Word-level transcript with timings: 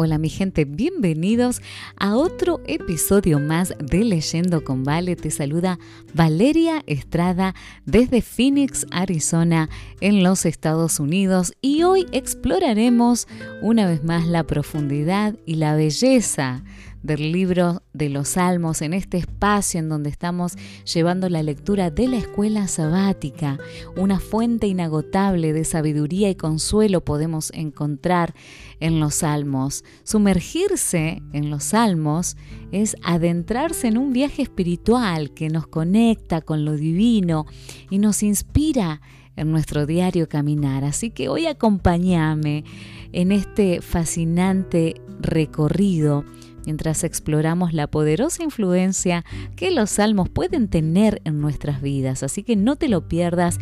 Hola 0.00 0.16
mi 0.16 0.28
gente, 0.28 0.64
bienvenidos 0.64 1.60
a 1.96 2.14
otro 2.14 2.60
episodio 2.68 3.40
más 3.40 3.74
de 3.80 4.04
Leyendo 4.04 4.62
con 4.62 4.84
Vale. 4.84 5.16
Te 5.16 5.32
saluda 5.32 5.80
Valeria 6.14 6.84
Estrada 6.86 7.56
desde 7.84 8.22
Phoenix, 8.22 8.86
Arizona, 8.92 9.68
en 10.00 10.22
los 10.22 10.46
Estados 10.46 11.00
Unidos 11.00 11.52
y 11.60 11.82
hoy 11.82 12.06
exploraremos 12.12 13.26
una 13.60 13.88
vez 13.88 14.04
más 14.04 14.28
la 14.28 14.44
profundidad 14.44 15.34
y 15.46 15.56
la 15.56 15.74
belleza 15.74 16.62
del 17.02 17.32
libro 17.32 17.82
de 17.92 18.08
los 18.08 18.28
Salmos, 18.28 18.82
en 18.82 18.92
este 18.92 19.18
espacio 19.18 19.80
en 19.80 19.88
donde 19.88 20.10
estamos 20.10 20.56
llevando 20.84 21.28
la 21.28 21.42
lectura 21.42 21.90
de 21.90 22.08
la 22.08 22.16
escuela 22.16 22.68
sabática, 22.68 23.58
una 23.96 24.20
fuente 24.20 24.66
inagotable 24.66 25.52
de 25.52 25.64
sabiduría 25.64 26.30
y 26.30 26.34
consuelo 26.34 27.04
podemos 27.04 27.50
encontrar 27.54 28.34
en 28.80 29.00
los 29.00 29.16
Salmos. 29.16 29.84
Sumergirse 30.04 31.22
en 31.32 31.50
los 31.50 31.64
Salmos 31.64 32.36
es 32.72 32.96
adentrarse 33.02 33.88
en 33.88 33.98
un 33.98 34.12
viaje 34.12 34.42
espiritual 34.42 35.32
que 35.32 35.48
nos 35.48 35.66
conecta 35.66 36.40
con 36.40 36.64
lo 36.64 36.76
divino 36.76 37.46
y 37.90 37.98
nos 37.98 38.22
inspira 38.22 39.00
en 39.36 39.52
nuestro 39.52 39.86
diario 39.86 40.28
caminar. 40.28 40.84
Así 40.84 41.10
que 41.10 41.28
hoy 41.28 41.46
acompáñame 41.46 42.64
en 43.12 43.32
este 43.32 43.80
fascinante 43.80 45.00
recorrido 45.20 46.24
mientras 46.68 47.02
exploramos 47.02 47.72
la 47.72 47.86
poderosa 47.86 48.42
influencia 48.42 49.24
que 49.56 49.70
los 49.70 49.88
salmos 49.88 50.28
pueden 50.28 50.68
tener 50.68 51.22
en 51.24 51.40
nuestras 51.40 51.80
vidas. 51.80 52.22
Así 52.22 52.42
que 52.42 52.56
no 52.56 52.76
te 52.76 52.90
lo 52.90 53.08
pierdas. 53.08 53.58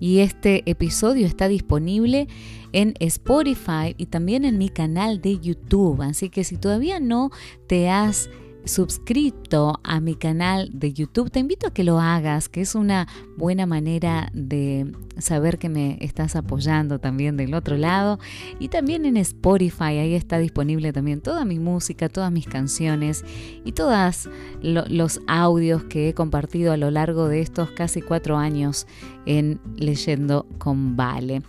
Y 0.00 0.20
este 0.20 0.62
episodio 0.64 1.26
está 1.26 1.48
disponible 1.48 2.28
en 2.72 2.94
Spotify 2.98 3.94
y 3.98 4.06
también 4.06 4.46
en 4.46 4.56
mi 4.56 4.70
canal 4.70 5.20
de 5.20 5.38
YouTube. 5.38 6.00
Así 6.00 6.30
que 6.30 6.44
si 6.44 6.56
todavía 6.56 6.98
no 6.98 7.30
te 7.66 7.90
has 7.90 8.30
suscrito 8.64 9.80
a 9.82 10.00
mi 10.00 10.14
canal 10.14 10.70
de 10.72 10.92
YouTube, 10.92 11.30
te 11.30 11.40
invito 11.40 11.66
a 11.66 11.72
que 11.72 11.84
lo 11.84 12.00
hagas, 12.00 12.48
que 12.48 12.60
es 12.60 12.74
una 12.74 13.06
buena 13.36 13.66
manera 13.66 14.30
de 14.32 14.92
saber 15.18 15.58
que 15.58 15.68
me 15.68 15.98
estás 16.00 16.36
apoyando 16.36 16.98
también 16.98 17.36
del 17.36 17.54
otro 17.54 17.76
lado. 17.76 18.18
Y 18.58 18.68
también 18.68 19.04
en 19.06 19.16
Spotify, 19.16 19.98
ahí 19.98 20.14
está 20.14 20.38
disponible 20.38 20.92
también 20.92 21.20
toda 21.20 21.44
mi 21.44 21.58
música, 21.58 22.08
todas 22.08 22.32
mis 22.32 22.46
canciones 22.46 23.24
y 23.64 23.72
todos 23.72 24.28
los 24.62 25.20
audios 25.26 25.84
que 25.84 26.08
he 26.08 26.14
compartido 26.14 26.72
a 26.72 26.76
lo 26.76 26.90
largo 26.90 27.28
de 27.28 27.40
estos 27.40 27.70
casi 27.70 28.02
cuatro 28.02 28.36
años 28.36 28.86
en 29.26 29.60
Leyendo 29.76 30.46
con 30.58 30.96
Vale. 30.96 31.42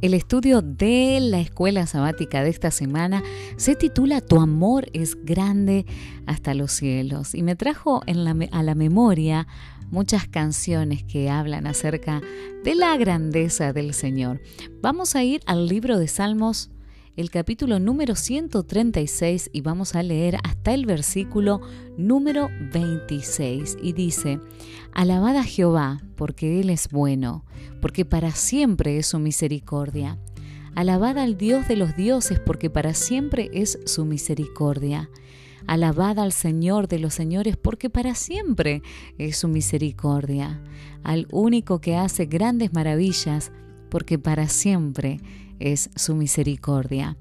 El 0.00 0.14
estudio 0.14 0.62
de 0.62 1.18
la 1.20 1.40
escuela 1.40 1.86
sabática 1.86 2.42
de 2.42 2.48
esta 2.48 2.70
semana 2.70 3.22
se 3.58 3.76
titula 3.76 4.22
Tu 4.22 4.40
amor 4.40 4.88
es 4.94 5.22
grande 5.26 5.84
hasta 6.24 6.54
los 6.54 6.72
cielos 6.72 7.34
y 7.34 7.42
me 7.42 7.54
trajo 7.54 8.02
a 8.06 8.62
la 8.62 8.74
memoria 8.74 9.46
muchas 9.90 10.26
canciones 10.26 11.04
que 11.04 11.28
hablan 11.28 11.66
acerca 11.66 12.22
de 12.64 12.74
la 12.74 12.96
grandeza 12.96 13.74
del 13.74 13.92
Señor. 13.92 14.40
Vamos 14.80 15.16
a 15.16 15.22
ir 15.22 15.42
al 15.44 15.66
libro 15.66 15.98
de 15.98 16.08
Salmos 16.08 16.70
el 17.20 17.30
capítulo 17.30 17.78
número 17.78 18.14
136 18.14 19.50
y 19.52 19.60
vamos 19.60 19.94
a 19.94 20.02
leer 20.02 20.38
hasta 20.42 20.72
el 20.72 20.86
versículo 20.86 21.60
número 21.98 22.48
26 22.72 23.76
y 23.82 23.92
dice, 23.92 24.40
Alabad 24.92 25.36
a 25.36 25.44
Jehová 25.44 26.00
porque 26.16 26.60
Él 26.60 26.70
es 26.70 26.88
bueno, 26.88 27.44
porque 27.82 28.06
para 28.06 28.30
siempre 28.30 28.96
es 28.96 29.08
su 29.08 29.18
misericordia. 29.18 30.18
Alabad 30.74 31.18
al 31.18 31.36
Dios 31.36 31.68
de 31.68 31.76
los 31.76 31.94
dioses 31.94 32.40
porque 32.40 32.70
para 32.70 32.94
siempre 32.94 33.50
es 33.52 33.78
su 33.84 34.06
misericordia. 34.06 35.10
Alabad 35.66 36.18
al 36.20 36.32
Señor 36.32 36.88
de 36.88 37.00
los 37.00 37.12
señores 37.12 37.58
porque 37.58 37.90
para 37.90 38.14
siempre 38.14 38.82
es 39.18 39.36
su 39.36 39.48
misericordia. 39.48 40.62
Al 41.02 41.28
único 41.32 41.82
que 41.82 41.96
hace 41.96 42.24
grandes 42.24 42.72
maravillas 42.72 43.52
porque 43.90 44.18
para 44.18 44.48
siempre 44.48 45.20
es 45.60 45.90
su 45.94 46.16
misericordia. 46.16 47.16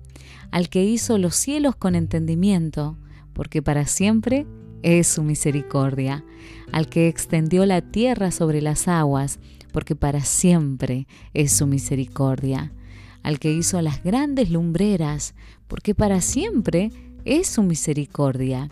Al 0.51 0.69
que 0.69 0.83
hizo 0.83 1.17
los 1.17 1.35
cielos 1.35 1.75
con 1.75 1.93
entendimiento, 1.93 2.97
porque 3.33 3.61
para 3.61 3.85
siempre 3.85 4.47
es 4.81 5.07
su 5.07 5.23
misericordia. 5.23 6.25
Al 6.71 6.89
que 6.89 7.07
extendió 7.07 7.65
la 7.65 7.81
tierra 7.81 8.31
sobre 8.31 8.61
las 8.61 8.87
aguas, 8.87 9.39
porque 9.71 9.95
para 9.95 10.21
siempre 10.21 11.07
es 11.33 11.51
su 11.51 11.67
misericordia. 11.67 12.73
Al 13.21 13.37
que 13.39 13.51
hizo 13.51 13.81
las 13.81 14.03
grandes 14.03 14.49
lumbreras, 14.49 15.35
porque 15.67 15.93
para 15.93 16.21
siempre 16.21 16.91
es 17.25 17.47
su 17.47 17.61
misericordia. 17.61 18.69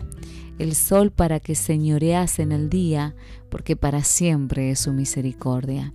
El 0.58 0.74
sol 0.74 1.12
para 1.12 1.38
que 1.38 1.54
señorease 1.54 2.42
en 2.42 2.50
el 2.50 2.68
día, 2.68 3.14
porque 3.48 3.76
para 3.76 4.02
siempre 4.02 4.70
es 4.70 4.80
su 4.80 4.92
misericordia 4.92 5.92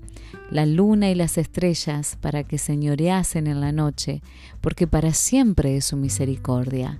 la 0.54 0.68
luna 0.68 1.10
y 1.10 1.16
las 1.16 1.40
estrellas 1.40 2.16
para 2.22 2.44
que 2.44 2.60
señoreasen 2.60 3.48
en 3.48 3.60
la 3.60 3.72
noche, 3.72 4.22
porque 4.62 4.86
para 4.86 5.12
siempre 5.12 5.76
es 5.76 5.86
su 5.86 5.98
misericordia. 5.98 7.00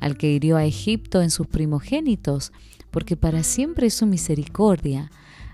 Al 0.00 0.18
que 0.18 0.30
hirió 0.30 0.58
a 0.58 0.66
Egipto 0.66 1.22
en 1.22 1.30
sus 1.30 1.46
primogénitos, 1.46 2.52
porque 2.90 3.16
para 3.16 3.42
siempre 3.42 3.86
es 3.86 3.94
su 3.94 4.06
misericordia. 4.06 5.10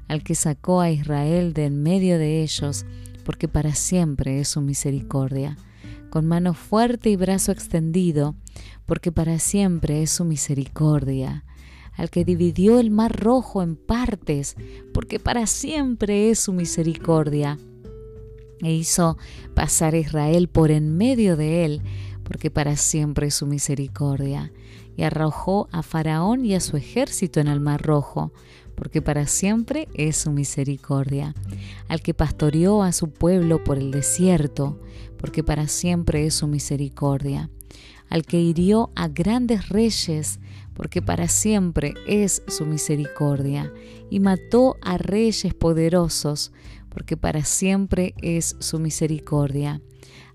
Al 0.09 0.25
que 0.25 0.35
sacó 0.35 0.81
a 0.81 0.91
Israel 0.91 1.53
de 1.53 1.67
en 1.67 1.85
medio 1.85 2.19
de 2.19 2.43
ellos, 2.43 2.85
porque 3.25 3.47
para 3.47 3.77
siempre 3.77 4.41
es 4.41 4.49
su 4.49 4.61
misericordia. 4.61 5.57
Con 6.11 6.27
mano 6.27 6.53
fuerte 6.53 7.11
y 7.11 7.17
brazo 7.17 7.53
extendido, 7.53 8.35
porque 8.87 9.13
para 9.13 9.39
siempre 9.39 10.03
es 10.03 10.11
su 10.11 10.25
misericordia 10.25 11.45
al 11.97 12.11
que 12.11 12.25
dividió 12.25 12.79
el 12.79 12.91
mar 12.91 13.19
rojo 13.19 13.63
en 13.63 13.77
partes, 13.77 14.57
porque 14.93 15.19
para 15.19 15.47
siempre 15.47 16.31
es 16.31 16.39
su 16.39 16.53
misericordia. 16.53 17.59
E 18.63 18.73
hizo 18.73 19.19
pasar 19.55 19.95
a 19.95 19.99
Israel 19.99 20.49
por 20.49 20.71
en 20.71 20.97
medio 20.97 21.37
de 21.37 21.65
él, 21.65 21.83
porque 22.23 22.51
para 22.51 22.77
siempre 22.77 23.29
es 23.29 23.35
su 23.35 23.47
misericordia. 23.47 24.53
Y 24.97 25.03
arrojó 25.03 25.69
a 25.73 25.83
Faraón 25.83 26.45
y 26.45 26.55
a 26.55 26.61
su 26.61 26.77
ejército 26.77 27.41
en 27.41 27.49
el 27.49 27.61
mar 27.61 27.83
rojo, 27.83 28.33
porque 28.75 29.03
para 29.03 29.27
siempre 29.27 29.89
es 29.95 30.17
su 30.17 30.33
misericordia. 30.33 31.35
Al 31.89 32.01
que 32.01 32.15
pastoreó 32.15 32.83
a 32.83 32.93
su 32.93 33.11
pueblo 33.11 33.63
por 33.63 33.79
el 33.79 33.91
desierto, 33.91 34.81
porque 35.19 35.43
para 35.43 35.69
siempre 35.69 36.27
es 36.27 36.35
su 36.35 36.47
misericordia. 36.47 37.51
Al 38.09 38.25
que 38.25 38.41
hirió 38.41 38.91
a 38.95 39.09
grandes 39.09 39.69
reyes, 39.69 40.39
porque 40.77 41.01
para 41.03 41.27
siempre 41.27 41.95
es 42.07 42.43
su 42.47 42.67
misericordia, 42.67 43.73
y 44.11 44.21
mató 44.21 44.77
a 44.83 44.99
reyes 44.99 45.55
poderosos, 45.55 46.53
porque 46.91 47.17
para 47.17 47.45
siempre 47.45 48.15
es 48.23 48.57
su 48.61 48.79
misericordia, 48.79 49.81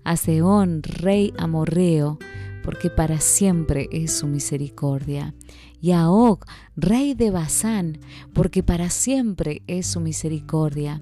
a 0.04 0.16
Seón, 0.16 0.82
rey 0.82 1.32
amorreo, 1.38 2.18
porque 2.62 2.90
para 2.90 3.20
siempre 3.20 3.88
es 3.92 4.12
su 4.12 4.26
misericordia, 4.26 5.34
y 5.80 5.92
a 5.92 6.10
Og, 6.10 6.44
rey 6.76 7.14
de 7.14 7.30
Basán, 7.30 7.98
porque 8.32 8.62
para 8.62 8.90
siempre 8.90 9.62
es 9.66 9.86
su 9.86 10.00
misericordia, 10.00 11.00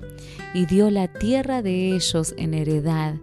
y 0.54 0.66
dio 0.66 0.90
la 0.90 1.08
tierra 1.08 1.62
de 1.62 1.94
ellos 1.94 2.34
en 2.38 2.54
heredad, 2.54 3.16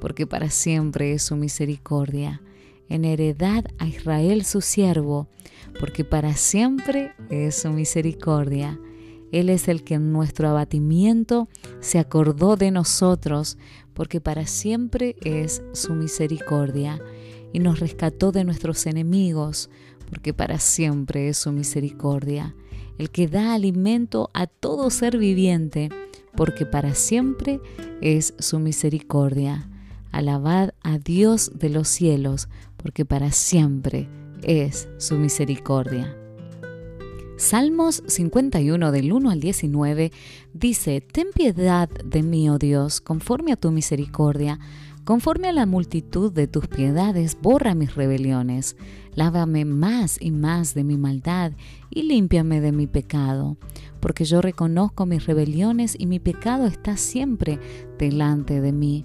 porque 0.00 0.26
para 0.26 0.50
siempre 0.50 1.12
es 1.12 1.22
su 1.22 1.36
misericordia, 1.36 2.42
en 2.88 3.04
heredad 3.04 3.64
a 3.78 3.86
Israel 3.86 4.44
su 4.44 4.60
siervo, 4.60 5.28
porque 5.78 6.04
para 6.04 6.34
siempre 6.34 7.12
es 7.30 7.56
su 7.56 7.70
misericordia. 7.70 8.78
Él 9.32 9.48
es 9.48 9.68
el 9.68 9.82
que 9.82 9.94
en 9.94 10.12
nuestro 10.12 10.48
abatimiento 10.48 11.48
se 11.80 11.98
acordó 11.98 12.56
de 12.56 12.70
nosotros, 12.70 13.56
porque 13.94 14.20
para 14.20 14.46
siempre 14.46 15.16
es 15.22 15.62
su 15.72 15.94
misericordia, 15.94 17.00
y 17.52 17.58
nos 17.58 17.80
rescató 17.80 18.32
de 18.32 18.44
nuestros 18.44 18.86
enemigos, 18.86 19.70
porque 20.08 20.34
para 20.34 20.58
siempre 20.58 21.28
es 21.28 21.38
su 21.38 21.52
misericordia, 21.52 22.54
el 22.98 23.10
que 23.10 23.26
da 23.26 23.54
alimento 23.54 24.30
a 24.34 24.46
todo 24.46 24.90
ser 24.90 25.16
viviente, 25.16 25.88
porque 26.36 26.66
para 26.66 26.94
siempre 26.94 27.60
es 28.00 28.34
su 28.38 28.58
misericordia. 28.58 29.68
Alabad 30.10 30.74
a 30.82 30.98
Dios 30.98 31.52
de 31.54 31.70
los 31.70 31.88
cielos, 31.88 32.48
porque 32.76 33.06
para 33.06 33.32
siempre 33.32 34.08
es 34.42 34.88
su 34.98 35.16
misericordia. 35.16 36.16
Salmos 37.36 38.04
51 38.06 38.92
del 38.92 39.12
1 39.12 39.30
al 39.30 39.40
19 39.40 40.12
dice, 40.52 41.00
Ten 41.00 41.26
piedad 41.34 41.88
de 41.88 42.22
mí, 42.22 42.48
oh 42.48 42.58
Dios, 42.58 43.00
conforme 43.00 43.52
a 43.52 43.56
tu 43.56 43.72
misericordia, 43.72 44.60
conforme 45.04 45.48
a 45.48 45.52
la 45.52 45.66
multitud 45.66 46.30
de 46.30 46.46
tus 46.46 46.68
piedades, 46.68 47.36
borra 47.40 47.74
mis 47.74 47.96
rebeliones, 47.96 48.76
lávame 49.14 49.64
más 49.64 50.18
y 50.20 50.30
más 50.30 50.74
de 50.74 50.84
mi 50.84 50.96
maldad 50.96 51.52
y 51.90 52.04
límpiame 52.04 52.60
de 52.60 52.70
mi 52.70 52.86
pecado, 52.86 53.56
porque 53.98 54.24
yo 54.24 54.40
reconozco 54.40 55.06
mis 55.06 55.26
rebeliones 55.26 55.96
y 55.98 56.06
mi 56.06 56.20
pecado 56.20 56.66
está 56.66 56.96
siempre 56.96 57.58
delante 57.98 58.60
de 58.60 58.72
mí 58.72 59.04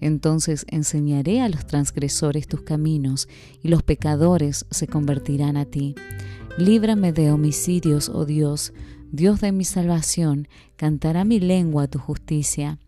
Entonces 0.00 0.64
enseñaré 0.68 1.40
a 1.40 1.48
los 1.48 1.66
transgresores 1.66 2.46
tus 2.46 2.62
caminos, 2.62 3.28
y 3.62 3.68
los 3.68 3.82
pecadores 3.82 4.66
se 4.70 4.86
convertirán 4.86 5.56
a 5.56 5.64
ti. 5.64 5.94
Líbrame 6.56 7.12
de 7.12 7.30
homicidios, 7.30 8.08
oh 8.08 8.24
Dios, 8.24 8.72
Dios 9.10 9.40
de 9.40 9.52
mi 9.52 9.64
salvación, 9.64 10.48
cantará 10.76 11.24
mi 11.24 11.40
lengua 11.40 11.86
tu 11.88 11.98
justicia. 11.98 12.78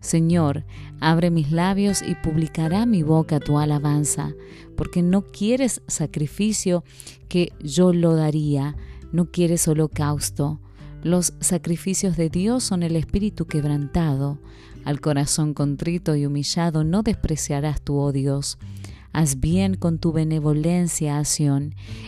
Señor, 0.00 0.64
abre 1.00 1.30
mis 1.30 1.52
labios 1.52 2.02
y 2.02 2.14
publicará 2.14 2.86
mi 2.86 3.02
boca 3.02 3.38
tu 3.38 3.58
alabanza, 3.58 4.34
porque 4.76 5.02
no 5.02 5.22
quieres 5.22 5.82
sacrificio 5.86 6.84
que 7.28 7.52
yo 7.62 7.92
lo 7.92 8.14
daría, 8.16 8.76
no 9.12 9.30
quieres 9.30 9.68
holocausto. 9.68 10.58
Los 11.02 11.34
sacrificios 11.40 12.16
de 12.16 12.30
Dios 12.30 12.64
son 12.64 12.82
el 12.82 12.96
espíritu 12.96 13.46
quebrantado. 13.46 14.38
Al 14.84 15.00
corazón 15.00 15.54
contrito 15.54 16.16
y 16.16 16.26
humillado 16.26 16.84
no 16.84 17.02
despreciarás 17.02 17.82
tu 17.82 17.98
oh 17.98 18.12
Dios. 18.12 18.58
Haz 19.12 19.40
bien 19.40 19.74
con 19.74 19.98
tu 19.98 20.12
benevolencia 20.12 21.18
a 21.18 21.24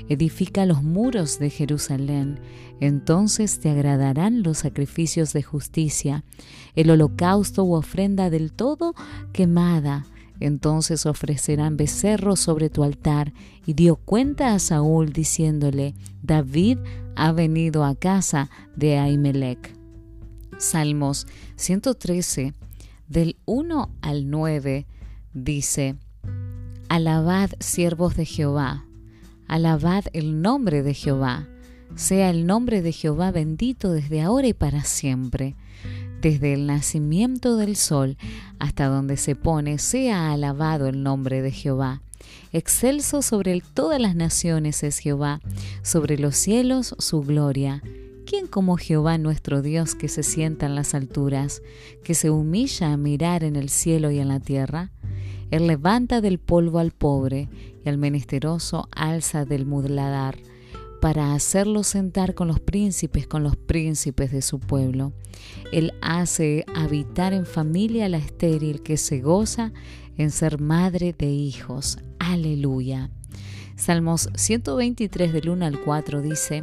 edifica 0.08 0.66
los 0.66 0.82
muros 0.82 1.38
de 1.38 1.50
Jerusalén. 1.50 2.38
Entonces 2.80 3.58
te 3.58 3.70
agradarán 3.70 4.42
los 4.42 4.58
sacrificios 4.58 5.32
de 5.32 5.42
justicia, 5.42 6.24
el 6.76 6.90
holocausto 6.90 7.64
u 7.64 7.74
ofrenda 7.74 8.30
del 8.30 8.52
todo 8.52 8.94
quemada. 9.32 10.06
Entonces 10.38 11.06
ofrecerán 11.06 11.76
becerros 11.76 12.40
sobre 12.40 12.70
tu 12.70 12.82
altar. 12.82 13.32
Y 13.66 13.74
dio 13.74 13.96
cuenta 13.96 14.54
a 14.54 14.58
Saúl 14.58 15.12
diciéndole, 15.12 15.94
David 16.22 16.78
ha 17.14 17.32
venido 17.32 17.84
a 17.84 17.94
casa 17.94 18.50
de 18.74 18.98
Ahimelech. 18.98 19.76
Salmos 20.58 21.26
113, 21.56 22.54
del 23.12 23.37
1 23.44 23.91
al 24.00 24.31
9, 24.31 24.87
dice, 25.35 25.97
Alabad 26.88 27.50
siervos 27.61 28.17
de 28.17 28.25
Jehová, 28.25 28.87
alabad 29.47 30.05
el 30.14 30.41
nombre 30.41 30.82
de 30.82 30.94
Jehová, 30.94 31.47
sea 31.94 32.31
el 32.31 32.47
nombre 32.47 32.81
de 32.81 32.93
Jehová 32.93 33.31
bendito 33.31 33.93
desde 33.93 34.23
ahora 34.23 34.47
y 34.47 34.55
para 34.55 34.82
siempre. 34.85 35.56
Desde 36.23 36.55
el 36.55 36.67
nacimiento 36.67 37.56
del 37.56 37.76
sol 37.76 38.17
hasta 38.59 38.87
donde 38.87 39.19
se 39.19 39.35
pone, 39.37 39.79
sea 39.79 40.32
alabado 40.32 40.87
el 40.87 41.03
nombre 41.03 41.43
de 41.43 41.50
Jehová. 41.50 42.00
Excelso 42.53 43.20
sobre 43.20 43.61
todas 43.75 44.00
las 44.00 44.15
naciones 44.15 44.82
es 44.85 44.99
Jehová, 44.99 45.41
sobre 45.82 46.17
los 46.17 46.37
cielos 46.37 46.94
su 46.99 47.20
gloria. 47.20 47.82
¿Quién 48.26 48.46
como 48.46 48.76
Jehová 48.76 49.19
nuestro 49.19 49.62
Dios 49.62 49.94
que 49.94 50.08
se 50.08 50.22
sienta 50.22 50.66
en 50.66 50.74
las 50.74 50.94
alturas, 50.94 51.62
que 52.04 52.14
se 52.14 52.30
humilla 52.30 52.92
a 52.92 52.96
mirar 52.96 53.44
en 53.44 53.56
el 53.56 53.69
cielo 53.69 54.10
y 54.10 54.20
en 54.20 54.28
la 54.28 54.40
tierra? 54.40 54.92
Él 55.50 55.66
levanta 55.66 56.20
del 56.20 56.38
polvo 56.38 56.78
al 56.78 56.92
pobre 56.92 57.48
y 57.84 57.88
al 57.88 57.98
menesteroso 57.98 58.88
alza 58.90 59.44
del 59.44 59.66
mudladar, 59.66 60.38
para 61.00 61.34
hacerlo 61.34 61.82
sentar 61.82 62.34
con 62.34 62.48
los 62.48 62.60
príncipes, 62.60 63.26
con 63.26 63.42
los 63.42 63.56
príncipes 63.56 64.30
de 64.30 64.40
su 64.40 64.60
pueblo. 64.60 65.12
Él 65.72 65.92
hace 66.00 66.64
habitar 66.74 67.32
en 67.32 67.44
familia 67.44 68.08
la 68.08 68.19
estéril 68.19 68.82
que 68.82 68.96
se 68.96 69.20
goza 69.20 69.72
en 70.16 70.30
ser 70.30 70.60
madre 70.60 71.12
de 71.12 71.26
hijos. 71.26 71.98
Aleluya. 72.19 73.10
Salmos 73.82 74.29
123 74.37 75.32
del 75.32 75.49
1 75.49 75.67
al 75.67 75.81
4 75.81 76.23
dice, 76.23 76.62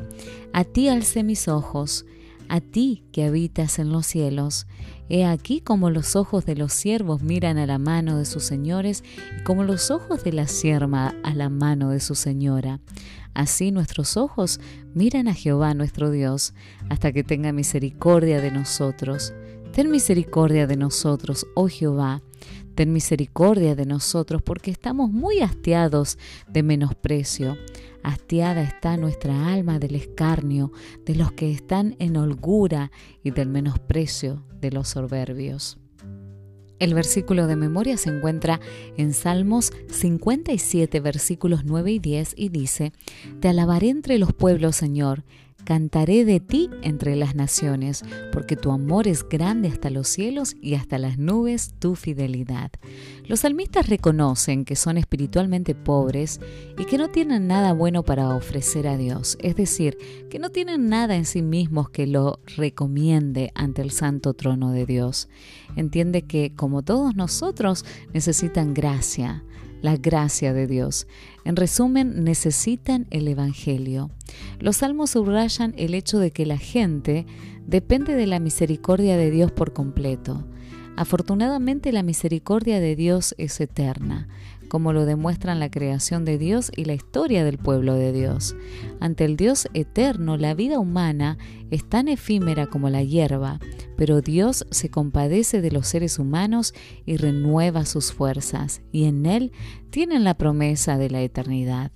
A 0.54 0.64
ti 0.64 0.88
alcé 0.88 1.22
mis 1.26 1.50
ojos, 1.50 2.06
a 2.48 2.62
ti 2.62 3.04
que 3.12 3.26
habitas 3.26 3.78
en 3.78 3.92
los 3.92 4.06
cielos. 4.06 4.68
He 5.10 5.26
aquí 5.26 5.60
como 5.60 5.90
los 5.90 6.16
ojos 6.16 6.46
de 6.46 6.56
los 6.56 6.72
siervos 6.72 7.22
miran 7.22 7.58
a 7.58 7.66
la 7.66 7.78
mano 7.78 8.18
de 8.18 8.24
sus 8.24 8.46
señores 8.46 9.04
y 9.38 9.44
como 9.44 9.66
los 9.66 9.92
ojos 9.92 10.24
de 10.24 10.32
la 10.32 10.48
sierva 10.48 11.14
a 11.22 11.36
la 11.36 11.50
mano 11.50 11.90
de 11.90 12.00
su 12.00 12.16
señora. 12.16 12.80
Así 13.34 13.72
nuestros 13.72 14.16
ojos 14.16 14.62
miran 14.94 15.28
a 15.28 15.34
Jehová 15.34 15.74
nuestro 15.74 16.12
Dios, 16.12 16.54
hasta 16.90 17.12
que 17.12 17.26
tenga 17.26 17.52
misericordia 17.52 18.40
de 18.40 18.52
nosotros. 18.52 19.34
Ten 19.74 19.92
misericordia 19.92 20.68
de 20.68 20.78
nosotros, 20.78 21.46
oh 21.54 21.68
Jehová, 21.68 22.22
Ten 22.80 22.94
misericordia 22.94 23.76
de 23.76 23.86
nosotros 23.86 24.42
porque 24.42 24.72
estamos 24.72 25.12
muy 25.12 25.42
hastiados 25.42 26.18
de 26.48 26.64
menosprecio. 26.64 27.58
Hastiada 28.04 28.62
está 28.62 28.96
nuestra 28.96 29.52
alma 29.52 29.80
del 29.80 29.96
escarnio, 29.96 30.72
de 31.06 31.16
los 31.16 31.34
que 31.34 31.52
están 31.52 31.98
en 32.00 32.16
holgura 32.16 32.90
y 33.22 33.32
del 33.32 33.50
menosprecio 33.50 34.46
de 34.62 34.72
los 34.72 34.88
soberbios. 34.88 35.78
El 36.80 36.94
versículo 36.94 37.48
de 37.48 37.58
memoria 37.58 37.98
se 37.98 38.12
encuentra 38.12 38.62
en 38.96 39.12
Salmos 39.12 39.74
57, 39.90 41.02
versículos 41.02 41.66
9 41.66 41.92
y 41.92 42.00
10 42.00 42.34
y 42.38 42.48
dice, 42.48 42.94
Te 43.42 43.50
alabaré 43.50 43.90
entre 43.90 44.18
los 44.20 44.32
pueblos, 44.32 44.78
Señor, 44.78 45.26
Cantaré 45.70 46.26
de 46.26 46.40
ti 46.40 46.68
entre 46.82 47.16
las 47.16 47.36
naciones, 47.36 48.04
porque 48.32 48.56
tu 48.56 48.72
amor 48.72 49.08
es 49.08 49.24
grande 49.30 49.68
hasta 49.68 49.92
los 49.92 50.08
cielos 50.08 50.56
y 50.60 50.74
hasta 50.74 50.98
las 50.98 51.20
nubes 51.20 51.76
tu 51.78 51.94
fidelidad. 51.94 52.72
Los 53.28 53.42
salmistas 53.42 53.88
reconocen 53.88 54.66
que 54.66 54.76
son 54.76 54.98
espiritualmente 54.98 55.76
pobres 55.76 56.42
y 56.76 56.86
que 56.86 56.98
no 56.98 57.10
tienen 57.10 57.46
nada 57.46 57.74
bueno 57.74 58.02
para 58.02 58.36
ofrecer 58.36 58.88
a 58.88 58.98
Dios, 58.98 59.38
es 59.42 59.56
decir, 59.56 60.00
que 60.32 60.40
no 60.40 60.50
tienen 60.50 60.90
nada 60.90 61.16
en 61.16 61.26
sí 61.26 61.44
mismos 61.44 61.92
que 61.92 62.08
lo 62.08 62.40
recomiende 62.58 63.52
ante 63.54 63.84
el 63.84 63.92
santo 63.92 64.34
trono 64.34 64.72
de 64.72 64.88
Dios. 64.88 65.30
Entiende 65.76 66.24
que, 66.24 66.52
como 66.56 66.82
todos 66.82 67.16
nosotros, 67.16 67.86
necesitan 68.12 68.74
gracia, 68.74 69.44
la 69.82 69.98
gracia 69.98 70.54
de 70.54 70.68
Dios. 70.68 71.08
En 71.46 71.56
resumen, 71.56 72.24
necesitan 72.24 73.08
el 73.10 73.28
Evangelio. 73.28 74.12
Los 74.60 74.78
salmos 74.78 75.12
subrayan 75.12 75.74
el 75.78 75.94
hecho 75.94 76.20
de 76.20 76.32
que 76.32 76.46
la 76.46 76.58
gente 76.58 77.26
depende 77.66 78.16
de 78.16 78.28
la 78.28 78.40
misericordia 78.40 79.18
de 79.18 79.32
Dios 79.32 79.52
por 79.52 79.74
completo. 79.74 80.48
Afortunadamente 80.96 81.92
la 81.92 82.04
misericordia 82.04 82.80
de 82.80 82.96
Dios 82.96 83.34
es 83.38 83.62
eterna 83.62 84.28
como 84.70 84.94
lo 84.94 85.06
demuestran 85.06 85.60
la 85.60 85.70
creación 85.70 86.24
de 86.24 86.38
Dios 86.38 86.72
y 86.76 86.86
la 86.86 86.94
historia 86.94 87.44
del 87.44 87.58
pueblo 87.58 87.96
de 87.96 88.14
Dios. 88.14 88.56
Ante 89.00 89.26
el 89.26 89.36
Dios 89.36 89.68
eterno, 89.74 90.38
la 90.38 90.54
vida 90.54 90.80
humana 90.80 91.38
es 91.72 91.88
tan 91.88 92.08
efímera 92.08 92.68
como 92.68 92.90
la 92.90 93.04
hierba, 93.04 93.60
pero 93.98 94.22
Dios 94.22 94.66
se 94.70 94.90
compadece 94.90 95.62
de 95.62 95.72
los 95.72 95.88
seres 95.88 96.20
humanos 96.20 96.74
y 97.06 97.18
renueva 97.18 97.86
sus 97.86 98.14
fuerzas, 98.14 98.82
y 98.92 99.06
en 99.06 99.26
Él 99.26 99.52
tienen 99.90 100.24
la 100.24 100.36
promesa 100.36 100.98
de 100.98 101.10
la 101.10 101.22
eternidad. 101.22 101.92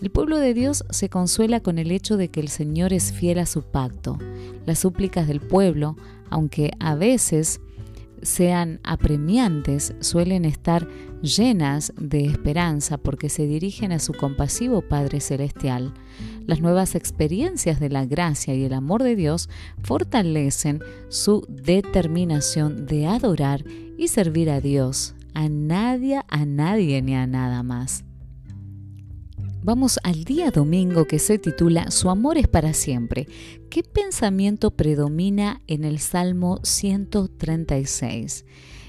El 0.00 0.10
pueblo 0.10 0.38
de 0.38 0.54
Dios 0.54 0.84
se 0.90 1.08
consuela 1.08 1.60
con 1.60 1.78
el 1.78 1.90
hecho 1.90 2.16
de 2.16 2.28
que 2.28 2.40
el 2.40 2.48
Señor 2.48 2.92
es 2.92 3.12
fiel 3.12 3.38
a 3.38 3.46
su 3.46 3.62
pacto. 3.62 4.18
Las 4.64 4.78
súplicas 4.78 5.26
del 5.26 5.40
pueblo, 5.40 5.96
aunque 6.30 6.70
a 6.78 6.94
veces 6.94 7.60
sean 8.22 8.80
apremiantes, 8.82 9.94
suelen 10.00 10.44
estar 10.44 10.88
llenas 11.22 11.92
de 11.98 12.24
esperanza 12.24 12.98
porque 12.98 13.28
se 13.28 13.46
dirigen 13.46 13.92
a 13.92 13.98
su 13.98 14.12
compasivo 14.12 14.82
Padre 14.82 15.20
Celestial. 15.20 15.94
Las 16.46 16.60
nuevas 16.60 16.94
experiencias 16.94 17.80
de 17.80 17.90
la 17.90 18.06
gracia 18.06 18.54
y 18.54 18.64
el 18.64 18.72
amor 18.72 19.02
de 19.02 19.16
Dios 19.16 19.48
fortalecen 19.82 20.80
su 21.08 21.44
determinación 21.48 22.86
de 22.86 23.06
adorar 23.06 23.64
y 23.96 24.08
servir 24.08 24.50
a 24.50 24.60
Dios, 24.60 25.14
a 25.34 25.48
nadie, 25.48 26.20
a 26.28 26.44
nadie 26.44 27.02
ni 27.02 27.14
a 27.14 27.26
nada 27.26 27.62
más. 27.62 28.07
Vamos 29.68 30.00
al 30.02 30.24
día 30.24 30.50
domingo 30.50 31.04
que 31.04 31.18
se 31.18 31.38
titula 31.38 31.90
Su 31.90 32.08
amor 32.08 32.38
es 32.38 32.48
para 32.48 32.72
siempre. 32.72 33.28
¿Qué 33.68 33.82
pensamiento 33.82 34.70
predomina 34.70 35.60
en 35.66 35.84
el 35.84 35.98
Salmo 35.98 36.58
136? 36.62 38.46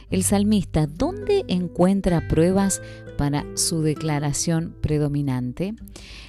El 0.10 0.24
salmista, 0.24 0.88
¿dónde 0.88 1.44
encuentra 1.50 2.30
pruebas 2.30 2.82
para 3.18 3.46
su 3.58 3.82
declaración 3.82 4.74
predominante? 4.80 5.74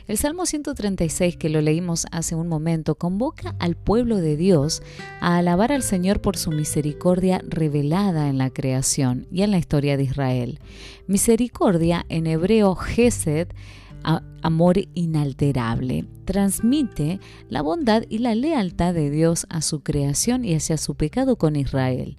El 0.09 0.19
Salmo 0.19 0.45
136, 0.45 1.37
que 1.37 1.49
lo 1.49 1.61
leímos 1.61 2.07
hace 2.11 2.35
un 2.35 2.49
momento, 2.49 2.97
convoca 2.97 3.54
al 3.61 3.76
pueblo 3.76 4.16
de 4.16 4.37
Dios 4.37 4.83
a 5.21 5.38
alabar 5.38 5.71
al 5.71 5.85
Señor 5.85 6.21
por 6.21 6.37
su 6.37 6.50
misericordia 6.50 7.40
revelada 7.47 8.28
en 8.28 8.37
la 8.37 8.50
creación 8.50 9.28
y 9.30 9.42
en 9.42 9.52
la 9.52 9.59
historia 9.59 9.97
de 9.97 10.02
Israel. 10.02 10.59
Misericordia 11.07 12.04
en 12.09 12.26
hebreo 12.26 12.75
Gesed 12.75 13.47
amor 14.02 14.78
inalterable. 14.95 16.07
Transmite 16.25 17.21
la 17.49 17.62
bondad 17.62 18.04
y 18.09 18.19
la 18.19 18.35
lealtad 18.35 18.95
de 18.95 19.11
Dios 19.11 19.47
a 19.49 19.62
su 19.62 19.80
creación 19.80 20.45
y 20.45 20.54
hacia 20.54 20.76
su 20.76 20.95
pecado 20.95 21.37
con 21.37 21.57
Israel. 21.57 22.16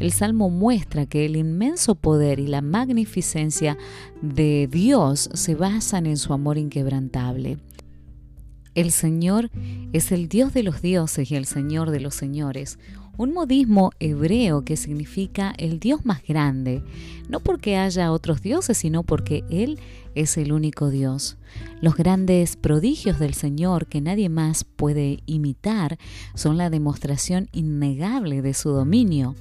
El 0.00 0.12
Salmo 0.12 0.50
muestra 0.50 1.06
que 1.06 1.24
el 1.24 1.36
inmenso 1.36 1.94
poder 1.94 2.40
y 2.40 2.46
la 2.46 2.62
magnificencia 2.62 3.78
de 4.22 4.68
Dios 4.70 5.30
se 5.34 5.54
basan 5.54 6.06
en 6.06 6.16
su 6.16 6.32
amor 6.32 6.58
inquebrantable. 6.58 7.58
El 8.74 8.90
Señor 8.90 9.50
es 9.92 10.10
el 10.10 10.28
Dios 10.28 10.52
de 10.52 10.64
los 10.64 10.82
dioses 10.82 11.30
y 11.30 11.36
el 11.36 11.46
Señor 11.46 11.90
de 11.90 12.00
los 12.00 12.14
señores, 12.14 12.78
un 13.16 13.32
modismo 13.32 13.90
hebreo 14.00 14.64
que 14.64 14.76
significa 14.76 15.52
el 15.58 15.78
Dios 15.80 16.04
más 16.04 16.22
grande, 16.26 16.82
no 17.28 17.40
porque 17.40 17.76
haya 17.76 18.12
otros 18.12 18.42
dioses, 18.42 18.78
sino 18.78 19.02
porque 19.02 19.44
Él 19.50 19.78
es 20.14 20.36
el 20.36 20.52
único 20.52 20.90
Dios. 20.90 21.36
Los 21.80 21.96
grandes 21.96 22.56
prodigios 22.56 23.18
del 23.18 23.34
Señor 23.34 23.86
que 23.86 24.00
nadie 24.00 24.28
más 24.28 24.64
puede 24.64 25.20
imitar 25.26 25.98
son 26.34 26.56
la 26.56 26.70
demostración 26.70 27.48
innegable 27.52 28.42
de 28.42 28.54
su 28.54 28.70
dominio. 28.70 29.34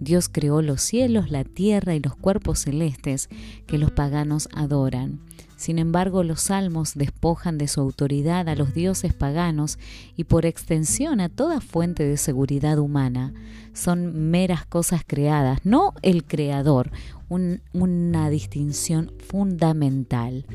Dios 0.00 0.28
creó 0.28 0.62
los 0.62 0.80
cielos, 0.80 1.30
la 1.30 1.44
tierra 1.44 1.94
y 1.94 2.00
los 2.00 2.14
cuerpos 2.14 2.60
celestes 2.60 3.28
que 3.66 3.78
los 3.78 3.90
paganos 3.90 4.48
adoran. 4.52 5.20
Sin 5.58 5.80
embargo, 5.80 6.22
los 6.22 6.42
salmos 6.42 6.94
despojan 6.94 7.58
de 7.58 7.66
su 7.66 7.80
autoridad 7.80 8.48
a 8.48 8.54
los 8.54 8.74
dioses 8.74 9.12
paganos 9.12 9.76
y 10.16 10.22
por 10.22 10.46
extensión 10.46 11.20
a 11.20 11.28
toda 11.28 11.60
fuente 11.60 12.04
de 12.04 12.16
seguridad 12.16 12.78
humana. 12.78 13.34
Son 13.72 14.30
meras 14.30 14.64
cosas 14.64 15.02
creadas, 15.04 15.58
no 15.64 15.94
el 16.02 16.22
creador, 16.22 16.92
una 17.28 18.30
distinción 18.30 19.12
fundamental. 19.18 20.46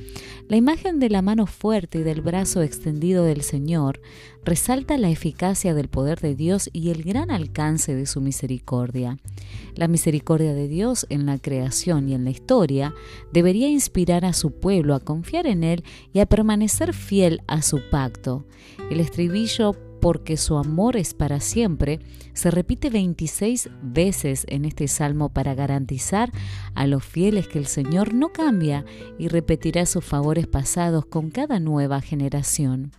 La 0.50 0.58
imagen 0.58 1.00
de 1.00 1.10
la 1.10 1.22
mano 1.22 1.46
fuerte 1.46 2.00
y 2.00 2.04
del 2.04 2.22
brazo 2.22 2.62
extendido 2.62 3.24
del 3.24 3.42
Señor 3.42 4.02
resalta 4.44 4.98
la 4.98 5.10
eficacia 5.10 5.74
del 5.74 5.88
poder 5.88 6.20
de 6.20 6.36
Dios 6.36 6.70
y 6.74 6.90
el 6.90 7.04
gran 7.04 7.32
alcance 7.32 7.96
de 7.96 8.06
su 8.06 8.22
misericordia. 8.22 9.18
La 9.76 9.88
misericordia 9.88 10.54
de 10.54 10.68
Dios 10.68 11.06
en 11.10 11.26
la 11.26 11.38
creación 11.38 12.10
y 12.10 12.14
en 12.14 12.26
la 12.26 12.32
historia 12.32 12.94
debería 13.32 13.70
inspirar 13.70 14.26
a 14.26 14.34
su 14.34 14.52
pueblo 14.52 14.96
a 14.96 15.00
confiar 15.00 15.48
en 15.48 15.64
Él 15.64 15.84
y 16.12 16.20
a 16.20 16.26
permanecer 16.26 16.94
fiel 16.94 17.42
a 17.48 17.62
su 17.62 17.80
pacto. 17.90 18.46
El 18.90 19.00
estribillo 19.00 19.76
porque 20.04 20.36
su 20.36 20.58
amor 20.58 20.98
es 20.98 21.14
para 21.14 21.40
siempre, 21.40 22.02
se 22.34 22.52
repite 22.52 22.90
26 22.90 23.70
veces 23.82 24.46
en 24.50 24.66
este 24.66 24.90
salmo 24.90 25.30
para 25.30 25.56
garantizar 25.56 26.30
a 26.76 26.88
los 26.88 27.06
fieles 27.06 27.48
que 27.48 27.58
el 27.58 27.68
Señor 27.68 28.14
no 28.14 28.34
cambia 28.34 28.84
y 29.18 29.30
repetirá 29.30 29.86
sus 29.86 30.04
favores 30.04 30.46
pasados 30.46 31.06
con 31.06 31.32
cada 31.32 31.62
nueva 31.62 32.02
generación. 32.02 32.92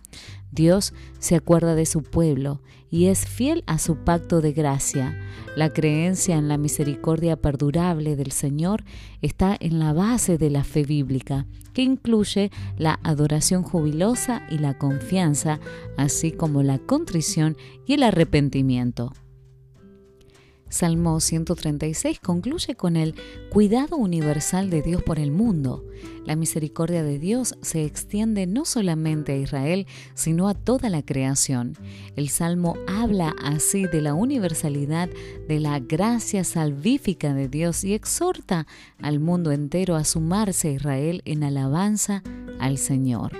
Dios 0.55 0.93
se 1.19 1.35
acuerda 1.35 1.75
de 1.75 1.85
su 1.85 2.01
pueblo 2.01 2.61
y 2.89 3.07
es 3.07 3.27
fiel 3.27 3.63
a 3.67 3.77
su 3.77 3.97
pacto 3.97 4.41
de 4.41 4.53
gracia. 4.53 5.19
La 5.55 5.71
creencia 5.71 6.37
en 6.37 6.47
la 6.47 6.57
misericordia 6.57 7.35
perdurable 7.35 8.15
del 8.15 8.31
Señor 8.31 8.83
está 9.21 9.55
en 9.59 9.79
la 9.79 9.93
base 9.93 10.37
de 10.37 10.49
la 10.49 10.63
fe 10.63 10.83
bíblica, 10.83 11.45
que 11.73 11.81
incluye 11.81 12.51
la 12.77 12.99
adoración 13.03 13.63
jubilosa 13.63 14.43
y 14.49 14.59
la 14.59 14.77
confianza, 14.77 15.59
así 15.97 16.31
como 16.31 16.63
la 16.63 16.79
contrición 16.79 17.57
y 17.85 17.93
el 17.93 18.03
arrepentimiento. 18.03 19.11
Salmo 20.75 21.21
136 21.21 22.19
concluye 22.19 22.75
con 22.75 22.97
el 22.97 23.15
cuidado 23.49 23.95
universal 23.95 24.69
de 24.69 24.81
Dios 24.81 25.01
por 25.01 25.19
el 25.19 25.31
mundo. 25.31 25.85
La 26.25 26.35
misericordia 26.35 27.01
de 27.01 27.17
Dios 27.17 27.55
se 27.61 27.85
extiende 27.85 28.45
no 28.45 28.65
solamente 28.65 29.31
a 29.31 29.37
Israel, 29.37 29.87
sino 30.15 30.49
a 30.49 30.53
toda 30.53 30.89
la 30.89 31.01
creación. 31.01 31.77
El 32.17 32.27
Salmo 32.27 32.75
habla 32.89 33.33
así 33.41 33.85
de 33.87 34.01
la 34.01 34.15
universalidad 34.15 35.07
de 35.47 35.61
la 35.61 35.79
gracia 35.79 36.43
salvífica 36.43 37.33
de 37.33 37.47
Dios 37.47 37.85
y 37.85 37.93
exhorta 37.93 38.67
al 39.01 39.21
mundo 39.21 39.53
entero 39.53 39.95
a 39.95 40.03
sumarse 40.03 40.67
a 40.67 40.71
Israel 40.73 41.21
en 41.23 41.45
alabanza 41.45 42.21
al 42.59 42.77
Señor. 42.79 43.31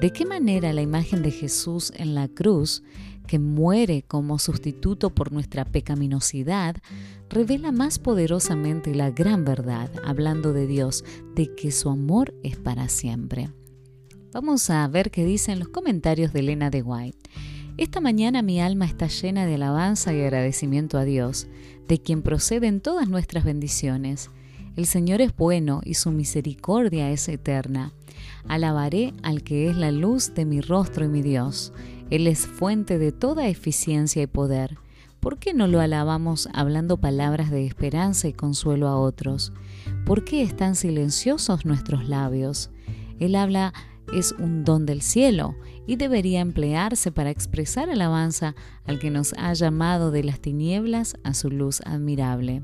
¿De 0.00 0.12
qué 0.12 0.26
manera 0.26 0.72
la 0.72 0.82
imagen 0.82 1.22
de 1.22 1.30
Jesús 1.30 1.92
en 1.96 2.16
la 2.16 2.26
cruz 2.26 2.82
que 3.26 3.38
muere 3.38 4.02
como 4.02 4.38
sustituto 4.38 5.10
por 5.10 5.32
nuestra 5.32 5.64
pecaminosidad, 5.64 6.76
revela 7.28 7.72
más 7.72 7.98
poderosamente 7.98 8.94
la 8.94 9.10
gran 9.10 9.44
verdad, 9.44 9.90
hablando 10.04 10.52
de 10.52 10.66
Dios, 10.66 11.04
de 11.34 11.54
que 11.54 11.70
su 11.70 11.88
amor 11.88 12.34
es 12.42 12.56
para 12.56 12.88
siempre. 12.88 13.50
Vamos 14.32 14.68
a 14.70 14.86
ver 14.88 15.10
qué 15.10 15.24
dicen 15.24 15.58
los 15.58 15.68
comentarios 15.68 16.32
de 16.32 16.40
Elena 16.40 16.70
de 16.70 16.82
White. 16.82 17.30
Esta 17.78 18.00
mañana 18.00 18.42
mi 18.42 18.60
alma 18.60 18.86
está 18.86 19.06
llena 19.06 19.44
de 19.44 19.54
alabanza 19.56 20.14
y 20.14 20.20
agradecimiento 20.20 20.98
a 20.98 21.04
Dios, 21.04 21.46
de 21.88 22.00
quien 22.00 22.22
proceden 22.22 22.80
todas 22.80 23.08
nuestras 23.08 23.44
bendiciones. 23.44 24.30
El 24.76 24.86
Señor 24.86 25.20
es 25.20 25.34
bueno 25.34 25.80
y 25.84 25.94
su 25.94 26.10
misericordia 26.10 27.10
es 27.10 27.28
eterna. 27.28 27.92
Alabaré 28.48 29.14
al 29.22 29.42
que 29.42 29.68
es 29.68 29.76
la 29.76 29.90
luz 29.90 30.34
de 30.34 30.44
mi 30.44 30.60
rostro 30.60 31.04
y 31.04 31.08
mi 31.08 31.22
Dios. 31.22 31.72
Él 32.10 32.26
es 32.26 32.46
fuente 32.46 32.98
de 32.98 33.12
toda 33.12 33.48
eficiencia 33.48 34.22
y 34.22 34.26
poder. 34.26 34.78
¿Por 35.20 35.38
qué 35.38 35.54
no 35.54 35.66
lo 35.66 35.80
alabamos 35.80 36.48
hablando 36.52 36.98
palabras 36.98 37.50
de 37.50 37.66
esperanza 37.66 38.28
y 38.28 38.32
consuelo 38.32 38.86
a 38.86 38.96
otros? 38.96 39.52
¿Por 40.04 40.24
qué 40.24 40.42
están 40.42 40.76
silenciosos 40.76 41.64
nuestros 41.64 42.08
labios? 42.08 42.70
Él 43.18 43.34
habla 43.34 43.72
es 44.12 44.32
un 44.38 44.64
don 44.64 44.86
del 44.86 45.02
cielo 45.02 45.56
y 45.86 45.96
debería 45.96 46.40
emplearse 46.40 47.10
para 47.10 47.30
expresar 47.30 47.90
alabanza 47.90 48.54
al 48.84 48.98
que 48.98 49.10
nos 49.10 49.32
ha 49.34 49.52
llamado 49.52 50.10
de 50.10 50.22
las 50.22 50.40
tinieblas 50.40 51.16
a 51.24 51.34
su 51.34 51.50
luz 51.50 51.80
admirable. 51.84 52.62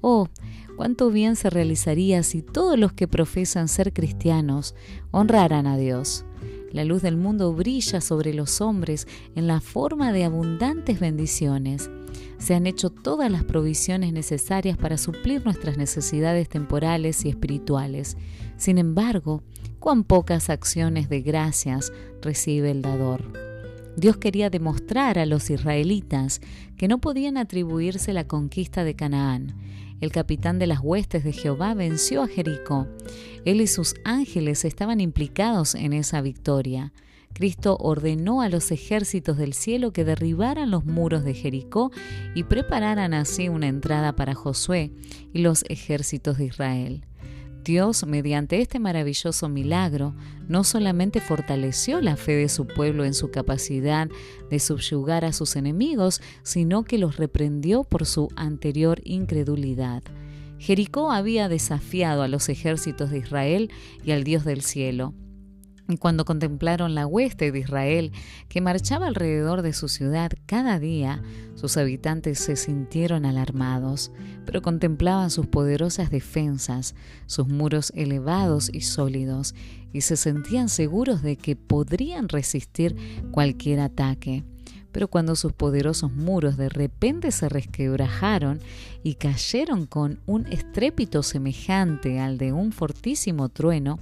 Oh, 0.00 0.28
cuánto 0.76 1.10
bien 1.10 1.34
se 1.34 1.50
realizaría 1.50 2.22
si 2.22 2.42
todos 2.42 2.78
los 2.78 2.92
que 2.92 3.08
profesan 3.08 3.66
ser 3.66 3.92
cristianos 3.92 4.74
honraran 5.10 5.66
a 5.66 5.76
Dios. 5.76 6.24
La 6.72 6.84
luz 6.84 7.02
del 7.02 7.16
mundo 7.16 7.52
brilla 7.54 8.00
sobre 8.00 8.34
los 8.34 8.60
hombres 8.60 9.06
en 9.34 9.46
la 9.46 9.60
forma 9.60 10.12
de 10.12 10.24
abundantes 10.24 11.00
bendiciones. 11.00 11.90
Se 12.38 12.54
han 12.54 12.66
hecho 12.66 12.90
todas 12.90 13.30
las 13.30 13.44
provisiones 13.44 14.12
necesarias 14.12 14.76
para 14.76 14.98
suplir 14.98 15.44
nuestras 15.44 15.76
necesidades 15.76 16.48
temporales 16.48 17.24
y 17.24 17.30
espirituales. 17.30 18.16
Sin 18.56 18.78
embargo, 18.78 19.42
cuán 19.80 20.04
pocas 20.04 20.50
acciones 20.50 21.08
de 21.08 21.22
gracias 21.22 21.92
recibe 22.20 22.70
el 22.70 22.82
dador. 22.82 23.24
Dios 23.96 24.18
quería 24.18 24.50
demostrar 24.50 25.18
a 25.18 25.26
los 25.26 25.50
israelitas 25.50 26.40
que 26.76 26.86
no 26.86 26.98
podían 26.98 27.36
atribuirse 27.36 28.12
la 28.12 28.28
conquista 28.28 28.84
de 28.84 28.94
Canaán 28.94 29.54
el 30.00 30.12
capitán 30.12 30.58
de 30.58 30.66
las 30.66 30.80
huestes 30.80 31.24
de 31.24 31.32
Jehová 31.32 31.74
venció 31.74 32.22
a 32.22 32.28
Jericó. 32.28 32.86
Él 33.44 33.60
y 33.60 33.66
sus 33.66 33.94
ángeles 34.04 34.64
estaban 34.64 35.00
implicados 35.00 35.74
en 35.74 35.92
esa 35.92 36.20
victoria. 36.20 36.92
Cristo 37.32 37.76
ordenó 37.80 38.42
a 38.42 38.48
los 38.48 38.70
ejércitos 38.70 39.36
del 39.36 39.54
cielo 39.54 39.92
que 39.92 40.04
derribaran 40.04 40.70
los 40.70 40.84
muros 40.84 41.24
de 41.24 41.34
Jericó 41.34 41.90
y 42.34 42.44
prepararan 42.44 43.14
así 43.14 43.48
una 43.48 43.68
entrada 43.68 44.16
para 44.16 44.34
Josué 44.34 44.92
y 45.32 45.40
los 45.40 45.64
ejércitos 45.68 46.38
de 46.38 46.46
Israel. 46.46 47.04
Dios, 47.64 48.06
mediante 48.06 48.60
este 48.60 48.78
maravilloso 48.78 49.48
milagro, 49.48 50.14
no 50.48 50.64
solamente 50.64 51.20
fortaleció 51.20 52.00
la 52.00 52.16
fe 52.16 52.36
de 52.36 52.48
su 52.48 52.66
pueblo 52.66 53.04
en 53.04 53.14
su 53.14 53.30
capacidad 53.30 54.08
de 54.50 54.58
subyugar 54.58 55.24
a 55.24 55.32
sus 55.32 55.56
enemigos, 55.56 56.22
sino 56.42 56.84
que 56.84 56.98
los 56.98 57.16
reprendió 57.16 57.84
por 57.84 58.06
su 58.06 58.28
anterior 58.36 59.00
incredulidad. 59.04 60.02
Jericó 60.58 61.12
había 61.12 61.48
desafiado 61.48 62.22
a 62.22 62.28
los 62.28 62.48
ejércitos 62.48 63.10
de 63.10 63.18
Israel 63.18 63.70
y 64.02 64.12
al 64.12 64.24
Dios 64.24 64.44
del 64.44 64.62
cielo. 64.62 65.14
Cuando 65.96 66.26
contemplaron 66.26 66.94
la 66.94 67.06
hueste 67.06 67.50
de 67.50 67.60
Israel 67.60 68.12
que 68.50 68.60
marchaba 68.60 69.06
alrededor 69.06 69.62
de 69.62 69.72
su 69.72 69.88
ciudad 69.88 70.30
cada 70.44 70.78
día, 70.78 71.22
sus 71.54 71.78
habitantes 71.78 72.38
se 72.38 72.56
sintieron 72.56 73.24
alarmados, 73.24 74.12
pero 74.44 74.60
contemplaban 74.60 75.30
sus 75.30 75.46
poderosas 75.46 76.10
defensas, 76.10 76.94
sus 77.24 77.48
muros 77.48 77.90
elevados 77.96 78.70
y 78.70 78.82
sólidos, 78.82 79.54
y 79.90 80.02
se 80.02 80.18
sentían 80.18 80.68
seguros 80.68 81.22
de 81.22 81.36
que 81.36 81.56
podrían 81.56 82.28
resistir 82.28 82.94
cualquier 83.30 83.80
ataque. 83.80 84.44
Pero 84.92 85.08
cuando 85.08 85.36
sus 85.36 85.52
poderosos 85.52 86.12
muros 86.12 86.56
de 86.56 86.68
repente 86.68 87.30
se 87.30 87.48
resquebrajaron 87.48 88.60
y 89.02 89.14
cayeron 89.14 89.86
con 89.86 90.20
un 90.26 90.46
estrépito 90.46 91.22
semejante 91.22 92.20
al 92.20 92.38
de 92.38 92.52
un 92.52 92.72
fortísimo 92.72 93.48
trueno, 93.48 94.00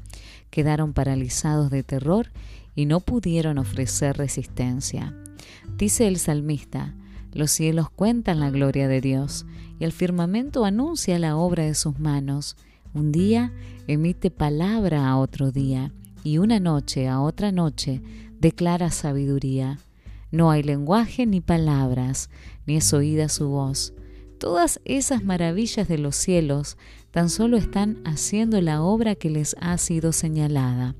quedaron 0.56 0.94
paralizados 0.94 1.68
de 1.68 1.82
terror 1.82 2.32
y 2.74 2.86
no 2.86 3.00
pudieron 3.00 3.58
ofrecer 3.58 4.16
resistencia. 4.16 5.14
Dice 5.76 6.08
el 6.08 6.16
salmista, 6.16 6.94
los 7.34 7.50
cielos 7.50 7.90
cuentan 7.90 8.40
la 8.40 8.48
gloria 8.48 8.88
de 8.88 9.02
Dios 9.02 9.44
y 9.78 9.84
el 9.84 9.92
firmamento 9.92 10.64
anuncia 10.64 11.18
la 11.18 11.36
obra 11.36 11.64
de 11.64 11.74
sus 11.74 11.98
manos. 11.98 12.56
Un 12.94 13.12
día 13.12 13.52
emite 13.86 14.30
palabra 14.30 15.06
a 15.10 15.18
otro 15.18 15.52
día 15.52 15.92
y 16.24 16.38
una 16.38 16.58
noche 16.58 17.06
a 17.06 17.20
otra 17.20 17.52
noche 17.52 18.00
declara 18.40 18.90
sabiduría. 18.90 19.78
No 20.30 20.50
hay 20.50 20.62
lenguaje 20.62 21.26
ni 21.26 21.42
palabras, 21.42 22.30
ni 22.64 22.78
es 22.78 22.94
oída 22.94 23.28
su 23.28 23.48
voz. 23.50 23.92
Todas 24.38 24.80
esas 24.86 25.22
maravillas 25.22 25.86
de 25.86 25.98
los 25.98 26.16
cielos 26.16 26.78
tan 27.16 27.30
solo 27.30 27.56
están 27.56 27.96
haciendo 28.04 28.60
la 28.60 28.82
obra 28.82 29.14
que 29.14 29.30
les 29.30 29.56
ha 29.58 29.78
sido 29.78 30.12
señalada. 30.12 30.94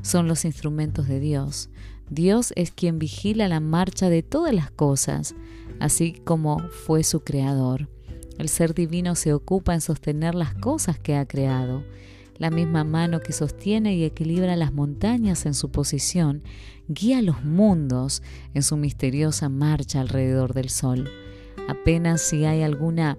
Son 0.00 0.28
los 0.28 0.44
instrumentos 0.44 1.08
de 1.08 1.18
Dios. 1.18 1.70
Dios 2.08 2.52
es 2.54 2.70
quien 2.70 3.00
vigila 3.00 3.48
la 3.48 3.58
marcha 3.58 4.08
de 4.08 4.22
todas 4.22 4.54
las 4.54 4.70
cosas, 4.70 5.34
así 5.80 6.12
como 6.24 6.60
fue 6.68 7.02
su 7.02 7.24
creador. 7.24 7.88
El 8.38 8.48
ser 8.48 8.74
divino 8.74 9.16
se 9.16 9.32
ocupa 9.32 9.74
en 9.74 9.80
sostener 9.80 10.36
las 10.36 10.54
cosas 10.54 11.00
que 11.00 11.16
ha 11.16 11.26
creado. 11.26 11.82
La 12.38 12.50
misma 12.50 12.84
mano 12.84 13.18
que 13.18 13.32
sostiene 13.32 13.96
y 13.96 14.04
equilibra 14.04 14.54
las 14.54 14.72
montañas 14.72 15.46
en 15.46 15.54
su 15.54 15.72
posición, 15.72 16.44
guía 16.86 17.22
los 17.22 17.44
mundos 17.44 18.22
en 18.54 18.62
su 18.62 18.76
misteriosa 18.76 19.48
marcha 19.48 20.00
alrededor 20.00 20.54
del 20.54 20.68
sol. 20.68 21.10
Apenas 21.68 22.22
si 22.22 22.44
hay 22.44 22.62
alguna 22.62 23.18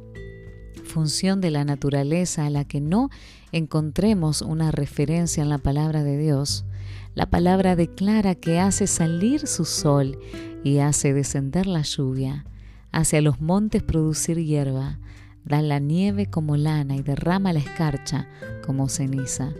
función 0.97 1.41
de 1.41 1.51
la 1.51 1.63
naturaleza 1.63 2.47
a 2.47 2.49
la 2.49 2.65
que 2.65 2.81
no 2.81 3.11
encontremos 3.51 4.41
una 4.41 4.71
referencia 4.71 5.43
en 5.43 5.49
la 5.49 5.59
palabra 5.59 6.01
de 6.01 6.17
Dios, 6.17 6.65
la 7.13 7.29
palabra 7.29 7.75
declara 7.75 8.33
que 8.33 8.59
hace 8.59 8.87
salir 8.87 9.45
su 9.45 9.63
sol 9.63 10.17
y 10.63 10.79
hace 10.79 11.13
descender 11.13 11.67
la 11.67 11.83
lluvia, 11.83 12.45
hace 12.91 13.17
a 13.17 13.21
los 13.21 13.39
montes 13.39 13.83
producir 13.83 14.43
hierba, 14.43 14.97
da 15.45 15.61
la 15.61 15.77
nieve 15.77 16.31
como 16.31 16.57
lana 16.57 16.95
y 16.95 17.03
derrama 17.03 17.53
la 17.53 17.59
escarcha 17.59 18.27
como 18.65 18.89
ceniza, 18.89 19.53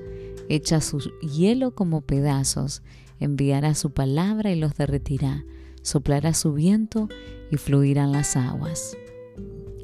echa 0.50 0.82
su 0.82 0.98
hielo 1.22 1.76
como 1.76 2.02
pedazos, 2.02 2.82
enviará 3.20 3.76
su 3.76 3.92
palabra 3.92 4.52
y 4.52 4.56
los 4.56 4.74
derretirá, 4.74 5.46
soplará 5.84 6.34
su 6.34 6.54
viento 6.54 7.10
y 7.52 7.58
fluirán 7.58 8.12
las 8.12 8.36
aguas. 8.36 8.98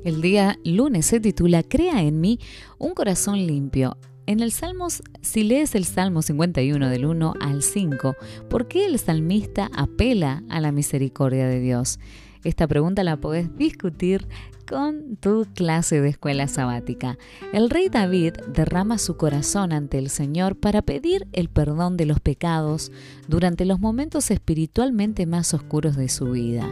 El 0.04 0.22
día 0.22 0.60
lunes 0.66 1.06
se 1.06 1.22
titula 1.22 1.64
Crea 1.64 2.04
en 2.04 2.20
mí 2.20 2.38
un 2.78 2.94
corazón 2.94 3.48
limpio. 3.48 3.96
En 4.26 4.42
el 4.42 4.52
Salmos, 4.52 5.02
si 5.22 5.44
lees 5.44 5.76
el 5.76 5.86
Salmo 5.86 6.22
51 6.22 6.90
del 6.90 7.06
1 7.06 7.36
al 7.40 7.64
5, 7.64 8.16
¿por 8.50 8.68
qué 8.68 8.86
el 8.86 9.00
salmista 9.00 9.70
apela 9.74 10.44
a 10.50 10.60
la 10.60 10.74
misericordia 10.74 11.48
de 11.48 11.62
Dios? 11.62 12.00
Esta 12.44 12.68
pregunta 12.68 13.06
la 13.06 13.16
podés 13.16 13.56
discutir 13.56 14.28
con 14.66 15.18
tu 15.18 15.46
clase 15.54 16.02
de 16.02 16.10
escuela 16.10 16.48
sabática. 16.48 17.18
El 17.52 17.70
rey 17.70 17.90
David 17.90 18.34
derrama 18.54 18.98
su 18.98 19.18
corazón 19.18 19.72
ante 19.72 19.98
el 19.98 20.10
Señor 20.10 20.56
para 20.56 20.82
pedir 20.82 21.28
el 21.34 21.50
perdón 21.50 21.98
de 21.98 22.06
los 22.06 22.20
pecados 22.20 22.92
durante 23.28 23.66
los 23.66 23.80
momentos 23.80 24.32
espiritualmente 24.32 25.26
más 25.26 25.54
oscuros 25.54 25.96
de 25.96 26.10
su 26.10 26.32
vida. 26.32 26.70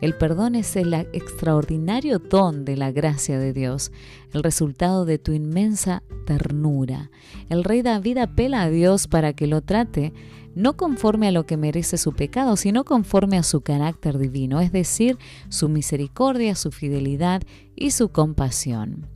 El 0.00 0.14
perdón 0.14 0.54
es 0.54 0.74
el 0.76 0.92
extraordinario 0.94 2.18
don 2.18 2.64
de 2.64 2.76
la 2.76 2.90
gracia 2.90 3.38
de 3.38 3.52
Dios, 3.52 3.92
el 4.32 4.42
resultado 4.42 5.04
de 5.04 5.18
tu 5.18 5.32
inmensa 5.32 6.02
ternura. 6.26 7.10
El 7.48 7.64
rey 7.64 7.82
David 7.82 8.18
apela 8.18 8.62
a 8.62 8.70
Dios 8.70 9.06
para 9.06 9.32
que 9.32 9.46
lo 9.46 9.62
trate 9.62 10.12
no 10.54 10.76
conforme 10.76 11.28
a 11.28 11.32
lo 11.32 11.46
que 11.46 11.56
merece 11.56 11.98
su 11.98 12.12
pecado, 12.12 12.56
sino 12.56 12.84
conforme 12.84 13.38
a 13.38 13.42
su 13.42 13.60
carácter 13.60 14.18
divino, 14.18 14.60
es 14.60 14.72
decir, 14.72 15.18
su 15.48 15.68
misericordia, 15.68 16.54
su 16.54 16.70
fidelidad 16.70 17.42
y 17.74 17.92
su 17.92 18.10
compasión. 18.10 19.06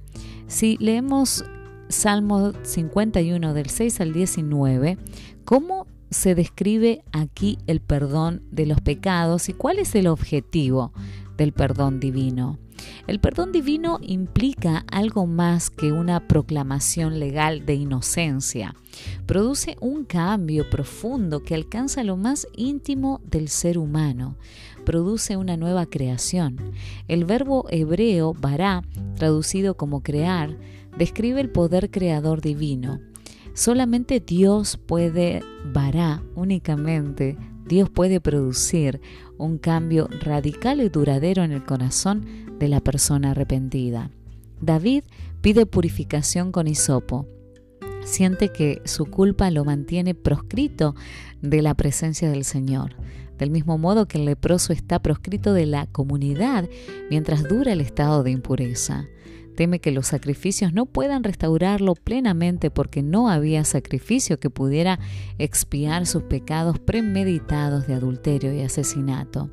Si 0.47 0.77
leemos 0.79 1.45
Salmo 1.89 2.53
51 2.63 3.55
del 3.55 3.69
6 3.69 4.01
al 4.01 4.13
19, 4.13 4.99
¿cómo 5.45 5.87
se 6.11 6.35
describe 6.35 7.03
aquí 7.13 7.59
el 7.67 7.81
perdón 7.81 8.43
de 8.51 8.67
los 8.67 8.81
pecados 8.81 9.49
y 9.49 9.53
cuál 9.53 9.79
es 9.79 9.95
el 9.95 10.07
objetivo 10.07 10.93
del 11.37 11.53
perdón 11.53 12.01
divino? 12.01 12.59
El 13.07 13.21
perdón 13.21 13.53
divino 13.53 13.99
implica 14.03 14.85
algo 14.91 15.27
más 15.27 15.71
que 15.71 15.93
una 15.93 16.27
proclamación 16.27 17.21
legal 17.21 17.67
de 17.67 17.75
inocencia. 17.75 18.75
Produce 19.27 19.77
un 19.81 20.05
cambio 20.05 20.69
profundo 20.71 21.43
que 21.43 21.55
alcanza 21.55 22.03
lo 22.05 22.17
más 22.17 22.49
íntimo 22.57 23.21
del 23.25 23.49
ser 23.49 23.79
humano. 23.79 24.37
Produce 24.85 25.37
una 25.37 25.57
nueva 25.57 25.87
creación. 25.87 26.73
El 27.09 27.25
verbo 27.25 27.67
hebreo 27.71 28.35
bará, 28.35 28.83
traducido 29.17 29.77
como 29.77 30.03
crear, 30.03 30.57
describe 30.97 31.41
el 31.41 31.51
poder 31.51 31.91
creador 31.91 32.41
divino. 32.41 33.01
Solamente 33.55 34.21
Dios 34.21 34.77
puede, 34.77 35.43
bará 35.73 36.23
únicamente, 36.35 37.37
Dios 37.67 37.91
puede 37.91 38.21
producir 38.21 39.01
un 39.39 39.59
cambio 39.59 40.09
radical 40.21 40.81
y 40.81 40.89
duradero 40.89 41.43
en 41.43 41.53
el 41.53 41.65
corazón 41.65 42.25
de 42.59 42.69
la 42.69 42.81
persona 42.81 43.33
arrepentida. 43.33 44.11
David 44.61 45.03
pide 45.41 45.67
purificación 45.67 46.53
con 46.53 46.69
hisopo. 46.69 47.27
Siente 48.05 48.51
que 48.51 48.81
su 48.85 49.07
culpa 49.07 49.51
lo 49.51 49.65
mantiene 49.65 50.15
proscrito 50.15 50.95
de 51.43 51.61
la 51.61 51.75
presencia 51.75 52.31
del 52.31 52.45
Señor, 52.45 52.95
del 53.37 53.51
mismo 53.51 53.79
modo 53.79 54.07
que 54.07 54.19
el 54.19 54.27
leproso 54.27 54.73
está 54.73 55.01
proscrito 55.01 55.53
de 55.53 55.67
la 55.67 55.87
comunidad 55.87 56.69
mientras 57.11 57.43
dura 57.49 57.73
el 57.73 57.81
estado 57.81 58.23
de 58.23 58.31
impureza. 58.31 59.09
Teme 59.57 59.81
que 59.81 59.91
los 59.91 60.09
sacrificios 60.09 60.75
no 60.75 60.85
puedan 60.85 61.25
restaurarlo 61.25 61.95
plenamente 61.95 62.71
porque 62.71 63.03
no 63.03 63.31
había 63.31 63.65
sacrificio 63.65 64.39
que 64.39 64.51
pudiera 64.51 65.01
expiar 65.39 66.07
sus 66.07 66.25
pecados 66.25 66.79
premeditados 66.79 67.87
de 67.87 67.95
adulterio 67.95 68.55
y 68.55 68.61
asesinato. 68.61 69.51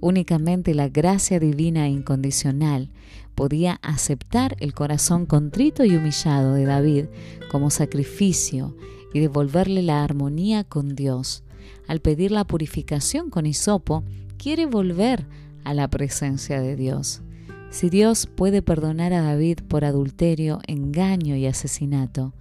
Únicamente 0.00 0.74
la 0.74 0.88
gracia 0.88 1.38
divina 1.38 1.86
e 1.86 1.90
incondicional 1.90 2.90
podía 3.36 3.78
aceptar 3.82 4.56
el 4.58 4.74
corazón 4.74 5.26
contrito 5.26 5.84
y 5.84 5.94
humillado 5.94 6.54
de 6.54 6.64
David 6.64 7.04
como 7.50 7.70
sacrificio 7.70 8.76
y 9.14 9.20
devolverle 9.20 9.82
la 9.82 10.02
armonía 10.02 10.64
con 10.64 10.96
Dios. 10.96 11.44
Al 11.86 12.00
pedir 12.00 12.32
la 12.32 12.44
purificación 12.44 13.30
con 13.30 13.46
hisopo, 13.46 14.02
quiere 14.38 14.66
volver 14.66 15.26
a 15.62 15.72
la 15.74 15.88
presencia 15.88 16.60
de 16.60 16.74
Dios. 16.74 17.22
Si 17.70 17.88
Dios 17.88 18.26
puede 18.26 18.62
perdonar 18.62 19.12
a 19.12 19.22
David 19.22 19.60
por 19.68 19.84
adulterio, 19.84 20.58
engaño 20.66 21.36
y 21.36 21.46
asesinato, 21.46 22.34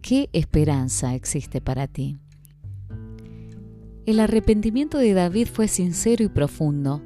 ¿qué 0.00 0.30
esperanza 0.32 1.14
existe 1.14 1.60
para 1.60 1.86
ti? 1.86 2.18
El 4.06 4.18
arrepentimiento 4.18 4.96
de 4.96 5.12
David 5.12 5.46
fue 5.52 5.68
sincero 5.68 6.24
y 6.24 6.28
profundo. 6.28 7.02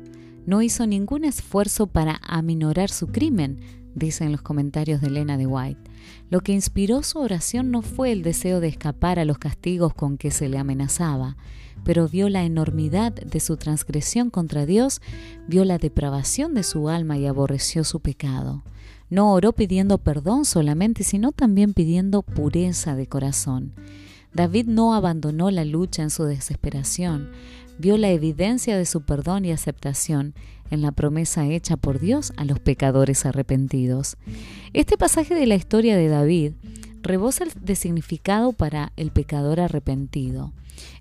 No 0.47 0.63
hizo 0.63 0.87
ningún 0.87 1.25
esfuerzo 1.25 1.89
para 1.89 2.21
aminorar 2.23 2.89
su 2.89 3.09
crimen, 3.09 3.59
dicen 3.97 4.31
los 4.31 4.43
comentarios 4.43 5.01
de 5.01 5.09
Elena 5.09 5.37
de 5.37 5.47
White. 5.49 5.91
Lo 6.31 6.43
que 6.43 6.53
inspiró 6.53 7.03
su 7.03 7.19
oración 7.19 7.73
no 7.73 7.83
fue 7.83 8.13
el 8.13 8.23
deseo 8.23 8.61
de 8.61 8.69
escapar 8.69 9.19
a 9.19 9.25
los 9.25 9.39
castigos 9.39 9.93
con 9.93 10.19
que 10.19 10.31
se 10.31 10.49
le 10.49 10.59
amenazaba, 10.59 11.37
pero 11.85 12.09
vio 12.09 12.29
la 12.29 12.45
enormidad 12.45 13.13
de 13.13 13.41
su 13.41 13.57
transgresión 13.57 14.31
contra 14.31 14.67
Dios, 14.67 15.01
vio 15.47 15.65
la 15.65 15.79
depravación 15.79 16.55
de 16.55 16.63
su 16.63 16.89
alma 16.89 17.19
y 17.19 17.27
aborreció 17.27 17.85
su 17.85 18.01
pecado. 18.01 18.63
No 19.09 19.33
oró 19.33 19.53
pidiendo 19.53 19.99
perdón 19.99 20.45
solamente, 20.45 21.05
sino 21.05 21.33
también 21.33 21.75
pidiendo 21.75 22.23
pureza 22.23 22.97
de 22.97 23.07
corazón. 23.07 23.73
David 24.33 24.67
no 24.67 24.95
abandonó 24.95 25.51
la 25.51 25.65
lucha 25.65 26.03
en 26.03 26.11
su 26.11 26.25
desesperación, 26.25 27.31
vio 27.79 27.97
la 27.97 28.11
evidencia 28.11 28.77
de 28.77 28.85
su 28.85 29.03
perdón 29.03 29.45
y 29.45 29.53
aceptación 29.53 30.35
en 30.71 30.83
la 30.83 30.93
promesa 30.93 31.47
hecha 31.47 31.77
por 31.77 32.01
Dios 32.01 32.33
a 32.37 32.45
los 32.45 32.59
pecadores 32.59 33.25
arrepentidos. 33.27 34.17
Este 34.73 34.99
pasaje 34.99 35.35
de 35.35 35.47
la 35.47 35.55
historia 35.55 35.97
de 35.97 36.09
David 36.09 36.53
rebosa 37.03 37.45
de 37.61 37.77
significado 37.77 38.53
para 38.53 38.93
el 38.97 39.11
pecador 39.11 39.61
arrepentido. 39.61 40.53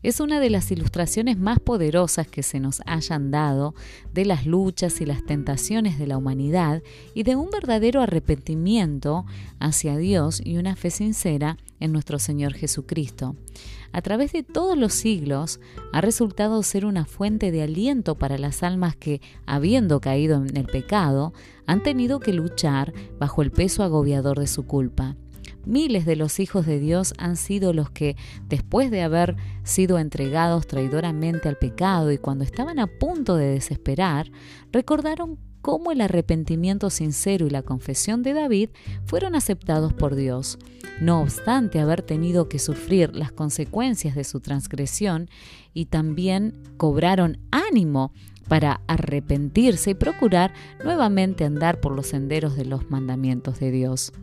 Es 0.04 0.20
una 0.20 0.40
de 0.40 0.50
las 0.50 0.72
ilustraciones 0.72 1.38
más 1.38 1.60
poderosas 1.60 2.28
que 2.28 2.44
se 2.44 2.60
nos 2.60 2.82
hayan 2.86 3.32
dado 3.32 3.76
de 4.14 4.26
las 4.26 4.46
luchas 4.46 5.02
y 5.02 5.06
las 5.06 5.26
tentaciones 5.26 5.98
de 6.00 6.08
la 6.08 6.18
humanidad 6.18 6.84
y 7.14 7.24
de 7.24 7.36
un 7.36 7.50
verdadero 7.50 8.02
arrepentimiento 8.02 9.26
hacia 9.60 9.98
Dios 9.98 10.42
y 10.44 10.58
una 10.58 10.76
fe 10.76 10.90
sincera 10.90 11.58
en 11.80 11.92
nuestro 11.92 12.20
Señor 12.20 12.54
Jesucristo. 12.54 13.36
A 13.92 14.02
través 14.02 14.34
de 14.34 14.44
todos 14.44 14.78
los 14.78 14.94
siglos 14.94 15.60
ha 15.94 16.02
resultado 16.02 16.62
ser 16.64 16.86
una 16.86 17.06
fuente 17.06 17.52
de 17.52 17.64
aliento 17.64 18.16
para 18.16 18.38
las 18.38 18.64
almas 18.64 18.96
que, 18.96 19.22
habiendo 19.46 20.02
caído 20.02 20.44
en 20.44 20.58
el 20.58 20.66
pecado, 20.66 21.34
han 21.66 21.82
tenido 21.82 22.20
que 22.20 22.34
luchar 22.34 22.94
bajo 23.20 23.42
el 23.42 23.52
peso 23.52 23.84
agobiador 23.84 24.40
de 24.40 24.48
su 24.48 24.66
culpa. 24.66 25.16
Miles 25.66 26.06
de 26.06 26.16
los 26.16 26.40
hijos 26.40 26.66
de 26.66 26.80
Dios 26.80 27.14
han 27.18 27.38
sido 27.38 27.74
los 27.74 27.90
que, 27.90 28.16
después 28.48 28.92
de 28.92 29.02
haber 29.02 29.36
sido 29.64 29.98
entregados 29.98 30.68
traidoramente 30.68 31.50
al 31.50 31.58
pecado 31.58 32.12
y 32.12 32.18
cuando 32.18 32.44
estaban 32.44 32.80
a 32.80 32.88
punto 32.88 33.36
de 33.36 33.48
desesperar, 33.48 34.32
recordaron 34.72 35.40
cómo 35.66 35.92
el 35.92 36.02
arrepentimiento 36.02 36.92
sincero 36.92 37.48
y 37.48 37.50
la 37.50 37.64
confesión 37.64 38.22
de 38.22 38.34
David 38.34 38.70
fueron 39.06 39.34
aceptados 39.34 39.94
por 39.94 40.16
Dios. 40.16 40.60
No 41.02 41.22
obstante 41.22 41.80
haber 41.80 42.04
tenido 42.04 42.48
que 42.48 42.60
sufrir 42.60 43.16
las 43.16 43.32
consecuencias 43.32 44.14
de 44.14 44.24
su 44.24 44.42
transgresión 44.42 45.28
y 45.74 45.86
también 45.86 46.62
cobraron 46.78 47.40
ánimo 47.50 48.14
para 48.48 48.82
arrepentirse 48.88 49.90
y 49.90 49.96
procurar 49.96 50.54
nuevamente 50.84 51.46
andar 51.46 51.80
por 51.80 51.96
los 51.96 52.06
senderos 52.06 52.56
de 52.56 52.66
los 52.66 52.92
mandamientos 52.92 53.60
de 53.60 53.72
Dios. 53.72 54.14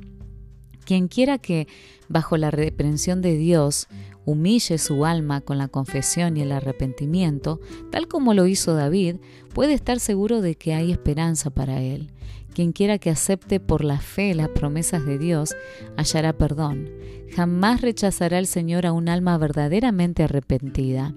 Quien 0.84 1.08
quiera 1.08 1.38
que, 1.38 1.68
bajo 2.08 2.36
la 2.36 2.50
reprensión 2.50 3.22
de 3.22 3.36
Dios, 3.36 3.88
humille 4.24 4.78
su 4.78 5.04
alma 5.04 5.40
con 5.40 5.58
la 5.58 5.68
confesión 5.68 6.36
y 6.36 6.42
el 6.42 6.52
arrepentimiento, 6.52 7.60
tal 7.90 8.08
como 8.08 8.34
lo 8.34 8.46
hizo 8.46 8.74
David, 8.74 9.16
puede 9.54 9.74
estar 9.74 10.00
seguro 10.00 10.40
de 10.40 10.54
que 10.54 10.74
hay 10.74 10.92
esperanza 10.92 11.50
para 11.50 11.80
él. 11.80 12.10
Quien 12.54 12.72
quiera 12.72 12.98
que 12.98 13.10
acepte 13.10 13.60
por 13.60 13.82
la 13.82 13.98
fe 13.98 14.34
las 14.34 14.50
promesas 14.50 15.06
de 15.06 15.18
Dios, 15.18 15.54
hallará 15.96 16.34
perdón. 16.34 16.90
Jamás 17.34 17.80
rechazará 17.80 18.38
el 18.38 18.46
Señor 18.46 18.84
a 18.84 18.92
un 18.92 19.08
alma 19.08 19.38
verdaderamente 19.38 20.22
arrepentida. 20.22 21.14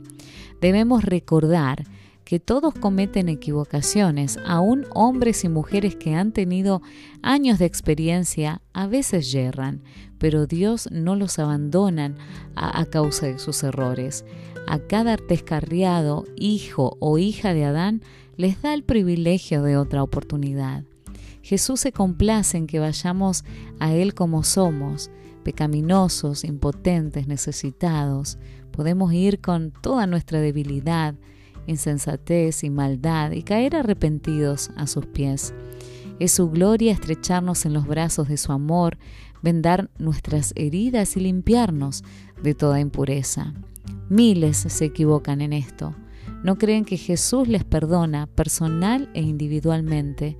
Debemos 0.61 1.03
recordar 1.03 1.83
que 2.25 2.39
todos 2.39 2.73
cometen 2.73 3.29
equivocaciones, 3.29 4.39
aún 4.45 4.85
hombres 4.93 5.43
y 5.43 5.49
mujeres 5.49 5.95
que 5.95 6.15
han 6.15 6.31
tenido 6.31 6.81
años 7.21 7.59
de 7.59 7.65
experiencia 7.65 8.61
a 8.73 8.87
veces 8.87 9.31
yerran, 9.31 9.83
pero 10.17 10.47
Dios 10.47 10.89
no 10.91 11.15
los 11.15 11.37
abandona 11.39 12.15
a, 12.55 12.81
a 12.81 12.85
causa 12.87 13.27
de 13.27 13.39
sus 13.39 13.63
errores. 13.63 14.25
A 14.67 14.79
cada 14.79 15.17
descarriado 15.17 16.25
hijo 16.35 16.97
o 16.99 17.19
hija 17.19 17.53
de 17.53 17.65
Adán 17.65 18.01
les 18.35 18.61
da 18.61 18.73
el 18.73 18.83
privilegio 18.83 19.61
de 19.61 19.77
otra 19.77 20.01
oportunidad. 20.01 20.83
Jesús 21.43 21.79
se 21.81 21.91
complace 21.91 22.57
en 22.57 22.65
que 22.65 22.79
vayamos 22.79 23.45
a 23.79 23.93
Él 23.93 24.15
como 24.15 24.43
somos, 24.43 25.11
pecaminosos, 25.43 26.43
impotentes, 26.43 27.27
necesitados. 27.27 28.39
Podemos 28.71 29.13
ir 29.13 29.39
con 29.41 29.71
toda 29.71 30.07
nuestra 30.07 30.41
debilidad, 30.41 31.13
insensatez 31.67 32.63
y 32.63 32.69
maldad 32.69 33.31
y 33.31 33.43
caer 33.43 33.75
arrepentidos 33.75 34.71
a 34.75 34.87
sus 34.87 35.05
pies. 35.05 35.53
Es 36.19 36.31
su 36.31 36.49
gloria 36.49 36.93
estrecharnos 36.93 37.65
en 37.65 37.73
los 37.73 37.87
brazos 37.87 38.29
de 38.29 38.37
su 38.37 38.51
amor, 38.51 38.97
vendar 39.41 39.89
nuestras 39.99 40.53
heridas 40.55 41.17
y 41.17 41.19
limpiarnos 41.19 42.03
de 42.41 42.53
toda 42.53 42.79
impureza. 42.79 43.53
Miles 44.09 44.57
se 44.57 44.85
equivocan 44.85 45.41
en 45.41 45.53
esto. 45.53 45.95
No 46.43 46.57
creen 46.57 46.85
que 46.85 46.97
Jesús 46.97 47.47
les 47.47 47.63
perdona 47.63 48.27
personal 48.27 49.09
e 49.13 49.21
individualmente. 49.21 50.37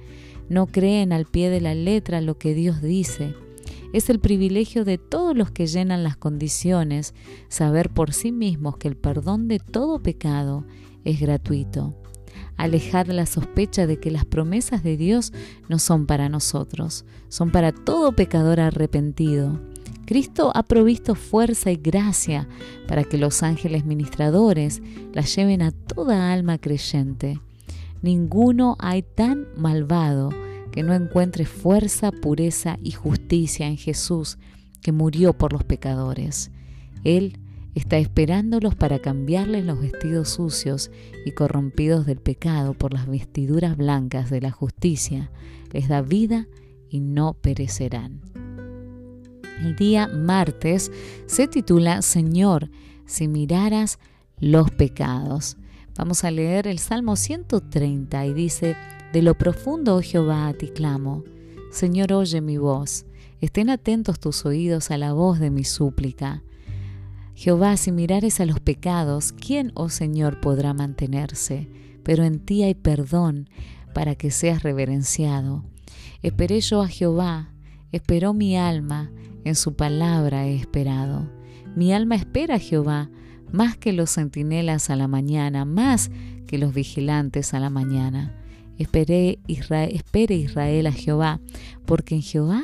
No 0.50 0.68
creen 0.68 1.12
al 1.12 1.26
pie 1.26 1.50
de 1.50 1.62
la 1.62 1.74
letra 1.74 2.22
lo 2.22 2.38
que 2.38 2.54
Dios 2.54 2.82
dice. 2.82 3.36
Es 3.92 4.10
el 4.10 4.20
privilegio 4.20 4.86
de 4.86 4.98
todos 4.98 5.36
los 5.36 5.52
que 5.52 5.68
llenan 5.68 6.04
las 6.04 6.18
condiciones 6.18 7.14
saber 7.48 7.90
por 7.90 8.14
sí 8.14 8.32
mismos 8.32 8.78
que 8.78 8.88
el 8.88 8.98
perdón 8.98 9.48
de 9.48 9.60
todo 9.60 10.04
pecado 10.04 10.66
es 11.06 11.22
gratuito. 11.22 11.96
Alejad 12.58 13.08
la 13.08 13.26
sospecha 13.26 13.88
de 13.88 14.00
que 14.00 14.12
las 14.12 14.26
promesas 14.26 14.84
de 14.84 14.98
Dios 14.98 15.34
no 15.70 15.80
son 15.80 16.06
para 16.06 16.30
nosotros, 16.30 17.06
son 17.30 17.52
para 17.52 17.72
todo 17.72 18.14
pecador 18.14 18.60
arrepentido. 18.60 19.62
Cristo 20.06 20.52
ha 20.54 20.64
provisto 20.64 21.16
fuerza 21.16 21.72
y 21.72 21.78
gracia 21.78 22.48
para 22.88 23.04
que 23.04 23.18
los 23.18 23.42
ángeles 23.44 23.86
ministradores 23.86 24.82
las 25.14 25.36
lleven 25.36 25.62
a 25.62 25.72
toda 25.72 26.32
alma 26.32 26.58
creyente. 26.60 27.40
Ninguno 28.02 28.78
hay 28.80 29.02
tan 29.02 29.48
malvado 29.58 30.30
que 30.72 30.84
no 30.84 30.94
encuentre 30.94 31.46
fuerza, 31.46 32.12
pureza 32.12 32.78
y 32.84 32.92
justicia 32.92 33.68
en 33.68 33.78
Jesús, 33.78 34.38
que 34.82 34.92
murió 34.92 35.34
por 35.34 35.54
los 35.54 35.64
pecadores. 35.64 36.52
Él 37.04 37.40
está 37.76 37.98
esperándolos 37.98 38.74
para 38.74 39.00
cambiarles 39.00 39.66
los 39.66 39.80
vestidos 39.80 40.30
sucios 40.30 40.90
y 41.26 41.32
corrompidos 41.32 42.06
del 42.06 42.20
pecado 42.20 42.74
por 42.74 42.94
las 42.94 43.06
vestiduras 43.06 43.78
blancas 43.78 44.30
de 44.30 44.42
la 44.42 44.52
justicia. 44.52 45.30
Les 45.72 45.90
da 45.90 46.02
vida 46.02 46.48
y 46.90 47.02
no 47.02 47.34
perecerán. 47.34 48.22
El 49.62 49.76
día 49.76 50.08
martes 50.08 50.92
se 51.28 51.48
titula 51.48 52.02
Señor, 52.02 52.72
si 53.06 53.28
miraras 53.28 54.00
los 54.40 54.72
pecados. 54.72 55.58
Vamos 55.98 56.24
a 56.24 56.32
leer 56.32 56.68
el 56.68 56.80
Salmo 56.80 57.16
130 57.16 58.26
y 58.26 58.34
dice, 58.34 58.76
De 59.14 59.22
lo 59.22 59.38
profundo, 59.38 59.96
oh 59.96 60.02
Jehová, 60.02 60.48
a 60.48 60.54
ti 60.54 60.70
clamo. 60.70 61.24
Señor, 61.72 62.14
oye 62.14 62.40
mi 62.40 62.58
voz. 62.58 63.06
Estén 63.42 63.70
atentos 63.70 64.20
tus 64.20 64.46
oídos 64.46 64.92
a 64.92 64.98
la 64.98 65.14
voz 65.14 65.40
de 65.40 65.52
mi 65.52 65.66
súplica. 65.66 66.42
Jehová, 67.36 67.76
si 67.76 67.92
mirares 67.92 68.40
a 68.40 68.46
los 68.46 68.62
pecados, 68.62 69.34
¿quién, 69.34 69.72
oh 69.76 69.90
Señor, 69.90 70.40
podrá 70.40 70.74
mantenerse? 70.74 71.68
Pero 72.02 72.24
en 72.24 72.40
ti 72.40 72.64
hay 72.64 72.76
perdón 72.76 73.50
para 73.94 74.16
que 74.16 74.32
seas 74.32 74.64
reverenciado. 74.64 75.66
Esperé 76.22 76.62
yo 76.62 76.82
a 76.82 76.88
Jehová, 76.88 77.54
esperó 77.92 78.34
mi 78.34 78.58
alma, 78.58 79.12
en 79.44 79.56
su 79.56 79.76
palabra 79.76 80.48
he 80.48 80.56
esperado. 80.56 81.30
Mi 81.76 81.94
alma 81.94 82.16
espera 82.16 82.56
a 82.56 82.60
Jehová, 82.60 83.10
más 83.52 83.78
que 83.78 83.92
los 83.92 84.12
centinelas 84.12 84.90
a 84.90 84.96
la 84.96 85.08
mañana, 85.10 85.66
más 85.66 86.10
que 86.48 86.58
los 86.58 86.74
vigilantes 86.74 87.54
a 87.54 87.60
la 87.60 87.70
mañana. 87.70 88.34
Esperé 88.78 89.40
Israel, 89.48 89.92
espere 89.94 90.36
Israel 90.36 90.88
a 90.88 90.92
Jehová, 90.94 91.42
porque 91.86 92.16
en 92.16 92.22
Jehová 92.22 92.64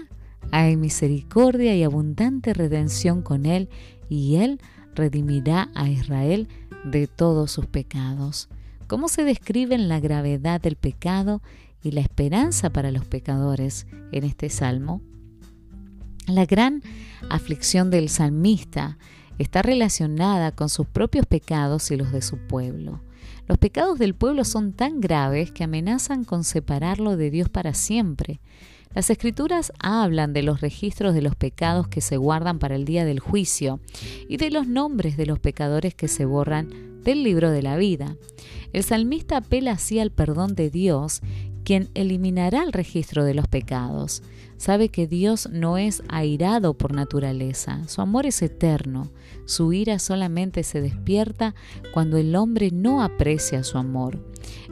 hay 0.51 0.75
misericordia 0.75 1.75
y 1.75 1.83
abundante 1.83 2.53
redención 2.53 3.21
con 3.21 3.45
él, 3.45 3.69
y 4.11 4.35
Él 4.35 4.59
redimirá 4.93 5.69
a 5.73 5.89
Israel 5.89 6.49
de 6.83 7.07
todos 7.07 7.49
sus 7.49 7.65
pecados. 7.65 8.49
¿Cómo 8.87 9.07
se 9.07 9.23
describen 9.23 9.87
la 9.87 10.01
gravedad 10.01 10.59
del 10.59 10.75
pecado 10.75 11.41
y 11.81 11.91
la 11.91 12.01
esperanza 12.01 12.71
para 12.71 12.91
los 12.91 13.05
pecadores 13.05 13.87
en 14.11 14.25
este 14.25 14.49
salmo? 14.49 15.01
La 16.27 16.45
gran 16.45 16.83
aflicción 17.29 17.89
del 17.89 18.09
salmista 18.09 18.97
está 19.37 19.61
relacionada 19.61 20.51
con 20.51 20.67
sus 20.67 20.87
propios 20.87 21.25
pecados 21.25 21.89
y 21.89 21.95
los 21.95 22.11
de 22.11 22.21
su 22.21 22.37
pueblo. 22.37 23.01
Los 23.47 23.59
pecados 23.59 23.97
del 23.97 24.13
pueblo 24.13 24.43
son 24.43 24.73
tan 24.73 24.99
graves 24.99 25.53
que 25.53 25.63
amenazan 25.63 26.25
con 26.25 26.43
separarlo 26.43 27.15
de 27.15 27.31
Dios 27.31 27.47
para 27.47 27.73
siempre. 27.73 28.41
Las 28.93 29.09
escrituras 29.09 29.71
hablan 29.79 30.33
de 30.33 30.43
los 30.43 30.61
registros 30.61 31.13
de 31.13 31.21
los 31.21 31.35
pecados 31.35 31.87
que 31.87 32.01
se 32.01 32.17
guardan 32.17 32.59
para 32.59 32.75
el 32.75 32.85
día 32.85 33.05
del 33.05 33.19
juicio 33.19 33.79
y 34.27 34.37
de 34.37 34.51
los 34.51 34.67
nombres 34.67 35.15
de 35.15 35.25
los 35.25 35.39
pecadores 35.39 35.95
que 35.95 36.07
se 36.07 36.25
borran 36.25 37.01
del 37.03 37.23
libro 37.23 37.51
de 37.51 37.61
la 37.61 37.77
vida. 37.77 38.17
El 38.73 38.83
salmista 38.83 39.37
apela 39.37 39.71
así 39.71 39.99
al 39.99 40.11
perdón 40.11 40.55
de 40.55 40.69
Dios, 40.69 41.21
quien 41.63 41.89
eliminará 41.93 42.63
el 42.63 42.73
registro 42.73 43.23
de 43.23 43.33
los 43.33 43.47
pecados. 43.47 44.23
Sabe 44.57 44.89
que 44.89 45.07
Dios 45.07 45.49
no 45.51 45.77
es 45.77 46.03
airado 46.09 46.75
por 46.75 46.93
naturaleza, 46.93 47.87
su 47.87 48.01
amor 48.01 48.25
es 48.25 48.41
eterno, 48.41 49.09
su 49.45 49.73
ira 49.73 49.99
solamente 49.99 50.63
se 50.63 50.81
despierta 50.81 51.55
cuando 51.93 52.17
el 52.17 52.35
hombre 52.35 52.69
no 52.71 53.01
aprecia 53.01 53.63
su 53.63 53.77
amor. 53.77 54.19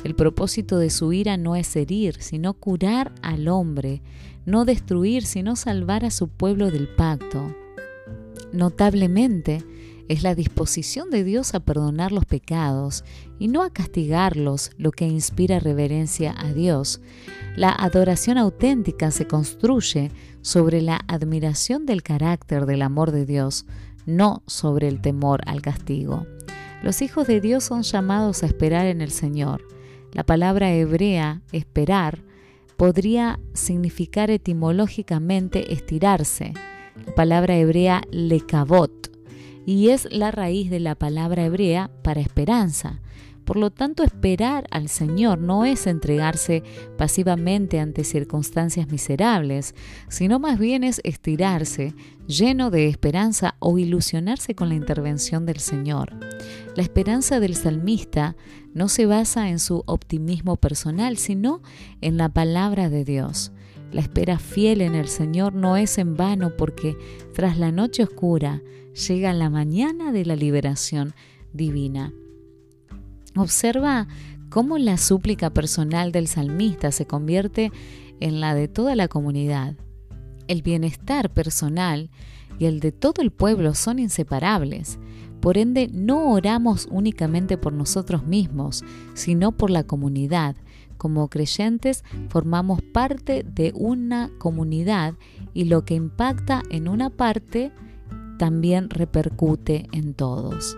El 0.03 0.15
propósito 0.15 0.77
de 0.79 0.89
su 0.89 1.13
ira 1.13 1.37
no 1.37 1.55
es 1.55 1.75
herir, 1.75 2.15
sino 2.19 2.53
curar 2.53 3.13
al 3.21 3.47
hombre, 3.47 4.01
no 4.45 4.65
destruir, 4.65 5.25
sino 5.25 5.55
salvar 5.55 6.05
a 6.05 6.11
su 6.11 6.27
pueblo 6.27 6.71
del 6.71 6.87
pacto. 6.87 7.55
Notablemente, 8.51 9.63
es 10.09 10.23
la 10.23 10.33
disposición 10.33 11.11
de 11.11 11.23
Dios 11.23 11.53
a 11.53 11.59
perdonar 11.59 12.11
los 12.11 12.25
pecados 12.25 13.05
y 13.37 13.47
no 13.47 13.61
a 13.61 13.69
castigarlos 13.69 14.71
lo 14.77 14.91
que 14.91 15.07
inspira 15.07 15.59
reverencia 15.59 16.33
a 16.35 16.51
Dios. 16.51 16.99
La 17.55 17.69
adoración 17.69 18.39
auténtica 18.39 19.11
se 19.11 19.27
construye 19.27 20.11
sobre 20.41 20.81
la 20.81 20.99
admiración 21.07 21.85
del 21.85 22.01
carácter 22.01 22.65
del 22.65 22.81
amor 22.81 23.11
de 23.11 23.27
Dios, 23.27 23.67
no 24.07 24.41
sobre 24.47 24.87
el 24.87 24.99
temor 24.99 25.41
al 25.45 25.61
castigo. 25.61 26.25
Los 26.81 27.01
hijos 27.01 27.27
de 27.27 27.41
Dios 27.41 27.63
son 27.63 27.83
llamados 27.83 28.41
a 28.41 28.45
esperar 28.45 28.85
en 28.85 29.01
el 29.01 29.11
Señor. 29.11 29.67
La 30.13 30.23
palabra 30.23 30.71
hebrea, 30.71 31.41
esperar, 31.51 32.23
podría 32.77 33.39
significar 33.53 34.31
etimológicamente 34.31 35.73
estirarse. 35.73 36.53
La 37.05 37.13
palabra 37.15 37.57
hebrea 37.57 38.01
lekavot 38.11 39.11
y 39.65 39.89
es 39.89 40.07
la 40.11 40.31
raíz 40.31 40.69
de 40.69 40.79
la 40.79 40.95
palabra 40.95 41.45
hebrea 41.45 41.91
para 42.01 42.21
esperanza. 42.21 43.01
Por 43.49 43.57
lo 43.57 43.71
tanto, 43.71 44.03
esperar 44.03 44.67
al 44.69 44.89
Señor 44.89 45.39
no 45.39 45.65
es 45.65 45.87
entregarse 45.87 46.61
pasivamente 46.99 47.79
ante 47.79 48.03
circunstancias 48.03 48.91
miserables, 48.91 49.73
sino 50.07 50.37
más 50.37 50.59
bien 50.59 50.83
es 50.83 51.01
estirarse, 51.03 51.95
lleno 52.27 52.69
de 52.69 52.87
esperanza 52.87 53.55
o 53.57 53.79
ilusionarse 53.79 54.53
con 54.53 54.69
la 54.69 54.75
intervención 54.75 55.47
del 55.47 55.57
Señor. 55.57 56.13
La 56.75 56.83
esperanza 56.83 57.39
del 57.39 57.55
salmista 57.55 58.35
no 58.75 58.87
se 58.87 59.07
basa 59.07 59.49
en 59.49 59.57
su 59.57 59.81
optimismo 59.87 60.55
personal, 60.55 61.17
sino 61.17 61.63
en 62.01 62.17
la 62.17 62.29
palabra 62.29 62.87
de 62.91 63.03
Dios. 63.03 63.51
La 63.91 64.01
espera 64.01 64.37
fiel 64.37 64.79
en 64.81 64.93
el 64.93 65.07
Señor 65.07 65.55
no 65.55 65.75
es 65.75 65.97
en 65.97 66.15
vano 66.15 66.55
porque 66.55 66.95
tras 67.33 67.57
la 67.57 67.71
noche 67.71 68.03
oscura 68.03 68.61
llega 69.07 69.33
la 69.33 69.49
mañana 69.49 70.11
de 70.11 70.23
la 70.25 70.35
liberación 70.35 71.15
divina. 71.51 72.13
Observa 73.39 74.05
cómo 74.49 74.77
la 74.77 74.97
súplica 74.97 75.49
personal 75.49 76.11
del 76.11 76.27
salmista 76.27 76.91
se 76.91 77.05
convierte 77.05 77.71
en 78.19 78.41
la 78.41 78.53
de 78.53 78.67
toda 78.67 78.97
la 78.97 79.07
comunidad. 79.07 79.75
El 80.49 80.61
bienestar 80.61 81.29
personal 81.29 82.09
y 82.59 82.65
el 82.65 82.81
de 82.81 82.91
todo 82.91 83.21
el 83.21 83.31
pueblo 83.31 83.75
son 83.75 83.97
inseparables. 83.97 84.99
Por 85.39 85.57
ende, 85.57 85.89
no 85.93 86.33
oramos 86.33 86.89
únicamente 86.91 87.57
por 87.57 87.71
nosotros 87.71 88.27
mismos, 88.27 88.83
sino 89.13 89.53
por 89.53 89.69
la 89.69 89.83
comunidad. 89.85 90.57
Como 90.97 91.29
creyentes 91.29 92.03
formamos 92.27 92.81
parte 92.81 93.43
de 93.43 93.71
una 93.73 94.31
comunidad 94.37 95.13
y 95.53 95.63
lo 95.63 95.85
que 95.85 95.93
impacta 95.93 96.61
en 96.71 96.89
una 96.89 97.09
parte 97.09 97.71
también 98.37 98.89
repercute 98.89 99.87
en 99.93 100.13
todos. 100.13 100.77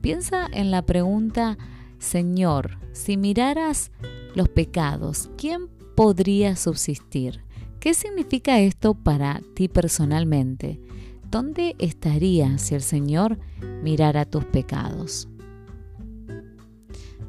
Piensa 0.00 0.48
en 0.52 0.72
la 0.72 0.82
pregunta 0.82 1.56
Señor, 2.00 2.78
si 2.92 3.18
miraras 3.18 3.92
los 4.34 4.48
pecados, 4.48 5.30
¿quién 5.36 5.68
podría 5.94 6.56
subsistir? 6.56 7.44
¿Qué 7.78 7.92
significa 7.92 8.58
esto 8.58 8.94
para 8.94 9.42
ti 9.54 9.68
personalmente? 9.68 10.80
¿Dónde 11.30 11.76
estarías 11.78 12.62
si 12.62 12.74
el 12.74 12.80
Señor 12.80 13.38
mirara 13.82 14.24
tus 14.24 14.46
pecados? 14.46 15.28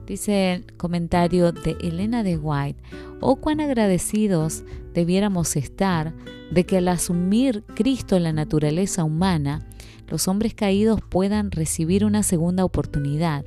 Dice 0.07 0.53
el 0.53 0.73
comentario 0.77 1.51
de 1.51 1.75
Elena 1.81 2.23
de 2.23 2.37
White, 2.37 2.81
oh 3.19 3.35
cuán 3.35 3.59
agradecidos 3.59 4.63
debiéramos 4.93 5.57
estar 5.57 6.13
de 6.49 6.65
que 6.65 6.77
al 6.77 6.87
asumir 6.87 7.65
Cristo 7.75 8.15
en 8.15 8.23
la 8.23 8.33
naturaleza 8.33 9.03
humana, 9.03 9.67
los 10.07 10.27
hombres 10.27 10.53
caídos 10.53 10.99
puedan 11.09 11.51
recibir 11.51 12.03
una 12.03 12.23
segunda 12.23 12.65
oportunidad 12.65 13.45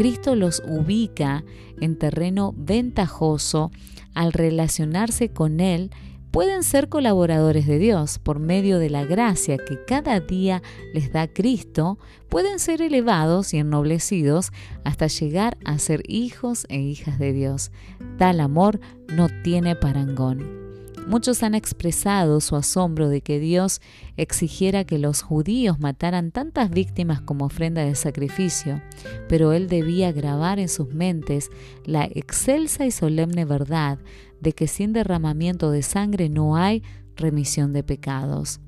Cristo 0.00 0.34
los 0.34 0.62
ubica 0.66 1.44
en 1.78 1.98
terreno 1.98 2.54
ventajoso 2.56 3.70
al 4.14 4.32
relacionarse 4.32 5.28
con 5.28 5.60
Él 5.60 5.90
pueden 6.30 6.62
ser 6.62 6.88
colaboradores 6.88 7.66
de 7.66 7.78
Dios 7.78 8.18
por 8.18 8.38
medio 8.38 8.78
de 8.78 8.88
la 8.88 9.04
gracia 9.04 9.58
que 9.58 9.84
cada 9.84 10.18
día 10.20 10.62
les 10.94 11.12
da 11.12 11.28
Cristo, 11.28 11.98
pueden 12.30 12.60
ser 12.60 12.80
elevados 12.80 13.52
y 13.52 13.58
ennoblecidos 13.58 14.52
hasta 14.84 15.06
llegar 15.06 15.58
a 15.66 15.78
ser 15.78 16.00
hijos 16.08 16.64
e 16.70 16.78
hijas 16.78 17.18
de 17.18 17.34
Dios. 17.34 17.70
Tal 18.16 18.40
amor 18.40 18.80
no 19.14 19.28
tiene 19.42 19.76
parangón. 19.76 20.59
Muchos 21.06 21.42
han 21.42 21.54
expresado 21.54 22.40
su 22.40 22.56
asombro 22.56 23.08
de 23.08 23.20
que 23.20 23.40
Dios 23.40 23.80
exigiera 24.16 24.84
que 24.84 24.98
los 24.98 25.22
judíos 25.22 25.80
mataran 25.80 26.30
tantas 26.30 26.70
víctimas 26.70 27.20
como 27.20 27.46
ofrenda 27.46 27.84
de 27.84 27.94
sacrificio, 27.94 28.80
pero 29.28 29.52
Él 29.52 29.68
debía 29.68 30.12
grabar 30.12 30.58
en 30.58 30.68
sus 30.68 30.88
mentes 30.94 31.50
la 31.84 32.04
excelsa 32.04 32.86
y 32.86 32.90
solemne 32.90 33.44
verdad 33.44 33.98
de 34.40 34.52
que 34.52 34.68
sin 34.68 34.92
derramamiento 34.92 35.70
de 35.70 35.82
sangre 35.82 36.28
no 36.28 36.56
hay 36.56 36.82
remisión 37.20 37.72
de 37.72 37.82
pecados. 37.82 38.60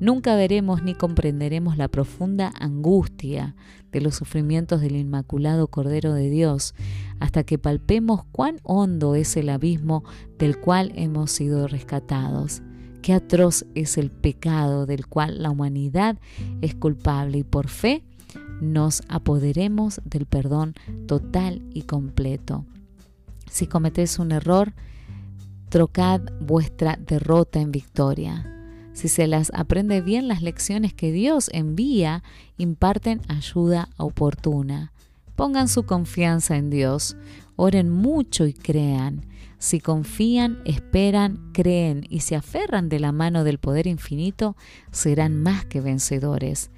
Nunca 0.00 0.34
veremos 0.34 0.82
ni 0.82 0.94
comprenderemos 0.94 1.76
la 1.76 1.88
profunda 1.88 2.52
angustia 2.58 3.54
de 3.92 4.00
los 4.00 4.16
sufrimientos 4.16 4.80
del 4.80 4.96
Inmaculado 4.96 5.68
Cordero 5.68 6.12
de 6.12 6.30
Dios 6.30 6.74
hasta 7.20 7.44
que 7.44 7.58
palpemos 7.58 8.24
cuán 8.32 8.58
hondo 8.62 9.14
es 9.14 9.36
el 9.36 9.48
abismo 9.48 10.04
del 10.38 10.58
cual 10.58 10.92
hemos 10.94 11.30
sido 11.30 11.68
rescatados. 11.68 12.62
Qué 13.02 13.12
atroz 13.12 13.64
es 13.74 13.96
el 13.96 14.10
pecado 14.10 14.86
del 14.86 15.06
cual 15.06 15.42
la 15.42 15.50
humanidad 15.50 16.18
es 16.60 16.74
culpable 16.74 17.38
y 17.38 17.44
por 17.44 17.68
fe 17.68 18.04
nos 18.60 19.02
apoderemos 19.08 20.00
del 20.04 20.26
perdón 20.26 20.74
total 21.06 21.62
y 21.72 21.82
completo. 21.82 22.64
Si 23.50 23.66
cometés 23.66 24.18
un 24.18 24.32
error, 24.32 24.74
trocad 25.68 26.22
vuestra 26.40 26.98
derrota 27.00 27.60
en 27.60 27.72
victoria. 27.72 28.54
Si 28.92 29.08
se 29.08 29.26
las 29.26 29.52
aprende 29.54 30.00
bien 30.00 30.26
las 30.26 30.42
lecciones 30.42 30.92
que 30.92 31.12
Dios 31.12 31.50
envía, 31.52 32.24
imparten 32.56 33.20
ayuda 33.28 33.88
oportuna. 33.96 34.92
Pongan 35.36 35.68
su 35.68 35.84
confianza 35.84 36.56
en 36.56 36.68
Dios, 36.68 37.16
oren 37.54 37.90
mucho 37.90 38.46
y 38.46 38.54
crean. 38.54 39.26
Si 39.58 39.80
confían, 39.80 40.58
esperan, 40.64 41.50
creen 41.52 42.06
y 42.08 42.20
se 42.20 42.34
aferran 42.34 42.88
de 42.88 42.98
la 42.98 43.12
mano 43.12 43.44
del 43.44 43.58
poder 43.58 43.86
infinito, 43.86 44.56
serán 44.90 45.40
más 45.42 45.64
que 45.64 45.80
vencedores. 45.80 46.70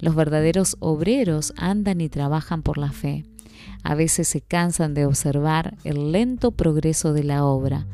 Los 0.00 0.14
verdaderos 0.14 0.76
obreros 0.80 1.52
andan 1.56 2.00
y 2.00 2.08
trabajan 2.08 2.62
por 2.62 2.78
la 2.78 2.92
fe. 2.92 3.24
A 3.82 3.94
veces 3.94 4.28
se 4.28 4.40
cansan 4.40 4.94
de 4.94 5.06
observar 5.06 5.76
el 5.84 6.12
lento 6.12 6.52
progreso 6.52 7.12
de 7.12 7.24
la 7.24 7.44
obra, 7.44 7.86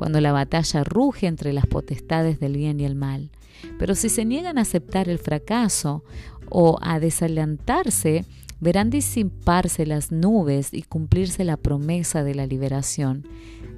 cuando 0.00 0.22
la 0.22 0.32
batalla 0.32 0.82
ruge 0.82 1.26
entre 1.26 1.52
las 1.52 1.66
potestades 1.66 2.40
del 2.40 2.56
bien 2.56 2.80
y 2.80 2.86
el 2.86 2.94
mal. 2.94 3.30
Pero 3.78 3.94
si 3.94 4.08
se 4.08 4.24
niegan 4.24 4.56
a 4.56 4.62
aceptar 4.62 5.10
el 5.10 5.18
fracaso 5.18 6.04
o 6.48 6.78
a 6.80 6.98
desalentarse, 6.98 8.24
verán 8.60 8.88
disiparse 8.88 9.84
las 9.84 10.10
nubes 10.10 10.72
y 10.72 10.84
cumplirse 10.84 11.44
la 11.44 11.58
promesa 11.58 12.24
de 12.24 12.34
la 12.34 12.46
liberación. 12.46 13.28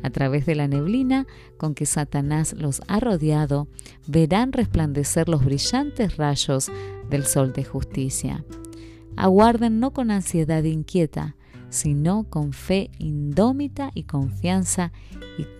A 0.05 0.11
través 0.11 0.47
de 0.47 0.55
la 0.55 0.69
neblina 0.69 1.27
con 1.57 1.75
que 1.75 1.87
Satanás 1.87 2.55
los 2.57 2.83
ha 2.87 3.01
rodeado, 3.01 3.67
verán 4.07 4.53
resplandecer 4.53 5.29
los 5.29 5.45
brillantes 5.45 6.19
rayos 6.19 6.71
del 7.11 7.27
sol 7.27 7.53
de 7.53 7.65
justicia. 7.65 8.45
Aguarden 9.17 9.81
no 9.81 9.91
con 9.91 10.13
ansiedad 10.13 10.63
inquieta, 10.63 11.35
sino 11.73 12.25
con 12.29 12.53
fe 12.53 12.91
indómita 12.99 13.91
y 13.95 14.05
confianza 14.05 14.93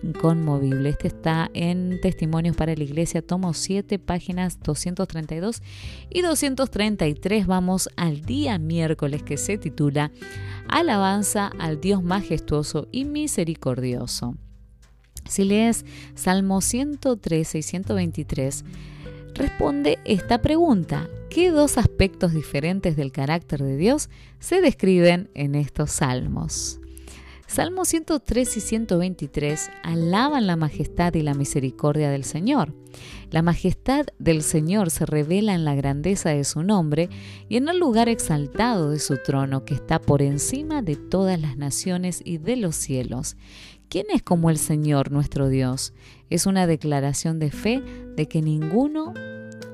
inconmovible. 0.03 0.89
Este 0.89 1.07
está 1.07 1.49
en 1.55 1.99
Testimonios 2.01 2.55
para 2.55 2.75
la 2.75 2.83
Iglesia, 2.83 3.23
tomo 3.23 3.53
7, 3.53 3.97
páginas 3.97 4.59
232 4.61 5.63
y 6.11 6.21
233. 6.21 7.47
Vamos 7.47 7.89
al 7.97 8.21
día 8.21 8.59
miércoles 8.59 9.23
que 9.23 9.37
se 9.37 9.57
titula 9.57 10.11
Alabanza 10.69 11.51
al 11.57 11.81
Dios 11.81 12.03
majestuoso 12.03 12.87
y 12.91 13.05
misericordioso. 13.05 14.35
Si 15.27 15.45
lees 15.45 15.83
Salmo 16.13 16.61
113 16.61 17.57
y 17.57 17.61
123, 17.63 18.63
responde 19.33 19.99
esta 20.05 20.41
pregunta. 20.41 21.09
¿Qué 21.29 21.51
dos 21.51 21.77
aspectos 21.77 22.33
diferentes 22.33 22.95
del 22.95 23.11
carácter 23.11 23.63
de 23.63 23.75
Dios 23.77 24.09
se 24.39 24.61
describen 24.61 25.29
en 25.33 25.55
estos 25.55 25.91
salmos? 25.91 26.79
Salmos 27.47 27.89
103 27.89 28.57
y 28.57 28.59
123 28.61 29.69
alaban 29.83 30.47
la 30.47 30.55
majestad 30.55 31.13
y 31.13 31.21
la 31.21 31.35
misericordia 31.35 32.09
del 32.09 32.23
Señor. 32.23 32.73
La 33.29 33.43
majestad 33.43 34.07
del 34.17 34.41
Señor 34.41 34.89
se 34.89 35.05
revela 35.05 35.53
en 35.53 35.63
la 35.63 35.75
grandeza 35.75 36.29
de 36.29 36.45
su 36.45 36.63
nombre 36.63 37.09
y 37.49 37.57
en 37.57 37.69
el 37.69 37.77
lugar 37.77 38.09
exaltado 38.09 38.89
de 38.89 38.97
su 38.97 39.17
trono 39.17 39.65
que 39.65 39.75
está 39.75 39.99
por 39.99 40.23
encima 40.23 40.81
de 40.81 40.95
todas 40.95 41.39
las 41.39 41.55
naciones 41.55 42.21
y 42.25 42.39
de 42.39 42.55
los 42.55 42.75
cielos. 42.75 43.35
¿Quién 43.93 44.07
es 44.11 44.23
como 44.23 44.49
el 44.49 44.57
Señor 44.57 45.11
nuestro 45.11 45.49
Dios? 45.49 45.93
Es 46.31 46.47
una 46.47 46.65
declaración 46.65 47.37
de 47.37 47.51
fe 47.51 47.83
de 48.15 48.27
que 48.27 48.41
ninguno, 48.41 49.13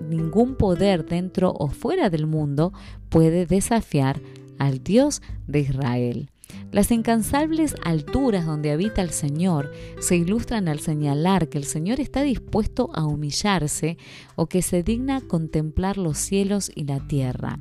ningún 0.09 0.55
poder 0.55 1.05
dentro 1.05 1.53
o 1.57 1.69
fuera 1.69 2.09
del 2.09 2.27
mundo 2.27 2.73
puede 3.07 3.45
desafiar 3.45 4.19
al 4.57 4.83
Dios 4.83 5.21
de 5.47 5.61
Israel. 5.61 6.31
Las 6.73 6.91
incansables 6.91 7.77
alturas 7.85 8.45
donde 8.45 8.71
habita 8.71 9.01
el 9.01 9.11
Señor 9.11 9.71
se 10.01 10.17
ilustran 10.17 10.67
al 10.67 10.81
señalar 10.81 11.47
que 11.47 11.57
el 11.57 11.63
Señor 11.63 12.01
está 12.01 12.21
dispuesto 12.21 12.89
a 12.93 13.05
humillarse 13.05 13.97
o 14.35 14.47
que 14.47 14.61
se 14.61 14.83
digna 14.83 15.21
contemplar 15.21 15.97
los 15.97 16.17
cielos 16.17 16.69
y 16.75 16.83
la 16.83 16.99
tierra. 17.07 17.57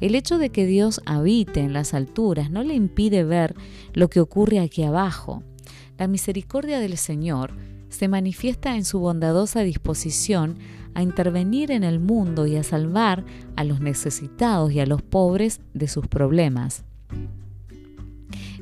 El 0.00 0.14
hecho 0.14 0.38
de 0.38 0.50
que 0.50 0.64
Dios 0.64 1.00
habite 1.06 1.58
en 1.58 1.72
las 1.72 1.92
alturas 1.92 2.52
no 2.52 2.62
le 2.62 2.74
impide 2.74 3.24
ver 3.24 3.56
lo 3.94 4.08
que 4.08 4.20
ocurre 4.20 4.60
aquí 4.60 4.84
abajo. 4.84 5.42
La 5.98 6.06
misericordia 6.06 6.78
del 6.78 6.96
Señor 6.96 7.52
se 7.88 8.06
manifiesta 8.06 8.76
en 8.76 8.84
su 8.84 9.00
bondadosa 9.00 9.62
disposición 9.62 10.56
a 10.94 11.02
intervenir 11.02 11.72
en 11.72 11.82
el 11.82 11.98
mundo 11.98 12.46
y 12.46 12.56
a 12.56 12.62
salvar 12.62 13.24
a 13.56 13.64
los 13.64 13.80
necesitados 13.80 14.72
y 14.72 14.78
a 14.78 14.86
los 14.86 15.02
pobres 15.02 15.60
de 15.74 15.88
sus 15.88 16.06
problemas. 16.06 16.84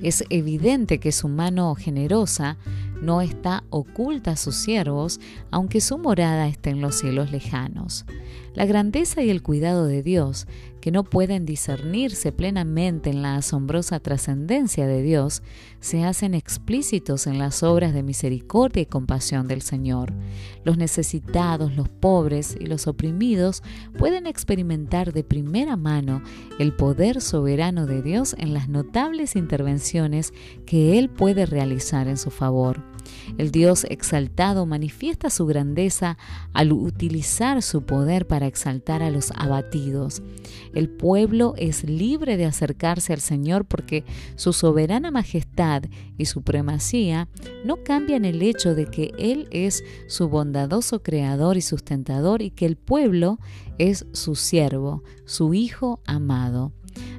Es 0.02 0.24
evidente 0.30 0.98
que 0.98 1.12
su 1.12 1.28
mano 1.28 1.74
generosa 1.74 2.56
no 3.02 3.20
está 3.20 3.64
oculta 3.68 4.32
a 4.32 4.36
sus 4.36 4.54
siervos, 4.54 5.20
aunque 5.50 5.80
su 5.82 5.98
morada 5.98 6.48
esté 6.48 6.70
en 6.70 6.80
los 6.80 6.96
cielos 6.96 7.30
lejanos. 7.30 8.06
La 8.54 8.64
grandeza 8.64 9.22
y 9.22 9.28
el 9.28 9.42
cuidado 9.42 9.86
de 9.86 10.02
Dios, 10.02 10.46
que 10.86 10.92
no 10.92 11.02
pueden 11.02 11.46
discernirse 11.46 12.30
plenamente 12.30 13.10
en 13.10 13.20
la 13.20 13.34
asombrosa 13.34 13.98
trascendencia 13.98 14.86
de 14.86 15.02
Dios, 15.02 15.42
se 15.80 16.04
hacen 16.04 16.32
explícitos 16.32 17.26
en 17.26 17.38
las 17.38 17.64
obras 17.64 17.92
de 17.92 18.04
misericordia 18.04 18.82
y 18.82 18.86
compasión 18.86 19.48
del 19.48 19.62
Señor. 19.62 20.12
Los 20.62 20.78
necesitados, 20.78 21.74
los 21.74 21.88
pobres 21.88 22.56
y 22.60 22.66
los 22.66 22.86
oprimidos 22.86 23.64
pueden 23.98 24.28
experimentar 24.28 25.12
de 25.12 25.24
primera 25.24 25.74
mano 25.74 26.22
el 26.60 26.72
poder 26.72 27.20
soberano 27.20 27.86
de 27.86 28.00
Dios 28.00 28.36
en 28.38 28.54
las 28.54 28.68
notables 28.68 29.34
intervenciones 29.34 30.32
que 30.66 31.00
Él 31.00 31.10
puede 31.10 31.46
realizar 31.46 32.06
en 32.06 32.16
su 32.16 32.30
favor. 32.30 32.95
El 33.38 33.50
Dios 33.50 33.84
exaltado 33.88 34.66
manifiesta 34.66 35.30
su 35.30 35.46
grandeza 35.46 36.18
al 36.52 36.72
utilizar 36.72 37.62
su 37.62 37.82
poder 37.82 38.26
para 38.26 38.46
exaltar 38.46 39.02
a 39.02 39.10
los 39.10 39.32
abatidos. 39.32 40.22
El 40.74 40.88
pueblo 40.88 41.54
es 41.56 41.84
libre 41.84 42.36
de 42.36 42.46
acercarse 42.46 43.12
al 43.12 43.20
Señor 43.20 43.64
porque 43.64 44.04
su 44.36 44.52
soberana 44.52 45.10
majestad 45.10 45.84
y 46.18 46.26
supremacía 46.26 47.28
no 47.64 47.82
cambian 47.82 48.24
el 48.24 48.42
hecho 48.42 48.74
de 48.74 48.86
que 48.86 49.12
Él 49.18 49.48
es 49.50 49.84
su 50.06 50.28
bondadoso 50.28 51.02
creador 51.02 51.56
y 51.56 51.62
sustentador 51.62 52.42
y 52.42 52.50
que 52.50 52.66
el 52.66 52.76
pueblo 52.76 53.38
es 53.78 54.06
su 54.12 54.34
siervo, 54.34 55.02
su 55.24 55.54
hijo 55.54 56.00
amado. 56.06 56.72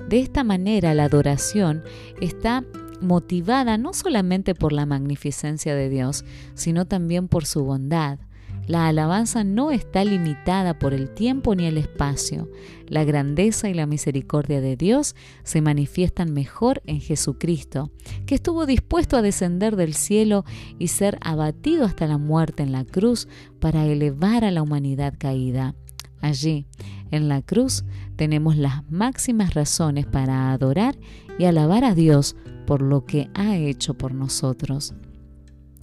De 0.08 0.20
esta 0.20 0.44
manera 0.44 0.94
la 0.94 1.06
adoración 1.06 1.84
está 2.22 2.64
motivada 3.02 3.78
no 3.78 3.94
solamente 3.94 4.56
por 4.56 4.74
la 4.74 4.86
magnificencia 4.86 5.76
de 5.76 5.90
Dios, 5.90 6.26
sino 6.54 6.86
también 6.86 7.28
por 7.28 7.46
su 7.46 7.64
bondad. 7.64 8.20
La 8.68 8.88
alabanza 8.88 9.46
no 9.46 9.72
está 9.72 10.04
limitada 10.04 10.78
por 10.78 10.94
el 10.94 11.10
tiempo 11.10 11.56
ni 11.56 11.66
el 11.66 11.78
espacio. 11.78 12.50
La 12.88 13.06
grandeza 13.06 13.70
y 13.70 13.74
la 13.74 13.86
misericordia 13.86 14.60
de 14.60 14.76
Dios 14.76 15.16
se 15.44 15.62
manifiestan 15.62 16.34
mejor 16.34 16.82
en 16.86 17.00
Jesucristo, 17.00 17.92
que 18.26 18.36
estuvo 18.36 18.66
dispuesto 18.66 19.16
a 19.16 19.22
descender 19.22 19.78
del 19.78 19.94
cielo 19.94 20.44
y 20.80 20.90
ser 20.90 21.18
abatido 21.22 21.86
hasta 21.86 22.08
la 22.08 22.18
muerte 22.18 22.64
en 22.64 22.74
la 22.74 22.84
cruz 22.84 23.30
para 23.62 23.86
elevar 23.86 24.44
a 24.44 24.52
la 24.52 24.64
humanidad 24.64 25.14
caída. 25.18 25.74
Allí, 26.20 26.66
en 27.12 27.30
la 27.30 27.42
cruz, 27.42 27.86
tenemos 28.18 28.58
las 28.58 28.90
máximas 28.92 29.54
razones 29.54 30.06
para 30.06 30.52
adorar 30.52 30.98
y 31.40 31.46
alabar 31.46 31.86
a 31.86 31.96
Dios 31.96 32.36
por 32.68 32.82
lo 32.84 33.06
que 33.06 33.32
ha 33.34 33.56
hecho 33.56 33.96
por 33.96 34.14
nosotros. 34.14 34.94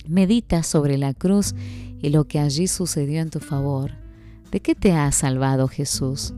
Medita 0.07 0.63
sobre 0.63 0.99
la 0.99 1.15
cruz 1.15 1.55
y 2.01 2.11
lo 2.11 2.25
que 2.25 2.39
allí 2.39 2.69
sucedió 2.69 3.23
en 3.23 3.31
tu 3.31 3.41
favor. 3.41 3.93
¿De 4.53 4.61
qué 4.61 4.75
te 4.75 4.93
ha 4.93 5.11
salvado 5.11 5.67
Jesús? 5.67 6.35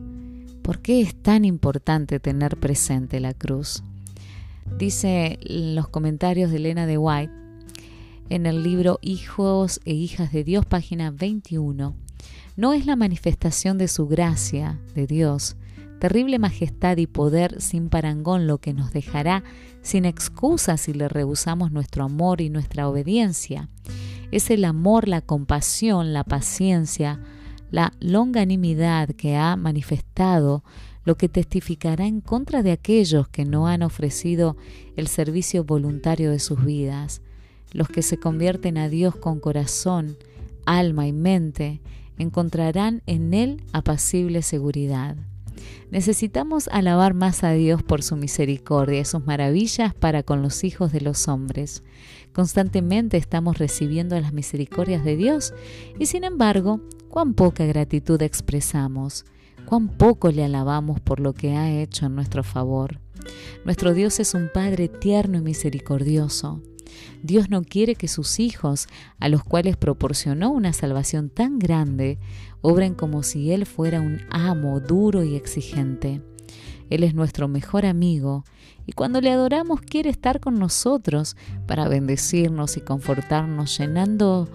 ¿Por 0.63 0.81
qué 0.81 1.03
es 1.03 1.21
tan 1.21 1.45
importante 1.45 2.21
tener 2.21 2.59
presente 2.59 3.19
la 3.19 3.35
cruz? 3.35 3.83
Dice 4.79 5.39
los 5.43 5.89
comentarios 5.89 6.51
de 6.51 6.59
Elena 6.59 6.87
de 6.87 6.97
White 6.97 7.33
en 8.29 8.47
el 8.47 8.63
libro 8.63 9.01
Hijos 9.03 9.81
e 9.85 9.95
Hijas 9.95 10.33
de 10.33 10.45
Dios, 10.45 10.65
página 10.65 11.11
21. 11.11 11.97
No 12.57 12.73
es 12.73 12.87
la 12.87 12.95
manifestación 12.95 13.79
de 13.79 13.89
su 13.89 14.07
gracia, 14.07 14.81
de 14.95 15.09
Dios, 15.09 15.57
terrible 15.99 16.39
majestad 16.39 16.97
y 16.97 17.07
poder 17.07 17.61
sin 17.61 17.89
parangón 17.89 18.47
lo 18.47 18.59
que 18.59 18.73
nos 18.73 18.93
dejará 18.93 19.43
sin 19.83 20.05
excusa 20.05 20.77
si 20.77 20.93
le 20.93 21.09
rehusamos 21.09 21.71
nuestro 21.71 22.05
amor 22.05 22.41
y 22.41 22.51
nuestra 22.51 22.89
obediencia. 22.89 23.69
Es 24.31 24.51
el 24.51 24.65
amor, 24.65 25.09
la 25.09 25.21
compasión, 25.21 26.13
la 26.13 26.25
paciencia, 26.25 27.21
la 27.71 27.93
longanimidad 28.01 29.11
que 29.11 29.37
ha 29.37 29.57
manifestado 29.57 30.65
lo 31.05 31.17
que 31.17 31.29
testificará 31.29 32.05
en 32.05 32.21
contra 32.21 32.65
de 32.65 32.73
aquellos 32.73 33.29
que 33.29 33.45
no 33.45 33.69
han 33.69 33.83
ofrecido 33.83 34.57
el 34.97 35.07
servicio 35.07 35.63
voluntario 35.63 36.33
de 36.33 36.41
sus 36.41 36.65
vidas, 36.65 37.23
los 37.73 37.89
que 37.89 38.03
se 38.03 38.19
convierten 38.19 38.77
a 38.77 38.89
Dios 38.89 39.15
con 39.15 39.39
corazón, 39.39 40.17
alma 40.67 41.07
y 41.07 41.13
mente, 41.13 41.81
encontrarán 42.19 43.03
en 43.07 43.35
Él 43.35 43.63
apacible 43.73 44.43
seguridad. 44.43 45.17
Necesitamos 45.90 46.69
alabar 46.69 47.14
más 47.14 47.45
a 47.45 47.53
Dios 47.53 47.83
por 47.83 48.03
su 48.03 48.16
misericordia 48.16 49.01
y 49.01 49.05
sus 49.05 49.25
maravillas 49.25 49.95
para 49.95 50.23
con 50.23 50.42
los 50.42 50.64
hijos 50.64 50.92
de 50.92 51.01
los 51.01 51.29
hombres. 51.29 51.83
Constantemente 52.33 53.16
estamos 53.16 53.59
recibiendo 53.59 54.19
las 54.21 54.33
misericordias 54.33 55.05
de 55.05 55.16
Dios 55.16 55.55
y 55.99 56.07
sin 56.07 56.25
embargo, 56.25 56.81
cuán 57.09 57.35
poca 57.35 57.64
gratitud 57.64 58.21
expresamos, 58.23 59.25
cuán 59.64 59.88
poco 59.88 60.31
le 60.31 60.45
alabamos 60.45 61.01
por 61.01 61.21
lo 61.21 61.33
que 61.33 61.57
ha 61.57 61.71
hecho 61.71 62.07
en 62.07 62.14
nuestro 62.14 62.45
favor. 62.45 63.01
Nuestro 63.64 63.95
Dios 63.95 64.21
es 64.21 64.35
un 64.35 64.51
Padre 64.53 64.88
tierno 64.88 65.38
y 65.38 65.40
misericordioso. 65.40 66.62
Dios 67.23 67.51
no 67.51 67.63
quiere 67.63 67.95
que 67.95 68.09
sus 68.09 68.41
hijos, 68.41 68.87
a 69.19 69.29
los 69.29 69.43
cuales 69.45 69.77
proporcionó 69.77 70.51
una 70.51 70.73
salvación 70.73 71.31
tan 71.31 71.59
grande, 71.59 72.19
obren 72.61 72.95
como 72.95 73.23
si 73.23 73.53
Él 73.53 73.67
fuera 73.67 74.01
un 74.01 74.21
amo 74.31 74.81
duro 74.81 75.25
y 75.25 75.37
exigente. 75.37 76.23
Él 76.91 77.03
es 77.03 77.15
nuestro 77.15 77.49
mejor 77.49 77.85
amigo 77.85 78.45
y 78.87 78.93
cuando 78.93 79.21
le 79.21 79.31
adoramos 79.31 79.81
quiere 79.81 80.11
estar 80.11 80.41
con 80.41 80.59
nosotros 80.59 81.37
para 81.67 81.89
bendecirnos 81.89 82.77
y 82.77 82.81
confortarnos, 82.81 83.77
llenando 83.79 84.49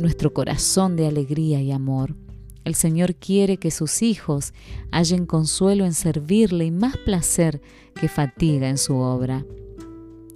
nuestro 0.00 0.32
corazón 0.34 0.96
de 0.96 1.06
alegría 1.06 1.62
y 1.62 1.70
amor. 1.70 2.16
El 2.64 2.74
Señor 2.74 3.14
quiere 3.14 3.56
que 3.56 3.70
sus 3.70 4.02
hijos 4.02 4.52
hallen 4.90 5.26
consuelo 5.26 5.84
en 5.84 5.94
servirle 5.94 6.66
y 6.66 6.70
más 6.70 6.96
placer 6.96 7.62
que 7.94 8.08
fatiga 8.08 8.68
en 8.68 8.78
su 8.78 8.96
obra. 8.96 9.44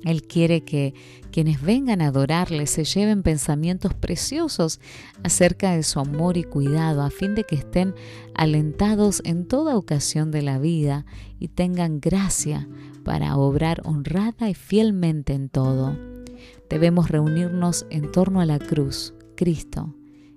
Él 0.05 0.23
quiere 0.23 0.63
que 0.63 0.95
quienes 1.35 1.61
vengan 1.61 2.01
a 2.01 2.07
adorarle 2.07 2.69
se 2.69 2.85
lleven 2.85 3.25
pensamientos 3.25 3.93
preciosos 3.93 4.79
acerca 5.25 5.73
de 5.73 5.83
su 5.83 5.99
amor 5.99 6.37
y 6.37 6.45
cuidado 6.45 7.03
a 7.03 7.11
fin 7.11 7.35
de 7.35 7.43
que 7.43 7.57
estén 7.57 7.93
alentados 8.37 9.21
en 9.25 9.49
toda 9.49 9.77
ocasión 9.77 10.31
de 10.31 10.43
la 10.43 10.61
vida 10.61 11.07
y 11.41 11.49
tengan 11.49 11.99
gracia 11.99 12.69
para 13.03 13.37
obrar 13.37 13.83
honrada 13.85 14.49
y 14.49 14.55
fielmente 14.55 15.33
en 15.33 15.49
todo. 15.49 15.99
Debemos 16.71 17.11
reunirnos 17.11 17.85
en 17.91 18.13
torno 18.13 18.41
a 18.41 18.47
la 18.47 18.61
cruz, 18.61 19.13
Cristo, 19.35 19.93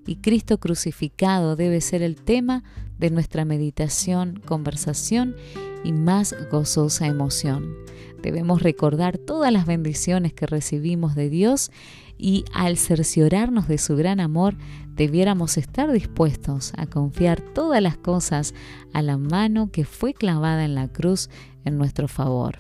y 0.08 0.16
Cristo 0.16 0.58
crucificado 0.58 1.56
debe 1.56 1.80
ser 1.80 2.02
el 2.02 2.16
tema 2.16 2.64
de 2.98 3.12
nuestra 3.12 3.46
meditación, 3.46 4.42
conversación 4.48 5.36
y 5.54 5.67
más 5.92 6.36
gozosa 6.52 7.08
emoción. 7.08 7.76
Debemos 8.22 8.62
recordar 8.62 9.18
todas 9.18 9.52
las 9.52 9.66
bendiciones 9.66 10.34
que 10.34 10.46
recibimos 10.46 11.16
de 11.16 11.30
Dios 11.30 11.72
y 12.18 12.46
al 12.54 12.78
cerciorarnos 12.78 13.68
de 13.68 13.78
su 13.78 13.96
gran 13.96 14.20
amor, 14.20 14.56
debiéramos 14.96 15.58
estar 15.58 15.92
dispuestos 15.92 16.74
a 16.76 16.88
confiar 16.88 17.42
todas 17.42 17.82
las 17.82 17.98
cosas 17.98 18.54
a 18.94 19.02
la 19.02 19.18
mano 19.18 19.72
que 19.72 19.86
fue 19.86 20.14
clavada 20.14 20.66
en 20.66 20.74
la 20.74 20.88
cruz 20.88 21.30
en 21.64 21.78
nuestro 21.78 22.08
favor. 22.08 22.60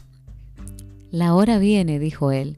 La 1.10 1.34
hora 1.34 1.58
viene, 1.58 2.00
dijo 2.00 2.32
él, 2.32 2.58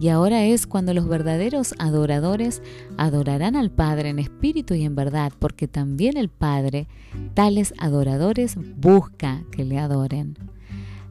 y 0.00 0.08
ahora 0.08 0.46
es 0.46 0.66
cuando 0.66 0.94
los 0.94 1.06
verdaderos 1.06 1.74
adoradores 1.78 2.62
adorarán 2.96 3.54
al 3.54 3.70
Padre 3.70 4.08
en 4.08 4.18
espíritu 4.18 4.72
y 4.72 4.84
en 4.84 4.94
verdad, 4.94 5.30
porque 5.38 5.68
también 5.68 6.16
el 6.16 6.30
Padre, 6.30 6.88
tales 7.34 7.74
adoradores, 7.76 8.56
busca 8.76 9.44
que 9.52 9.66
le 9.66 9.78
adoren. 9.78 10.38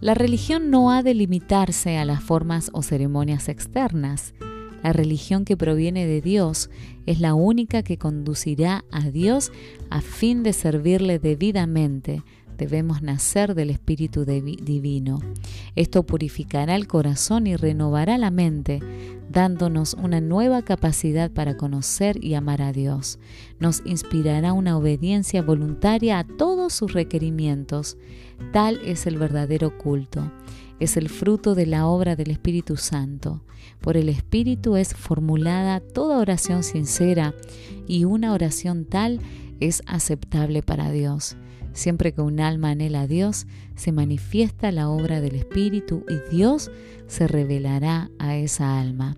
La 0.02 0.16
religión 0.16 0.72
no 0.72 0.92
ha 0.92 1.04
de 1.04 1.14
limitarse 1.14 1.98
a 2.00 2.06
las 2.06 2.24
formas 2.24 2.72
o 2.74 2.82
ceremonias 2.82 3.48
externas. 3.48 4.34
La 4.82 4.92
religión 4.92 5.46
que 5.46 5.56
proviene 5.56 6.08
de 6.08 6.22
Dios 6.22 6.72
es 7.06 7.20
la 7.20 7.36
única 7.36 7.84
que 7.84 7.98
conducirá 7.98 8.86
a 8.92 9.12
Dios 9.12 9.52
a 9.92 10.02
fin 10.02 10.42
de 10.42 10.54
servirle 10.54 11.20
debidamente, 11.20 12.24
Debemos 12.60 13.02
nacer 13.02 13.56
del 13.56 13.70
Espíritu 13.70 14.26
Divino. 14.26 15.22
Esto 15.78 16.04
purificará 16.04 16.76
el 16.76 16.88
corazón 16.88 17.48
y 17.48 17.56
renovará 17.56 18.18
la 18.18 18.32
mente, 18.32 18.82
dándonos 19.32 19.94
una 19.94 20.20
nueva 20.20 20.62
capacidad 20.62 21.32
para 21.32 21.56
conocer 21.56 22.22
y 22.22 22.34
amar 22.34 22.62
a 22.62 22.74
Dios. 22.74 23.18
Nos 23.60 23.82
inspirará 23.86 24.52
una 24.52 24.78
obediencia 24.78 25.42
voluntaria 25.42 26.20
a 26.20 26.26
todos 26.26 26.74
sus 26.74 26.92
requerimientos. 26.92 27.96
Tal 28.52 28.82
es 28.84 29.08
el 29.08 29.18
verdadero 29.18 29.78
culto. 29.78 30.30
Es 30.82 30.98
el 30.98 31.08
fruto 31.08 31.56
de 31.56 31.66
la 31.66 31.88
obra 31.88 32.18
del 32.18 32.30
Espíritu 32.30 32.76
Santo. 32.76 33.42
Por 33.80 33.96
el 33.96 34.10
Espíritu 34.10 34.76
es 34.76 34.94
formulada 34.94 35.80
toda 35.80 36.18
oración 36.18 36.64
sincera 36.64 37.34
y 37.88 38.04
una 38.04 38.34
oración 38.34 38.84
tal 38.84 39.22
es 39.62 39.82
aceptable 39.88 40.62
para 40.62 40.92
Dios. 40.92 41.38
Siempre 41.80 42.12
que 42.12 42.20
un 42.20 42.42
alma 42.42 42.72
anhela 42.72 43.04
a 43.04 43.08
Dios, 43.08 43.48
se 43.78 43.94
manifiesta 43.94 44.70
la 44.74 44.90
obra 44.90 45.22
del 45.22 45.36
Espíritu 45.36 46.04
y 46.10 46.36
Dios 46.36 46.70
se 47.08 47.26
revelará 47.26 48.12
a 48.20 48.36
esa 48.36 48.82
alma. 48.82 49.16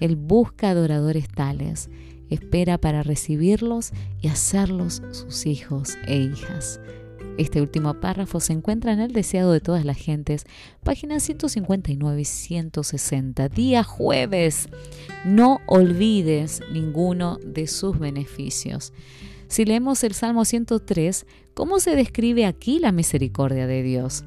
Él 0.00 0.16
busca 0.16 0.70
adoradores 0.70 1.28
tales, 1.28 1.88
espera 2.28 2.78
para 2.78 3.04
recibirlos 3.04 3.92
y 4.20 4.26
hacerlos 4.26 5.02
sus 5.12 5.46
hijos 5.46 5.98
e 6.08 6.16
hijas. 6.16 6.80
Este 7.38 7.60
último 7.60 7.94
párrafo 8.00 8.40
se 8.40 8.54
encuentra 8.54 8.92
en 8.92 8.98
el 8.98 9.12
deseado 9.12 9.52
de 9.52 9.60
todas 9.60 9.84
las 9.84 9.96
gentes, 9.96 10.46
páginas 10.82 11.22
159 11.22 12.20
y 12.20 12.24
160. 12.24 13.48
Día 13.50 13.84
jueves. 13.84 14.68
No 15.24 15.60
olvides 15.68 16.60
ninguno 16.72 17.38
de 17.44 17.68
sus 17.68 18.00
beneficios. 18.00 18.92
Si 19.50 19.64
leemos 19.64 20.04
el 20.04 20.14
Salmo 20.14 20.44
103, 20.44 21.26
¿cómo 21.54 21.80
se 21.80 21.96
describe 21.96 22.46
aquí 22.46 22.78
la 22.78 22.92
misericordia 22.92 23.66
de 23.66 23.82
Dios? 23.82 24.22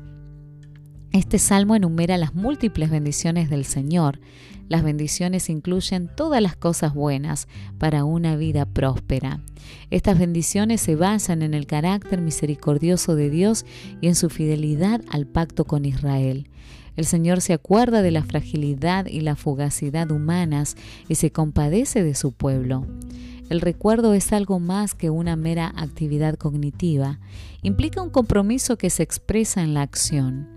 Este 1.14 1.40
salmo 1.40 1.78
enumera 1.78 2.18
las 2.18 2.36
múltiples 2.36 2.90
bendiciones 2.90 3.50
del 3.50 3.64
Señor. 3.64 4.20
Las 4.68 4.84
bendiciones 4.84 5.50
incluyen 5.50 6.10
todas 6.14 6.42
las 6.42 6.58
cosas 6.58 6.94
buenas 6.94 7.48
para 7.78 8.04
una 8.04 8.36
vida 8.36 8.66
próspera. 8.66 9.40
Estas 9.92 10.20
bendiciones 10.20 10.82
se 10.82 10.98
basan 10.98 11.42
en 11.42 11.54
el 11.54 11.68
carácter 11.68 12.20
misericordioso 12.20 13.16
de 13.16 13.30
Dios 13.30 13.66
y 14.02 14.10
en 14.10 14.16
su 14.16 14.30
fidelidad 14.30 15.00
al 15.10 15.26
pacto 15.26 15.64
con 15.64 15.86
Israel. 15.86 16.50
El 16.98 17.06
Señor 17.06 17.40
se 17.40 17.54
acuerda 17.54 18.02
de 18.02 18.12
la 18.12 18.24
fragilidad 18.24 19.06
y 19.06 19.22
la 19.22 19.38
fugacidad 19.38 20.12
humanas 20.12 20.76
y 21.08 21.16
se 21.16 21.32
compadece 21.32 22.04
de 22.04 22.14
su 22.14 22.34
pueblo. 22.34 22.86
El 23.50 23.62
recuerdo 23.62 24.14
es 24.14 24.34
algo 24.34 24.60
más 24.60 24.96
que 24.96 25.10
una 25.10 25.36
mera 25.36 25.74
actividad 25.76 26.36
cognitiva. 26.36 27.20
Implica 27.62 28.02
un 28.02 28.10
compromiso 28.10 28.78
que 28.78 28.90
se 28.90 29.04
expresa 29.04 29.62
en 29.62 29.74
la 29.74 29.82
acción. 29.82 30.48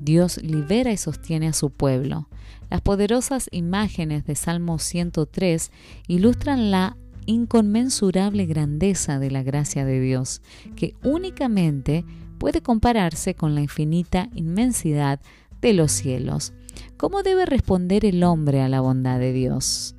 Dios 0.00 0.42
libera 0.42 0.92
y 0.92 0.96
sostiene 0.96 1.48
a 1.48 1.52
su 1.52 1.70
pueblo. 1.70 2.28
Las 2.70 2.80
poderosas 2.80 3.48
imágenes 3.52 4.24
de 4.24 4.34
Salmo 4.34 4.78
103 4.78 5.70
ilustran 6.08 6.70
la 6.70 6.96
inconmensurable 7.26 8.46
grandeza 8.46 9.18
de 9.18 9.30
la 9.30 9.42
gracia 9.42 9.84
de 9.84 10.00
Dios, 10.00 10.42
que 10.74 10.96
únicamente 11.04 12.04
puede 12.38 12.62
compararse 12.62 13.34
con 13.34 13.54
la 13.54 13.60
infinita 13.60 14.28
inmensidad 14.34 15.20
de 15.60 15.72
los 15.72 15.92
cielos. 15.92 16.52
¿Cómo 16.96 17.22
debe 17.22 17.46
responder 17.46 18.04
el 18.04 18.24
hombre 18.24 18.62
a 18.62 18.68
la 18.68 18.80
bondad 18.80 19.20
de 19.20 19.32
Dios? 19.32 19.94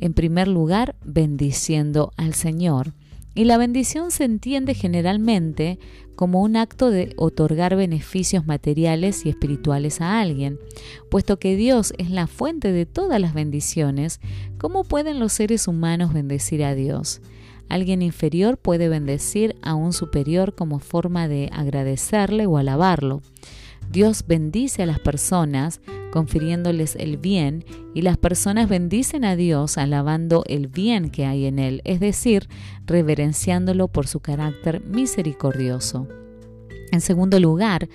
En 0.00 0.14
primer 0.14 0.48
lugar, 0.48 0.96
bendiciendo 1.04 2.12
al 2.16 2.34
Señor. 2.34 2.94
Y 3.34 3.44
la 3.44 3.56
bendición 3.56 4.10
se 4.10 4.24
entiende 4.24 4.74
generalmente 4.74 5.78
como 6.16 6.42
un 6.42 6.56
acto 6.56 6.90
de 6.90 7.14
otorgar 7.16 7.76
beneficios 7.76 8.46
materiales 8.46 9.24
y 9.24 9.30
espirituales 9.30 10.00
a 10.00 10.20
alguien. 10.20 10.58
Puesto 11.10 11.38
que 11.38 11.56
Dios 11.56 11.94
es 11.96 12.10
la 12.10 12.26
fuente 12.26 12.72
de 12.72 12.84
todas 12.84 13.20
las 13.20 13.32
bendiciones, 13.32 14.20
¿cómo 14.58 14.84
pueden 14.84 15.18
los 15.18 15.32
seres 15.32 15.66
humanos 15.66 16.12
bendecir 16.12 16.62
a 16.62 16.74
Dios? 16.74 17.22
Alguien 17.70 18.02
inferior 18.02 18.58
puede 18.58 18.90
bendecir 18.90 19.56
a 19.62 19.74
un 19.74 19.94
superior 19.94 20.54
como 20.54 20.78
forma 20.78 21.26
de 21.26 21.48
agradecerle 21.52 22.44
o 22.44 22.58
alabarlo. 22.58 23.22
Dios 23.92 24.24
bendice 24.26 24.82
a 24.82 24.86
las 24.86 25.00
personas 25.00 25.82
confiriéndoles 26.12 26.96
el 26.96 27.18
bien 27.18 27.64
y 27.94 28.00
las 28.00 28.16
personas 28.16 28.68
bendicen 28.68 29.22
a 29.24 29.36
Dios 29.36 29.76
alabando 29.76 30.44
el 30.46 30.68
bien 30.68 31.10
que 31.10 31.26
hay 31.26 31.44
en 31.44 31.58
Él, 31.58 31.82
es 31.84 32.00
decir, 32.00 32.48
reverenciándolo 32.86 33.88
por 33.88 34.06
su 34.06 34.20
carácter 34.20 34.82
misericordioso. 34.86 36.08
En 36.90 37.02
segundo 37.02 37.38
lugar, 37.38 37.88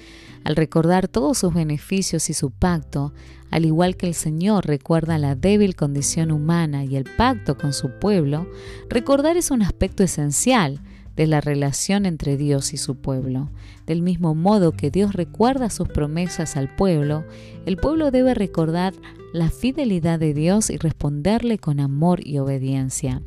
al 0.43 0.55
recordar 0.55 1.07
todos 1.07 1.39
sus 1.39 1.53
beneficios 1.53 2.29
y 2.29 2.33
su 2.33 2.51
pacto, 2.51 3.13
al 3.49 3.65
igual 3.65 3.97
que 3.97 4.07
el 4.07 4.13
Señor 4.13 4.67
recuerda 4.67 5.17
la 5.17 5.35
débil 5.35 5.75
condición 5.75 6.31
humana 6.31 6.83
y 6.85 6.95
el 6.95 7.05
pacto 7.05 7.57
con 7.57 7.73
su 7.73 7.97
pueblo, 7.99 8.47
recordar 8.87 9.35
es 9.35 9.49
un 9.49 9.63
aspecto 9.63 10.03
esencial 10.03 10.79
de 11.18 11.28
la 11.28 11.41
relación 11.41 12.05
entre 12.05 12.38
Dios 12.38 12.74
y 12.74 12.78
su 12.78 12.95
pueblo. 12.95 13.49
Del 13.86 14.01
mismo 14.01 14.36
modo 14.36 14.72
que 14.72 14.91
Dios 14.91 15.13
recuerda 15.13 15.70
sus 15.70 15.89
promesas 15.89 16.55
al 16.55 16.74
pueblo, 16.74 17.26
el 17.65 17.76
pueblo 17.76 18.11
debe 18.11 18.34
recordar 18.34 18.93
la 19.34 19.49
fidelidad 19.49 20.20
de 20.20 20.34
Dios 20.34 20.70
y 20.70 20.78
responderle 20.78 21.57
con 21.57 21.80
amor 21.80 22.26
y 22.26 22.38
obediencia. 22.38 23.22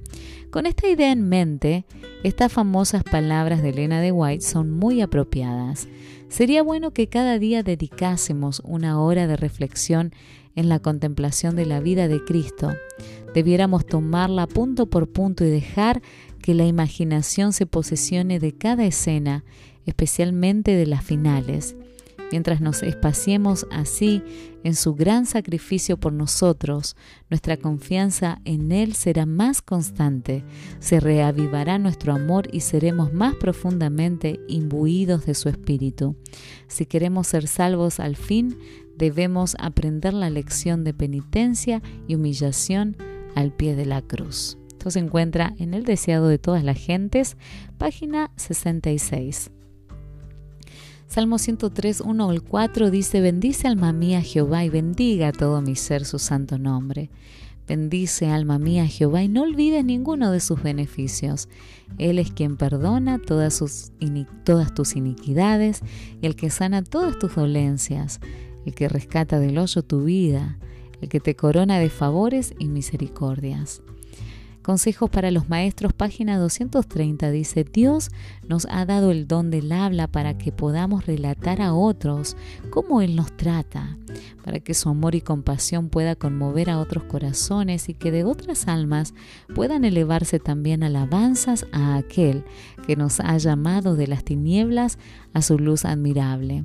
Con 0.50 0.66
esta 0.66 0.88
idea 0.88 1.12
en 1.12 1.28
mente, 1.28 1.84
estas 2.22 2.52
famosas 2.52 3.04
palabras 3.04 3.62
de 3.62 3.70
Elena 3.70 4.00
de 4.00 4.12
White 4.12 4.44
son 4.44 4.70
muy 4.70 5.00
apropiadas. 5.00 5.88
Sería 6.28 6.62
bueno 6.62 6.92
que 6.92 7.08
cada 7.08 7.38
día 7.38 7.62
dedicásemos 7.62 8.62
una 8.64 9.00
hora 9.00 9.26
de 9.26 9.36
reflexión 9.36 10.12
en 10.54 10.68
la 10.68 10.78
contemplación 10.78 11.56
de 11.56 11.66
la 11.66 11.80
vida 11.80 12.08
de 12.08 12.24
Cristo. 12.24 12.72
Debiéramos 13.34 13.86
tomarla 13.86 14.46
punto 14.46 14.86
por 14.86 15.08
punto 15.08 15.44
y 15.44 15.50
dejar 15.50 16.02
que 16.40 16.54
la 16.54 16.66
imaginación 16.66 17.52
se 17.52 17.66
posesione 17.66 18.38
de 18.38 18.52
cada 18.52 18.84
escena, 18.84 19.44
especialmente 19.86 20.74
de 20.74 20.86
las 20.86 21.04
finales. 21.04 21.76
Mientras 22.30 22.60
nos 22.60 22.82
espaciemos 22.82 23.66
así 23.72 24.22
en 24.62 24.76
su 24.76 24.94
gran 24.94 25.26
sacrificio 25.26 25.96
por 25.96 26.12
nosotros, 26.12 26.96
nuestra 27.28 27.56
confianza 27.56 28.40
en 28.44 28.70
Él 28.70 28.94
será 28.94 29.26
más 29.26 29.62
constante, 29.62 30.44
se 30.78 31.00
reavivará 31.00 31.78
nuestro 31.78 32.12
amor 32.12 32.48
y 32.52 32.60
seremos 32.60 33.12
más 33.12 33.34
profundamente 33.34 34.38
imbuidos 34.48 35.26
de 35.26 35.34
su 35.34 35.48
Espíritu. 35.48 36.14
Si 36.68 36.86
queremos 36.86 37.26
ser 37.26 37.48
salvos 37.48 37.98
al 37.98 38.14
fin, 38.14 38.56
debemos 38.96 39.56
aprender 39.58 40.14
la 40.14 40.30
lección 40.30 40.84
de 40.84 40.94
penitencia 40.94 41.82
y 42.06 42.14
humillación 42.14 42.96
al 43.34 43.52
pie 43.52 43.74
de 43.74 43.86
la 43.86 44.02
cruz. 44.02 44.59
Esto 44.80 44.90
se 44.92 45.00
encuentra 45.00 45.52
en 45.58 45.74
El 45.74 45.84
Deseado 45.84 46.28
de 46.28 46.38
todas 46.38 46.64
las 46.64 46.78
gentes, 46.78 47.36
página 47.76 48.30
66. 48.36 49.50
Salmo 51.06 51.36
103, 51.36 52.00
1 52.00 52.30
al 52.30 52.42
4 52.42 52.90
dice, 52.90 53.20
bendice 53.20 53.68
alma 53.68 53.92
mía 53.92 54.22
Jehová 54.22 54.64
y 54.64 54.70
bendiga 54.70 55.32
todo 55.32 55.60
mi 55.60 55.76
ser 55.76 56.06
su 56.06 56.18
santo 56.18 56.56
nombre. 56.58 57.10
Bendice 57.68 58.30
alma 58.30 58.58
mía 58.58 58.86
Jehová 58.86 59.22
y 59.22 59.28
no 59.28 59.42
olvides 59.42 59.84
ninguno 59.84 60.32
de 60.32 60.40
sus 60.40 60.62
beneficios. 60.62 61.50
Él 61.98 62.18
es 62.18 62.32
quien 62.32 62.56
perdona 62.56 63.18
todas 63.18 63.58
tus 63.58 64.96
iniquidades 64.96 65.82
y 66.22 66.26
el 66.26 66.36
que 66.36 66.48
sana 66.48 66.82
todas 66.82 67.18
tus 67.18 67.34
dolencias, 67.34 68.18
el 68.64 68.74
que 68.74 68.88
rescata 68.88 69.40
del 69.40 69.58
hoyo 69.58 69.82
tu 69.82 70.04
vida, 70.04 70.58
el 71.02 71.10
que 71.10 71.20
te 71.20 71.36
corona 71.36 71.78
de 71.78 71.90
favores 71.90 72.54
y 72.58 72.68
misericordias. 72.68 73.82
Consejos 74.62 75.08
para 75.08 75.30
los 75.30 75.48
maestros, 75.48 75.94
página 75.94 76.38
230, 76.38 77.30
dice, 77.30 77.64
Dios 77.64 78.10
nos 78.46 78.66
ha 78.70 78.84
dado 78.84 79.10
el 79.10 79.26
don 79.26 79.50
del 79.50 79.72
habla 79.72 80.06
para 80.06 80.36
que 80.36 80.52
podamos 80.52 81.06
relatar 81.06 81.62
a 81.62 81.72
otros 81.72 82.36
cómo 82.68 83.00
Él 83.00 83.16
nos 83.16 83.34
trata, 83.36 83.96
para 84.44 84.60
que 84.60 84.74
su 84.74 84.90
amor 84.90 85.14
y 85.14 85.22
compasión 85.22 85.88
pueda 85.88 86.14
conmover 86.14 86.68
a 86.68 86.78
otros 86.78 87.04
corazones 87.04 87.88
y 87.88 87.94
que 87.94 88.10
de 88.10 88.24
otras 88.24 88.68
almas 88.68 89.14
puedan 89.54 89.84
elevarse 89.84 90.38
también 90.38 90.82
alabanzas 90.82 91.66
a 91.72 91.96
aquel 91.96 92.44
que 92.86 92.96
nos 92.96 93.20
ha 93.20 93.38
llamado 93.38 93.96
de 93.96 94.08
las 94.08 94.24
tinieblas 94.24 94.98
a 95.32 95.40
su 95.40 95.58
luz 95.58 95.86
admirable. 95.86 96.64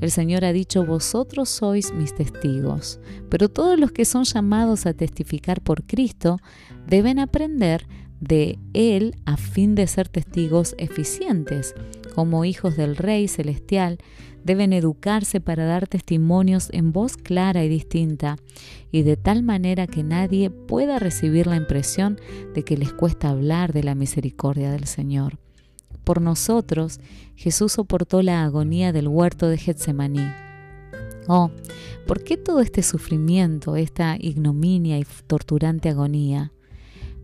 El 0.00 0.10
Señor 0.12 0.44
ha 0.44 0.52
dicho, 0.52 0.84
vosotros 0.84 1.48
sois 1.48 1.92
mis 1.92 2.14
testigos, 2.14 3.00
pero 3.28 3.48
todos 3.48 3.78
los 3.78 3.90
que 3.90 4.04
son 4.04 4.24
llamados 4.24 4.86
a 4.86 4.94
testificar 4.94 5.60
por 5.60 5.84
Cristo 5.84 6.38
deben 6.86 7.18
aprender 7.18 7.86
de 8.20 8.58
Él 8.74 9.16
a 9.24 9.36
fin 9.36 9.74
de 9.74 9.86
ser 9.86 10.08
testigos 10.08 10.74
eficientes. 10.78 11.74
Como 12.14 12.44
hijos 12.44 12.76
del 12.76 12.96
Rey 12.96 13.28
Celestial, 13.28 13.98
deben 14.44 14.72
educarse 14.72 15.40
para 15.40 15.64
dar 15.66 15.86
testimonios 15.86 16.68
en 16.72 16.92
voz 16.92 17.16
clara 17.16 17.64
y 17.64 17.68
distinta, 17.68 18.36
y 18.90 19.02
de 19.02 19.16
tal 19.16 19.42
manera 19.42 19.86
que 19.86 20.02
nadie 20.02 20.50
pueda 20.50 20.98
recibir 20.98 21.46
la 21.46 21.56
impresión 21.56 22.20
de 22.54 22.62
que 22.62 22.76
les 22.76 22.92
cuesta 22.92 23.30
hablar 23.30 23.72
de 23.72 23.82
la 23.82 23.94
misericordia 23.94 24.70
del 24.70 24.86
Señor. 24.86 25.38
Por 26.08 26.22
nosotros, 26.22 27.00
Jesús 27.36 27.72
soportó 27.72 28.22
la 28.22 28.42
agonía 28.42 28.94
del 28.94 29.08
huerto 29.08 29.46
de 29.46 29.58
Getsemaní. 29.58 30.26
Oh, 31.26 31.50
¿por 32.06 32.24
qué 32.24 32.38
todo 32.38 32.60
este 32.60 32.82
sufrimiento, 32.82 33.76
esta 33.76 34.16
ignominia 34.18 34.98
y 34.98 35.04
torturante 35.26 35.90
agonía? 35.90 36.50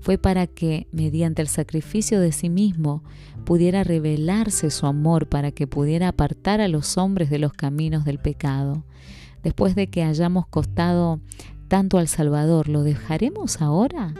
Fue 0.00 0.18
para 0.18 0.46
que, 0.46 0.86
mediante 0.92 1.40
el 1.40 1.48
sacrificio 1.48 2.20
de 2.20 2.30
sí 2.30 2.50
mismo, 2.50 3.02
pudiera 3.46 3.84
revelarse 3.84 4.68
su 4.70 4.84
amor, 4.84 5.30
para 5.30 5.50
que 5.50 5.66
pudiera 5.66 6.08
apartar 6.08 6.60
a 6.60 6.68
los 6.68 6.98
hombres 6.98 7.30
de 7.30 7.38
los 7.38 7.54
caminos 7.54 8.04
del 8.04 8.18
pecado. 8.18 8.84
Después 9.42 9.74
de 9.76 9.86
que 9.86 10.02
hayamos 10.02 10.46
costado 10.46 11.20
tanto 11.68 11.96
al 11.96 12.06
Salvador, 12.06 12.68
¿lo 12.68 12.82
dejaremos 12.82 13.62
ahora? 13.62 14.12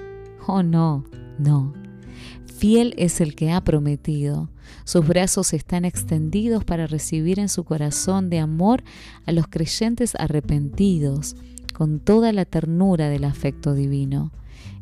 Oh, 0.46 0.62
no, 0.62 1.04
no. 1.38 1.74
Fiel 2.46 2.94
es 2.96 3.20
el 3.20 3.34
que 3.34 3.52
ha 3.52 3.62
prometido. 3.62 4.48
Sus 4.84 5.06
brazos 5.06 5.52
están 5.52 5.84
extendidos 5.84 6.64
para 6.64 6.86
recibir 6.86 7.38
en 7.38 7.48
su 7.48 7.64
corazón 7.64 8.30
de 8.30 8.40
amor 8.40 8.82
a 9.26 9.32
los 9.32 9.46
creyentes 9.48 10.14
arrepentidos, 10.16 11.36
con 11.72 12.00
toda 12.00 12.32
la 12.32 12.44
ternura 12.44 13.08
del 13.08 13.24
afecto 13.24 13.74
divino. 13.74 14.32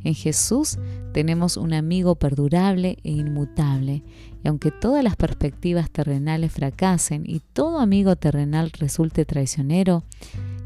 En 0.05 0.15
Jesús 0.15 0.79
tenemos 1.13 1.57
un 1.57 1.73
amigo 1.73 2.17
perdurable 2.17 2.99
e 3.05 3.13
inmutable, 3.13 4.03
y 4.43 4.49
aunque 4.49 4.71
todas 4.71 5.05
las 5.05 5.17
perspectivas 5.17 5.91
terrenales 5.91 6.53
fracasen 6.53 7.23
y 7.25 7.41
todo 7.53 7.79
amigo 7.79 8.17
terrenal 8.17 8.73
resulte 8.73 9.25
traicionero, 9.25 10.05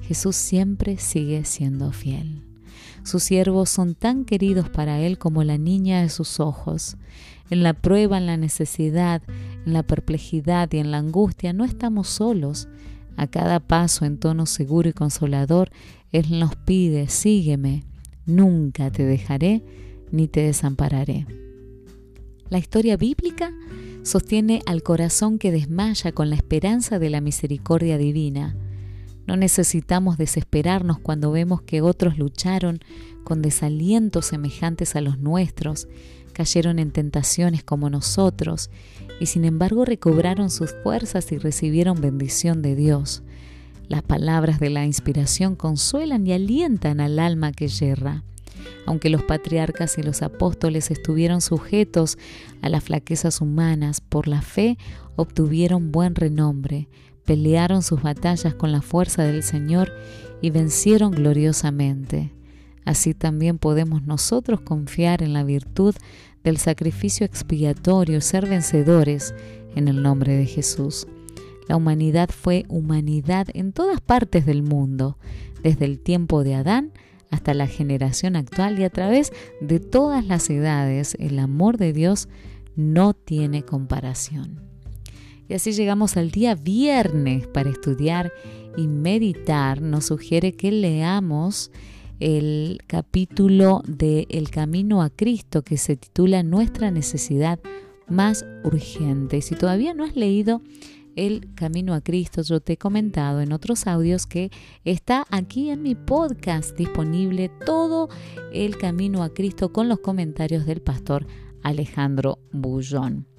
Jesús 0.03 0.37
siempre 0.37 0.99
sigue 0.99 1.45
siendo 1.45 1.93
fiel. 1.93 2.46
Sus 3.07 3.23
siervos 3.23 3.71
son 3.71 3.95
tan 3.95 4.25
queridos 4.25 4.69
para 4.69 4.99
Él 4.99 5.17
como 5.17 5.45
la 5.45 5.59
niña 5.59 6.03
de 6.03 6.09
sus 6.09 6.41
ojos. 6.41 6.97
En 7.51 7.63
la 7.63 7.73
prueba, 7.73 8.19
en 8.19 8.27
la 8.27 8.37
necesidad, 8.37 9.23
en 9.65 9.75
la 9.75 9.85
perplejidad 9.85 10.73
y 10.73 10.79
en 10.79 10.91
la 10.91 10.99
angustia 10.99 11.53
no 11.53 11.65
estamos 11.65 12.09
solos. 12.09 12.67
A 13.17 13.29
cada 13.29 13.61
paso 13.61 14.07
en 14.07 14.19
tono 14.19 14.45
seguro 14.45 14.89
y 14.89 14.93
consolador, 14.93 15.71
Él 16.11 16.41
nos 16.41 16.57
pide, 16.57 17.07
sígueme, 17.07 17.85
nunca 18.27 18.91
te 18.91 19.05
dejaré 19.05 19.63
ni 20.11 20.27
te 20.27 20.41
desampararé. 20.41 21.29
La 22.49 22.59
historia 22.59 22.97
bíblica 22.97 23.53
sostiene 24.03 24.63
al 24.67 24.83
corazón 24.83 25.39
que 25.39 25.53
desmaya 25.53 26.11
con 26.11 26.29
la 26.29 26.35
esperanza 26.35 26.99
de 26.99 27.11
la 27.11 27.21
misericordia 27.21 27.99
divina. 27.99 28.57
No 29.27 29.37
necesitamos 29.37 30.19
desesperarnos 30.19 30.99
cuando 30.99 31.33
vemos 31.33 31.63
que 31.63 31.83
otros 31.83 32.19
lucharon 32.19 32.81
con 33.25 33.43
desalientos 33.43 34.27
semejantes 34.27 34.95
a 34.95 35.01
los 35.01 35.19
nuestros, 35.19 35.89
cayeron 36.33 36.79
en 36.79 36.93
tentaciones 36.93 37.65
como 37.65 37.91
nosotros, 37.91 38.71
y 39.19 39.27
sin 39.27 39.45
embargo 39.45 39.85
recobraron 39.85 40.51
sus 40.51 40.75
fuerzas 40.83 41.33
y 41.33 41.39
recibieron 41.39 42.01
bendición 42.01 42.63
de 42.63 42.77
Dios. 42.77 43.23
Las 43.89 44.03
palabras 44.03 44.61
de 44.61 44.71
la 44.71 44.85
inspiración 44.85 45.57
consuelan 45.57 46.27
y 46.27 46.33
alientan 46.33 47.01
al 47.01 47.19
alma 47.19 47.53
que 47.53 47.69
yerra. 47.69 48.23
Aunque 48.85 49.11
los 49.11 49.23
patriarcas 49.23 49.99
y 49.99 50.03
los 50.03 50.23
apóstoles 50.23 50.91
estuvieron 50.91 51.41
sujetos 51.41 52.19
a 52.63 52.69
las 52.69 52.85
flaquezas 52.85 53.41
humanas, 53.41 54.01
por 54.01 54.29
la 54.29 54.43
fe 54.43 54.77
obtuvieron 55.17 55.93
buen 55.93 56.15
renombre, 56.15 56.89
pelearon 57.27 57.83
sus 57.83 58.03
batallas 58.03 58.55
con 58.55 58.73
la 58.73 58.81
fuerza 58.81 59.25
del 59.25 59.43
Señor 59.43 59.93
y 60.41 60.51
vencieron 60.51 61.11
gloriosamente. 61.11 62.33
Así 62.85 63.15
también 63.15 63.59
podemos 63.59 64.03
nosotros 64.07 64.61
confiar 64.61 65.23
en 65.23 65.33
la 65.33 65.43
virtud 65.43 65.95
del 66.45 66.57
sacrificio 66.57 67.27
expiatorio, 67.27 68.21
ser 68.21 68.49
vencedores 68.49 69.35
en 69.75 69.89
el 69.89 70.03
nombre 70.03 70.37
de 70.37 70.47
Jesús. 70.47 71.09
La 71.69 71.77
humanidad 71.77 72.31
fue 72.31 72.65
humanidad 72.69 73.49
en 73.53 73.73
todas 73.73 74.01
partes 74.01 74.47
del 74.47 74.63
mundo, 74.63 75.19
desde 75.63 75.85
el 75.85 75.99
tiempo 75.99 76.45
de 76.45 76.55
Adán 76.55 76.93
hasta 77.31 77.55
la 77.55 77.67
generación 77.67 78.37
actual 78.37 78.79
y 78.79 78.85
a 78.85 78.91
través 78.91 79.33
de 79.61 79.81
todas 79.81 80.25
las 80.25 80.49
edades, 80.49 81.17
el 81.19 81.41
amor 81.41 81.77
de 81.77 81.93
Dios 81.93 82.29
no 82.77 83.15
tiene 83.15 83.65
comparación. 83.65 84.76
Y 85.49 85.55
así 85.55 85.73
llegamos 85.73 86.17
al 86.17 86.31
día 86.31 86.55
viernes 86.55 87.47
para 87.47 87.71
estudiar 87.71 88.33
y 88.77 88.89
meditar. 88.89 89.81
Nos 89.81 90.07
sugiere 90.07 90.53
que 90.53 90.73
leamos 90.73 91.71
el 92.19 92.81
capítulo 92.87 93.83
de 93.87 94.27
El 94.31 94.51
Camino 94.51 95.03
a 95.03 95.11
Cristo 95.11 95.63
que 95.63 95.77
se 95.77 95.97
titula 95.97 96.43
Nuestra 96.43 96.91
necesidad 96.91 97.61
más 98.09 98.45
urgente. 98.65 99.43
Si 99.43 99.55
todavía 99.55 99.95
no 99.95 100.05
has 100.05 100.17
leído 100.17 100.63
el 101.15 101.55
Camino 101.55 101.95
a 101.95 102.01
Cristo, 102.01 102.43
yo 102.43 102.61
te 102.61 102.75
he 102.75 102.77
comentado 102.77 103.41
en 103.41 103.53
otros 103.53 103.87
audios 103.87 104.27
que 104.27 104.51
está 104.85 105.25
aquí 105.31 105.71
en 105.71 105.83
mi 105.83 105.95
podcast 105.95 106.77
disponible 106.77 107.51
todo 107.65 108.09
el 108.53 108.77
Camino 108.77 109.23
a 109.23 109.33
Cristo 109.33 109.73
con 109.73 109.89
los 109.89 110.01
comentarios 110.01 110.67
del 110.67 110.83
pastor 110.83 111.27
Alejandro 111.63 112.39
Bullón. 112.53 113.36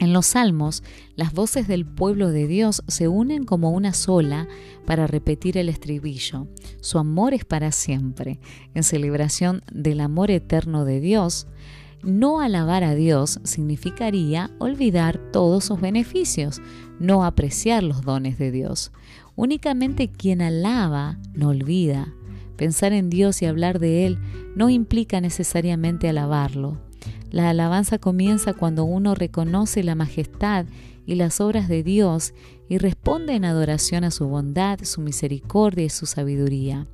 En 0.00 0.12
los 0.12 0.26
salmos, 0.26 0.82
las 1.14 1.32
voces 1.32 1.68
del 1.68 1.86
pueblo 1.86 2.30
de 2.30 2.46
Dios 2.46 2.82
se 2.88 3.08
unen 3.08 3.44
como 3.44 3.70
una 3.70 3.92
sola 3.92 4.48
para 4.86 5.06
repetir 5.06 5.56
el 5.56 5.68
estribillo. 5.68 6.48
Su 6.80 6.98
amor 6.98 7.32
es 7.32 7.44
para 7.44 7.70
siempre. 7.70 8.40
En 8.74 8.82
celebración 8.82 9.62
del 9.72 10.00
amor 10.00 10.30
eterno 10.30 10.84
de 10.84 11.00
Dios, 11.00 11.46
no 12.02 12.40
alabar 12.40 12.84
a 12.84 12.94
Dios 12.94 13.40
significaría 13.44 14.50
olvidar 14.58 15.18
todos 15.32 15.64
sus 15.64 15.80
beneficios, 15.80 16.60
no 16.98 17.24
apreciar 17.24 17.82
los 17.82 18.02
dones 18.02 18.36
de 18.36 18.50
Dios. 18.50 18.92
Únicamente 19.36 20.08
quien 20.08 20.42
alaba 20.42 21.18
no 21.32 21.48
olvida. 21.48 22.12
Pensar 22.56 22.92
en 22.92 23.10
Dios 23.10 23.40
y 23.42 23.46
hablar 23.46 23.78
de 23.78 24.06
Él 24.06 24.18
no 24.54 24.68
implica 24.68 25.20
necesariamente 25.20 26.08
alabarlo. 26.08 26.78
La 27.30 27.50
alabanza 27.50 27.98
comienza 27.98 28.54
cuando 28.54 28.84
uno 28.84 29.14
reconoce 29.14 29.82
la 29.82 29.94
majestad 29.94 30.66
y 31.06 31.16
las 31.16 31.40
obras 31.40 31.68
de 31.68 31.82
Dios 31.82 32.34
y 32.68 32.78
responde 32.78 33.34
en 33.34 33.44
adoración 33.44 34.04
a 34.04 34.10
su 34.10 34.26
bondad, 34.26 34.78
su 34.82 35.00
misericordia 35.00 35.84
y 35.84 35.90
su 35.90 36.06
sabiduría. 36.06 36.86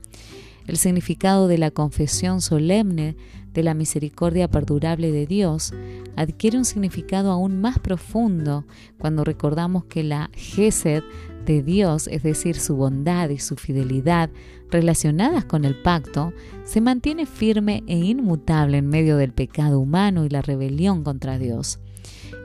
El 0.66 0.76
significado 0.76 1.48
de 1.48 1.58
la 1.58 1.70
confesión 1.70 2.40
solemne 2.40 3.16
de 3.52 3.62
la 3.62 3.74
misericordia 3.74 4.48
perdurable 4.48 5.10
de 5.10 5.26
Dios 5.26 5.72
adquiere 6.16 6.58
un 6.58 6.64
significado 6.64 7.32
aún 7.32 7.60
más 7.60 7.78
profundo 7.78 8.64
cuando 8.98 9.24
recordamos 9.24 9.84
que 9.84 10.04
la 10.04 10.30
Gesed 10.34 11.02
de 11.44 11.62
Dios, 11.62 12.06
es 12.08 12.22
decir, 12.22 12.56
su 12.56 12.76
bondad 12.76 13.30
y 13.30 13.38
su 13.38 13.56
fidelidad 13.56 14.30
relacionadas 14.70 15.44
con 15.44 15.64
el 15.64 15.74
pacto, 15.74 16.32
se 16.64 16.80
mantiene 16.80 17.26
firme 17.26 17.82
e 17.86 17.96
inmutable 17.96 18.78
en 18.78 18.88
medio 18.88 19.16
del 19.16 19.32
pecado 19.32 19.80
humano 19.80 20.24
y 20.24 20.28
la 20.28 20.42
rebelión 20.42 21.02
contra 21.02 21.38
Dios. 21.38 21.80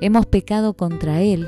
Hemos 0.02 0.26
pecado 0.26 0.74
contra 0.74 1.22
Él 1.22 1.48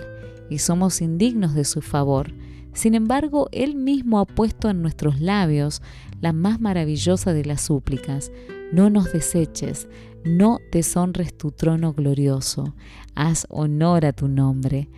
y 0.50 0.60
somos 0.60 1.02
indignos 1.02 1.54
de 1.54 1.66
su 1.66 1.82
favor. 1.82 2.32
Sin 2.74 2.94
embargo, 2.94 3.50
Él 3.52 3.76
mismo 3.76 4.20
ha 4.20 4.26
puesto 4.26 4.70
en 4.70 4.82
nuestros 4.82 5.20
labios 5.20 5.82
la 6.22 6.34
más 6.34 6.60
maravillosa 6.60 7.34
de 7.34 7.46
las 7.46 7.62
súplicas. 7.62 8.32
No 8.72 8.90
nos 8.90 9.12
deseches, 9.12 9.88
no 10.24 10.60
deshonres 10.72 11.36
tu 11.36 11.52
trono 11.52 11.94
glorioso, 11.94 12.76
haz 13.16 13.46
honor 13.50 14.06
a 14.06 14.14
tu 14.14 14.28
nombre. 14.28 14.90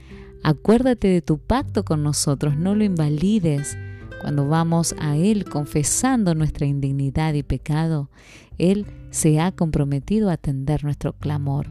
Acuérdate 0.44 1.08
de 1.08 1.22
tu 1.22 1.38
pacto 1.38 1.84
con 1.84 2.04
nosotros, 2.04 2.58
no 2.58 2.76
lo 2.76 2.84
invalides. 2.84 3.78
Cuando 4.22 4.48
vamos 4.48 4.96
a 5.00 5.18
Él 5.18 5.46
confesando 5.46 6.36
nuestra 6.36 6.66
indignidad 6.66 7.34
y 7.34 7.44
pecado, 7.44 8.10
Él 8.58 8.86
se 9.12 9.40
ha 9.40 9.52
comprometido 9.52 10.30
a 10.30 10.34
atender 10.34 10.84
nuestro 10.84 11.14
clamor. 11.14 11.68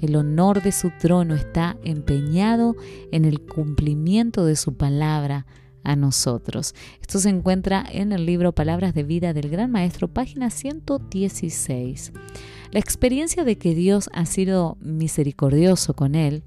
El 0.00 0.16
honor 0.16 0.62
de 0.62 0.72
su 0.72 0.90
trono 0.98 1.34
está 1.34 1.76
empeñado 1.84 2.76
en 3.12 3.24
el 3.24 3.40
cumplimiento 3.40 4.44
de 4.44 4.56
su 4.56 4.74
palabra 4.76 5.46
a 5.84 5.96
nosotros. 5.96 6.74
Esto 7.00 7.18
se 7.18 7.30
encuentra 7.30 7.84
en 7.90 8.12
el 8.12 8.26
libro 8.26 8.52
Palabras 8.52 8.92
de 8.92 9.04
Vida 9.04 9.32
del 9.32 9.48
Gran 9.48 9.70
Maestro, 9.70 10.08
página 10.08 10.50
116. 10.50 12.12
La 12.72 12.80
experiencia 12.80 13.44
de 13.44 13.56
que 13.56 13.74
Dios 13.74 14.10
ha 14.12 14.26
sido 14.26 14.76
misericordioso 14.80 15.94
con 15.94 16.14
él 16.14 16.42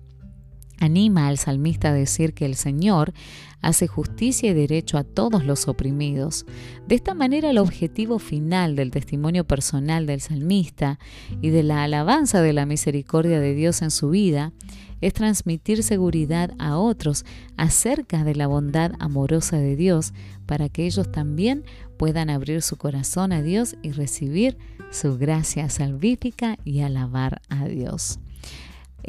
anima 0.79 1.27
al 1.27 1.37
salmista 1.37 1.89
a 1.89 1.93
decir 1.93 2.33
que 2.33 2.45
el 2.45 2.55
Señor 2.55 3.13
hace 3.61 3.87
justicia 3.87 4.51
y 4.51 4.53
derecho 4.53 4.97
a 4.97 5.03
todos 5.03 5.43
los 5.45 5.67
oprimidos. 5.67 6.45
De 6.87 6.95
esta 6.95 7.13
manera 7.13 7.49
el 7.49 7.57
objetivo 7.57 8.19
final 8.19 8.75
del 8.75 8.91
testimonio 8.91 9.45
personal 9.45 10.05
del 10.05 10.21
salmista 10.21 10.99
y 11.41 11.49
de 11.49 11.63
la 11.63 11.83
alabanza 11.83 12.41
de 12.41 12.53
la 12.53 12.65
misericordia 12.65 13.39
de 13.39 13.53
Dios 13.53 13.81
en 13.81 13.91
su 13.91 14.09
vida 14.09 14.53
es 15.01 15.13
transmitir 15.13 15.83
seguridad 15.83 16.51
a 16.59 16.77
otros 16.77 17.25
acerca 17.57 18.23
de 18.23 18.35
la 18.35 18.47
bondad 18.47 18.91
amorosa 18.99 19.57
de 19.57 19.75
Dios 19.75 20.13
para 20.45 20.69
que 20.69 20.85
ellos 20.85 21.11
también 21.11 21.63
puedan 21.97 22.29
abrir 22.29 22.61
su 22.61 22.75
corazón 22.75 23.31
a 23.31 23.41
Dios 23.41 23.75
y 23.81 23.91
recibir 23.91 24.57
su 24.91 25.17
gracia 25.17 25.69
salvífica 25.69 26.57
y 26.65 26.81
alabar 26.81 27.41
a 27.49 27.65
Dios. 27.65 28.19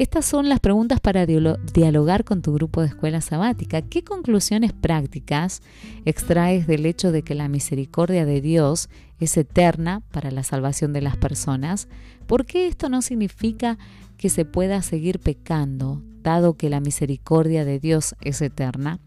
Estas 0.01 0.25
son 0.25 0.49
las 0.49 0.61
preguntas 0.61 0.99
para 0.99 1.27
dialogar 1.27 2.25
con 2.25 2.41
tu 2.41 2.55
grupo 2.55 2.81
de 2.81 2.87
escuela 2.87 3.21
sabática. 3.21 3.83
¿Qué 3.83 4.03
conclusiones 4.03 4.73
prácticas 4.73 5.61
extraes 6.07 6.67
del 6.67 6.87
hecho 6.87 7.13
de 7.13 7.21
que 7.21 7.35
la 7.35 7.49
misericordia 7.49 8.25
de 8.25 8.41
Dios 8.41 8.89
es 9.19 9.37
eterna 9.37 10.01
para 10.11 10.31
la 10.31 10.43
salvación 10.43 10.95
de 10.95 11.03
las 11.03 11.19
personas? 11.19 11.87
¿Por 12.27 12.47
qué 12.47 12.67
esto 12.67 12.89
no 12.89 13.03
significa 13.03 13.77
que 14.17 14.31
se 14.31 14.47
pueda 14.47 14.81
seguir 14.81 15.21
pecando, 15.21 16.01
dado 16.23 16.55
que 16.55 16.71
la 16.71 16.81
misericordia 16.81 17.67
de 17.67 17.79
Dios 17.79 18.15
es 18.23 18.41
eterna? 18.41 19.01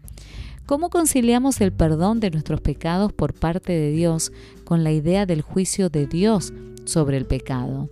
¿Cómo 0.64 0.90
conciliamos 0.90 1.60
el 1.60 1.72
perdón 1.72 2.20
de 2.20 2.30
nuestros 2.30 2.60
pecados 2.60 3.12
por 3.12 3.34
parte 3.34 3.72
de 3.72 3.90
Dios 3.90 4.30
con 4.62 4.84
la 4.84 4.92
idea 4.92 5.26
del 5.26 5.42
juicio 5.42 5.88
de 5.88 6.06
Dios 6.06 6.52
sobre 6.84 7.16
el 7.16 7.26
pecado? 7.26 7.90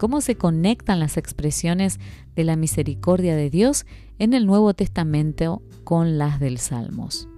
Cómo 0.00 0.22
se 0.22 0.34
conectan 0.34 0.98
las 0.98 1.18
expresiones 1.18 2.00
de 2.34 2.42
la 2.42 2.56
misericordia 2.56 3.36
de 3.36 3.50
Dios 3.50 3.84
en 4.18 4.32
el 4.32 4.46
Nuevo 4.46 4.72
Testamento 4.72 5.60
con 5.84 6.16
las 6.16 6.40
del 6.40 6.56
Salmos. 6.56 7.28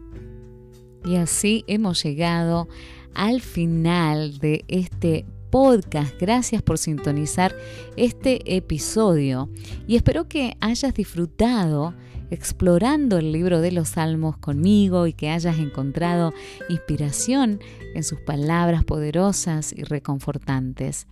Y 1.05 1.17
así 1.17 1.65
hemos 1.67 2.01
llegado 2.05 2.69
al 3.15 3.41
final 3.41 4.39
de 4.39 4.65
este 4.69 5.27
podcast. 5.51 6.15
Gracias 6.21 6.63
por 6.63 6.79
sintonizar 6.79 7.53
este 7.97 8.57
episodio 8.57 9.51
y 9.89 9.97
espero 9.97 10.29
que 10.29 10.57
hayas 10.61 10.95
disfrutado 10.95 11.95
explorando 12.33 13.18
el 13.18 13.30
libro 13.30 13.61
de 13.61 13.72
los 13.72 13.91
Salmos 13.91 14.39
conmigo 14.39 15.07
y 15.07 15.12
que 15.12 15.28
hayas 15.28 15.59
encontrado 15.59 16.33
inspiración 16.70 17.61
en 17.95 18.05
sus 18.05 18.20
palabras 18.20 18.85
poderosas 18.85 19.72
y 19.72 19.83
reconfortantes. 19.83 21.07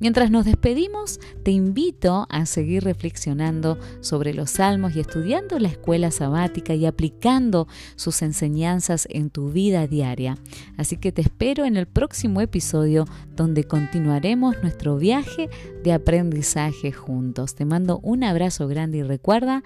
Mientras 0.00 0.30
nos 0.30 0.44
despedimos, 0.44 1.18
te 1.42 1.50
invito 1.50 2.26
a 2.28 2.44
seguir 2.46 2.84
reflexionando 2.84 3.78
sobre 4.00 4.34
los 4.34 4.50
salmos 4.50 4.96
y 4.96 5.00
estudiando 5.00 5.58
la 5.58 5.68
escuela 5.68 6.10
sabática 6.10 6.74
y 6.74 6.84
aplicando 6.84 7.68
sus 7.94 8.20
enseñanzas 8.22 9.06
en 9.10 9.30
tu 9.30 9.50
vida 9.50 9.86
diaria. 9.86 10.36
Así 10.76 10.98
que 10.98 11.12
te 11.12 11.22
espero 11.22 11.64
en 11.64 11.76
el 11.76 11.86
próximo 11.86 12.40
episodio 12.40 13.06
donde 13.34 13.64
continuaremos 13.64 14.56
nuestro 14.62 14.98
viaje 14.98 15.48
de 15.82 15.92
aprendizaje 15.92 16.92
juntos. 16.92 17.54
Te 17.54 17.64
mando 17.64 17.98
un 18.02 18.24
abrazo 18.24 18.68
grande 18.68 18.98
y 18.98 19.02
recuerda 19.02 19.62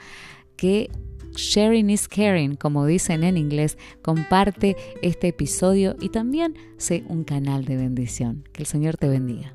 que 0.61 0.91
Sharing 1.37 1.89
is 1.89 2.07
caring, 2.07 2.55
como 2.55 2.85
dicen 2.85 3.25
en 3.25 3.39
inglés, 3.39 3.79
comparte 4.03 4.77
este 5.01 5.29
episodio 5.29 5.97
y 5.99 6.11
también 6.11 6.55
sé 6.77 7.03
un 7.09 7.25
canal 7.25 7.65
de 7.65 7.77
bendición. 7.77 8.45
Que 8.53 8.65
el 8.65 8.67
Señor 8.67 8.99
te 8.99 9.09
bendiga. 9.09 9.55